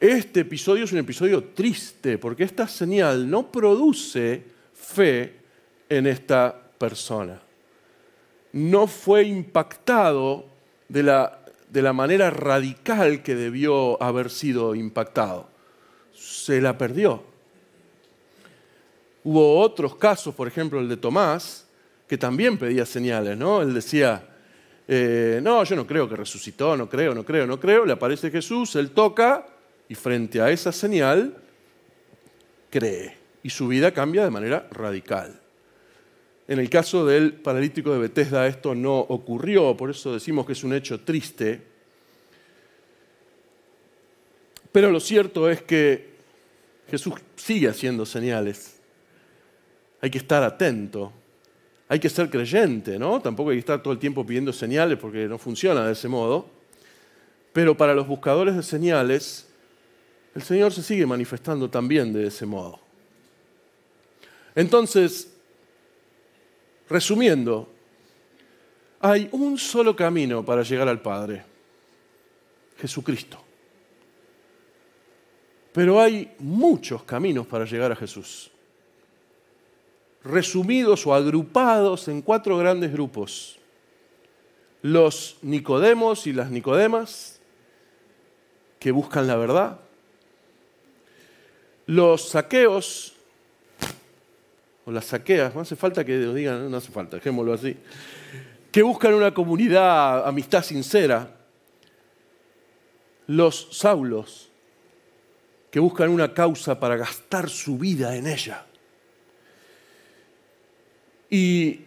Este 0.00 0.40
episodio 0.40 0.86
es 0.86 0.92
un 0.92 0.98
episodio 0.98 1.44
triste, 1.54 2.18
porque 2.18 2.42
esta 2.42 2.66
señal 2.66 3.30
no 3.30 3.52
produce 3.52 4.42
fe 4.74 5.36
en 5.88 6.08
esta 6.08 6.52
persona. 6.78 7.40
No 8.54 8.88
fue 8.88 9.22
impactado 9.22 10.46
de 10.88 11.04
la, 11.04 11.38
de 11.70 11.80
la 11.80 11.92
manera 11.92 12.28
radical 12.30 13.22
que 13.22 13.36
debió 13.36 14.02
haber 14.02 14.30
sido 14.30 14.74
impactado. 14.74 15.48
Se 16.12 16.60
la 16.60 16.76
perdió. 16.76 17.22
Hubo 19.22 19.60
otros 19.60 19.94
casos, 19.94 20.34
por 20.34 20.48
ejemplo 20.48 20.80
el 20.80 20.88
de 20.88 20.96
Tomás, 20.96 21.67
que 22.08 22.18
también 22.18 22.58
pedía 22.58 22.86
señales, 22.86 23.36
¿no? 23.36 23.62
Él 23.62 23.74
decía, 23.74 24.26
eh, 24.86 25.40
no, 25.42 25.62
yo 25.64 25.76
no 25.76 25.86
creo 25.86 26.08
que 26.08 26.16
resucitó, 26.16 26.76
no 26.76 26.88
creo, 26.88 27.14
no 27.14 27.24
creo, 27.24 27.46
no 27.46 27.60
creo. 27.60 27.84
Le 27.84 27.92
aparece 27.92 28.30
Jesús, 28.30 28.74
él 28.76 28.90
toca 28.90 29.46
y 29.88 29.94
frente 29.94 30.40
a 30.40 30.50
esa 30.50 30.72
señal 30.72 31.36
cree. 32.70 33.16
Y 33.42 33.50
su 33.50 33.68
vida 33.68 33.92
cambia 33.92 34.24
de 34.24 34.30
manera 34.30 34.66
radical. 34.70 35.40
En 36.48 36.58
el 36.58 36.70
caso 36.70 37.04
del 37.04 37.34
paralítico 37.34 37.92
de 37.92 37.98
Bethesda 37.98 38.46
esto 38.46 38.74
no 38.74 38.98
ocurrió, 38.98 39.76
por 39.76 39.90
eso 39.90 40.14
decimos 40.14 40.46
que 40.46 40.52
es 40.52 40.64
un 40.64 40.72
hecho 40.72 41.00
triste. 41.00 41.62
Pero 44.72 44.90
lo 44.90 44.98
cierto 44.98 45.50
es 45.50 45.62
que 45.62 46.16
Jesús 46.90 47.14
sigue 47.36 47.68
haciendo 47.68 48.06
señales 48.06 48.78
hay 50.00 50.10
que 50.10 50.18
estar 50.18 50.42
atento, 50.42 51.12
hay 51.88 51.98
que 51.98 52.10
ser 52.10 52.28
creyente, 52.28 52.98
¿no? 52.98 53.20
Tampoco 53.20 53.50
hay 53.50 53.56
que 53.56 53.60
estar 53.60 53.82
todo 53.82 53.92
el 53.92 53.98
tiempo 53.98 54.24
pidiendo 54.24 54.52
señales 54.52 54.98
porque 54.98 55.26
no 55.26 55.38
funciona 55.38 55.86
de 55.86 55.92
ese 55.92 56.06
modo. 56.06 56.46
Pero 57.52 57.76
para 57.76 57.94
los 57.94 58.06
buscadores 58.06 58.54
de 58.54 58.62
señales, 58.62 59.48
el 60.34 60.42
Señor 60.42 60.72
se 60.72 60.82
sigue 60.82 61.06
manifestando 61.06 61.70
también 61.70 62.12
de 62.12 62.26
ese 62.26 62.44
modo. 62.44 62.78
Entonces, 64.54 65.32
resumiendo, 66.90 67.72
hay 69.00 69.28
un 69.32 69.56
solo 69.56 69.96
camino 69.96 70.44
para 70.44 70.62
llegar 70.62 70.88
al 70.88 71.00
Padre, 71.00 71.44
Jesucristo. 72.78 73.42
Pero 75.72 76.00
hay 76.00 76.34
muchos 76.38 77.02
caminos 77.04 77.46
para 77.46 77.64
llegar 77.64 77.92
a 77.92 77.96
Jesús 77.96 78.50
resumidos 80.28 81.06
o 81.06 81.14
agrupados 81.14 82.08
en 82.08 82.22
cuatro 82.22 82.56
grandes 82.58 82.92
grupos. 82.92 83.58
Los 84.82 85.38
Nicodemos 85.42 86.26
y 86.26 86.32
las 86.32 86.50
Nicodemas, 86.50 87.40
que 88.78 88.92
buscan 88.92 89.26
la 89.26 89.36
verdad. 89.36 89.80
Los 91.86 92.28
saqueos, 92.28 93.14
o 94.84 94.92
las 94.92 95.06
saqueas, 95.06 95.54
no 95.54 95.62
hace 95.62 95.74
falta 95.74 96.04
que 96.04 96.16
lo 96.18 96.34
digan, 96.34 96.70
no 96.70 96.76
hace 96.76 96.92
falta, 96.92 97.16
dejémoslo 97.16 97.54
así, 97.54 97.76
que 98.70 98.82
buscan 98.82 99.14
una 99.14 99.32
comunidad, 99.34 100.28
amistad 100.28 100.62
sincera. 100.62 101.34
Los 103.26 103.68
Saulos, 103.72 104.48
que 105.70 105.80
buscan 105.80 106.10
una 106.10 106.32
causa 106.32 106.78
para 106.78 106.96
gastar 106.96 107.50
su 107.50 107.78
vida 107.78 108.14
en 108.16 108.26
ella. 108.26 108.67
Y 111.30 111.80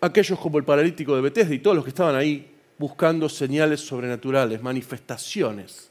aquellos 0.00 0.38
como 0.38 0.58
el 0.58 0.64
paralítico 0.64 1.14
de 1.14 1.22
Bethesda 1.22 1.54
y 1.54 1.58
todos 1.58 1.76
los 1.76 1.84
que 1.84 1.90
estaban 1.90 2.14
ahí 2.14 2.50
buscando 2.78 3.28
señales 3.28 3.80
sobrenaturales, 3.80 4.62
manifestaciones 4.62 5.90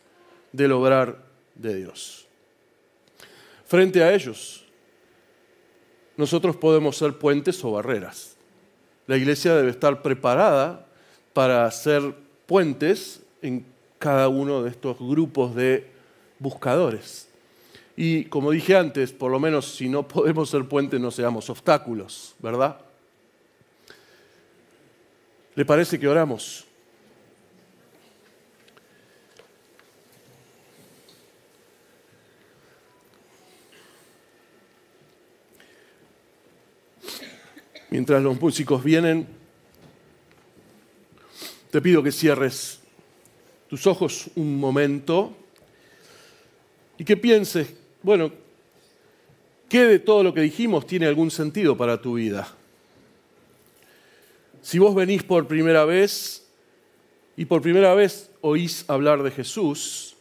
del 0.51 0.71
obrar 0.71 1.23
de 1.55 1.75
Dios. 1.75 2.27
Frente 3.65 4.03
a 4.03 4.11
ellos, 4.13 4.65
nosotros 6.17 6.55
podemos 6.55 6.97
ser 6.97 7.17
puentes 7.17 7.63
o 7.63 7.71
barreras. 7.71 8.35
La 9.05 9.15
iglesia 9.17 9.55
debe 9.55 9.69
estar 9.69 10.01
preparada 10.01 10.87
para 11.33 11.65
hacer 11.65 12.15
puentes 12.47 13.21
en 13.41 13.65
cada 13.99 14.27
uno 14.27 14.63
de 14.63 14.71
estos 14.71 14.97
grupos 14.97 15.53
de 15.53 15.87
buscadores. 16.39 17.29
Y 17.95 18.25
como 18.25 18.51
dije 18.51 18.75
antes, 18.75 19.11
por 19.11 19.29
lo 19.29 19.39
menos 19.39 19.75
si 19.75 19.89
no 19.89 20.07
podemos 20.07 20.49
ser 20.49 20.65
puentes, 20.67 20.99
no 20.99 21.11
seamos 21.11 21.49
obstáculos, 21.49 22.35
¿verdad? 22.39 22.79
¿Le 25.59 25.65
parece 25.65 25.99
que 25.99 26.07
oramos? 26.07 26.65
Mientras 37.89 38.23
los 38.23 38.39
músicos 38.39 38.81
vienen, 38.81 39.27
te 41.69 41.81
pido 41.81 42.01
que 42.01 42.13
cierres 42.13 42.79
tus 43.67 43.85
ojos 43.85 44.29
un 44.37 44.57
momento 44.57 45.35
y 46.97 47.03
que 47.03 47.17
pienses, 47.17 47.67
bueno, 48.01 48.31
¿qué 49.67 49.83
de 49.83 49.99
todo 49.99 50.23
lo 50.23 50.33
que 50.33 50.39
dijimos 50.39 50.87
tiene 50.87 51.05
algún 51.05 51.29
sentido 51.29 51.75
para 51.75 52.01
tu 52.01 52.13
vida? 52.13 52.55
Si 54.61 54.77
vos 54.77 54.93
venís 54.93 55.23
por 55.23 55.47
primera 55.47 55.85
vez 55.85 56.47
y 57.37 57.45
por 57.45 57.61
primera 57.61 57.93
vez 57.95 58.29
oís 58.41 58.83
hablar 58.89 59.23
de 59.23 59.31
Jesús, 59.31 60.15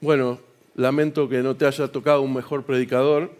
bueno, 0.00 0.40
lamento 0.74 1.28
que 1.28 1.42
no 1.42 1.56
te 1.56 1.66
haya 1.66 1.90
tocado 1.90 2.22
un 2.22 2.34
mejor 2.34 2.64
predicador, 2.64 3.30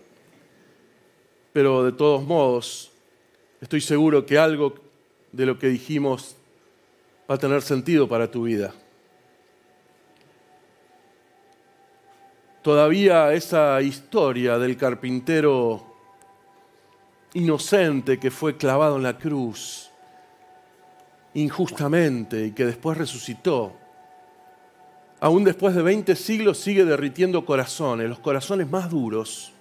pero 1.52 1.84
de 1.84 1.92
todos 1.92 2.22
modos, 2.22 2.92
estoy 3.60 3.80
seguro 3.80 4.24
que 4.24 4.38
algo 4.38 4.74
de 5.32 5.46
lo 5.46 5.58
que 5.58 5.68
dijimos 5.68 6.36
va 7.30 7.34
a 7.34 7.38
tener 7.38 7.62
sentido 7.62 8.08
para 8.08 8.30
tu 8.30 8.44
vida. 8.44 8.74
Todavía 12.62 13.32
esa 13.32 13.80
historia 13.80 14.58
del 14.58 14.76
carpintero 14.76 15.85
inocente 17.34 18.18
que 18.18 18.30
fue 18.30 18.56
clavado 18.56 18.96
en 18.96 19.02
la 19.02 19.18
cruz 19.18 19.90
injustamente 21.34 22.46
y 22.46 22.52
que 22.52 22.64
después 22.64 22.96
resucitó, 22.96 23.74
aún 25.20 25.44
después 25.44 25.74
de 25.74 25.82
20 25.82 26.16
siglos 26.16 26.58
sigue 26.58 26.84
derritiendo 26.84 27.44
corazones, 27.44 28.08
los 28.08 28.18
corazones 28.20 28.70
más 28.70 28.88
duros 28.88 29.52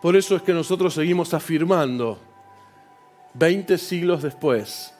por 0.00 0.14
eso 0.14 0.36
es 0.36 0.42
que 0.42 0.52
nosotros 0.52 0.94
seguimos 0.94 1.34
afirmando, 1.34 2.18
20 3.34 3.76
siglos 3.78 4.22
después, 4.22 4.94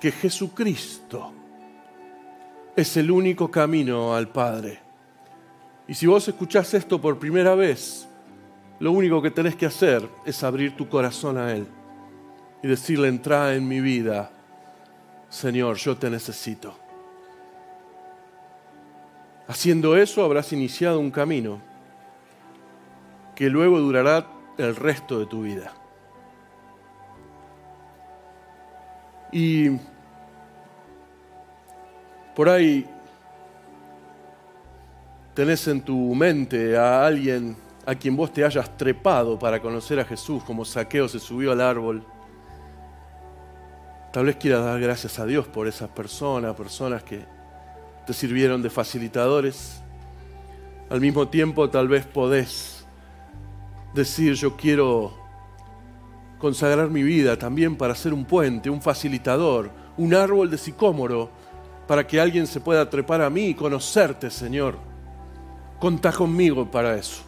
que 0.00 0.10
Jesucristo 0.10 1.32
es 2.74 2.96
el 2.96 3.12
único 3.12 3.48
camino 3.48 4.14
al 4.14 4.28
Padre. 4.28 4.80
Y 5.86 5.94
si 5.94 6.06
vos 6.06 6.26
escuchás 6.26 6.74
esto 6.74 7.00
por 7.00 7.18
primera 7.20 7.54
vez, 7.54 8.07
lo 8.80 8.92
único 8.92 9.20
que 9.20 9.30
tenés 9.30 9.56
que 9.56 9.66
hacer 9.66 10.08
es 10.24 10.42
abrir 10.44 10.76
tu 10.76 10.88
corazón 10.88 11.36
a 11.36 11.52
Él 11.52 11.66
y 12.62 12.68
decirle, 12.68 13.08
entra 13.08 13.54
en 13.54 13.66
mi 13.66 13.80
vida, 13.80 14.30
Señor, 15.28 15.76
yo 15.76 15.96
te 15.96 16.08
necesito. 16.10 16.74
Haciendo 19.48 19.96
eso 19.96 20.22
habrás 20.22 20.52
iniciado 20.52 21.00
un 21.00 21.10
camino 21.10 21.60
que 23.34 23.48
luego 23.48 23.78
durará 23.78 24.26
el 24.58 24.76
resto 24.76 25.18
de 25.18 25.26
tu 25.26 25.42
vida. 25.42 25.72
Y 29.32 29.70
por 32.34 32.48
ahí 32.48 32.86
tenés 35.34 35.66
en 35.68 35.82
tu 35.82 36.14
mente 36.14 36.76
a 36.76 37.06
alguien 37.06 37.56
a 37.88 37.94
quien 37.94 38.14
vos 38.14 38.30
te 38.30 38.44
hayas 38.44 38.76
trepado 38.76 39.38
para 39.38 39.62
conocer 39.62 39.98
a 39.98 40.04
Jesús, 40.04 40.44
como 40.44 40.66
Saqueo 40.66 41.08
se 41.08 41.18
subió 41.18 41.52
al 41.52 41.62
árbol. 41.62 42.04
Tal 44.12 44.26
vez 44.26 44.36
quieras 44.36 44.62
dar 44.62 44.78
gracias 44.78 45.18
a 45.18 45.24
Dios 45.24 45.48
por 45.48 45.66
esas 45.66 45.88
personas, 45.88 46.54
personas 46.54 47.02
que 47.02 47.24
te 48.06 48.12
sirvieron 48.12 48.60
de 48.60 48.68
facilitadores. 48.68 49.80
Al 50.90 51.00
mismo 51.00 51.28
tiempo 51.28 51.70
tal 51.70 51.88
vez 51.88 52.04
podés 52.04 52.84
decir 53.94 54.34
yo 54.34 54.54
quiero 54.54 55.14
consagrar 56.38 56.90
mi 56.90 57.02
vida 57.02 57.38
también 57.38 57.74
para 57.74 57.94
ser 57.94 58.12
un 58.12 58.26
puente, 58.26 58.68
un 58.68 58.82
facilitador, 58.82 59.70
un 59.96 60.12
árbol 60.12 60.50
de 60.50 60.58
sicómoro, 60.58 61.30
para 61.86 62.06
que 62.06 62.20
alguien 62.20 62.46
se 62.46 62.60
pueda 62.60 62.90
trepar 62.90 63.22
a 63.22 63.30
mí 63.30 63.46
y 63.46 63.54
conocerte, 63.54 64.28
Señor. 64.28 64.76
Contá 65.80 66.12
conmigo 66.12 66.70
para 66.70 66.94
eso. 66.94 67.27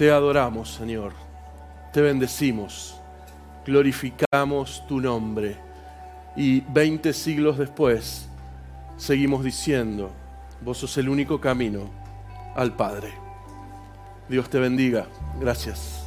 Te 0.00 0.10
adoramos, 0.10 0.70
Señor. 0.70 1.12
Te 1.92 2.00
bendecimos. 2.00 2.98
Glorificamos 3.66 4.82
tu 4.88 4.98
nombre. 4.98 5.58
Y 6.34 6.62
20 6.62 7.12
siglos 7.12 7.58
después 7.58 8.26
seguimos 8.96 9.44
diciendo, 9.44 10.10
vos 10.62 10.78
sos 10.78 10.96
el 10.96 11.10
único 11.10 11.38
camino 11.38 11.90
al 12.56 12.74
Padre. 12.74 13.12
Dios 14.26 14.48
te 14.48 14.58
bendiga. 14.58 15.06
Gracias. 15.38 15.99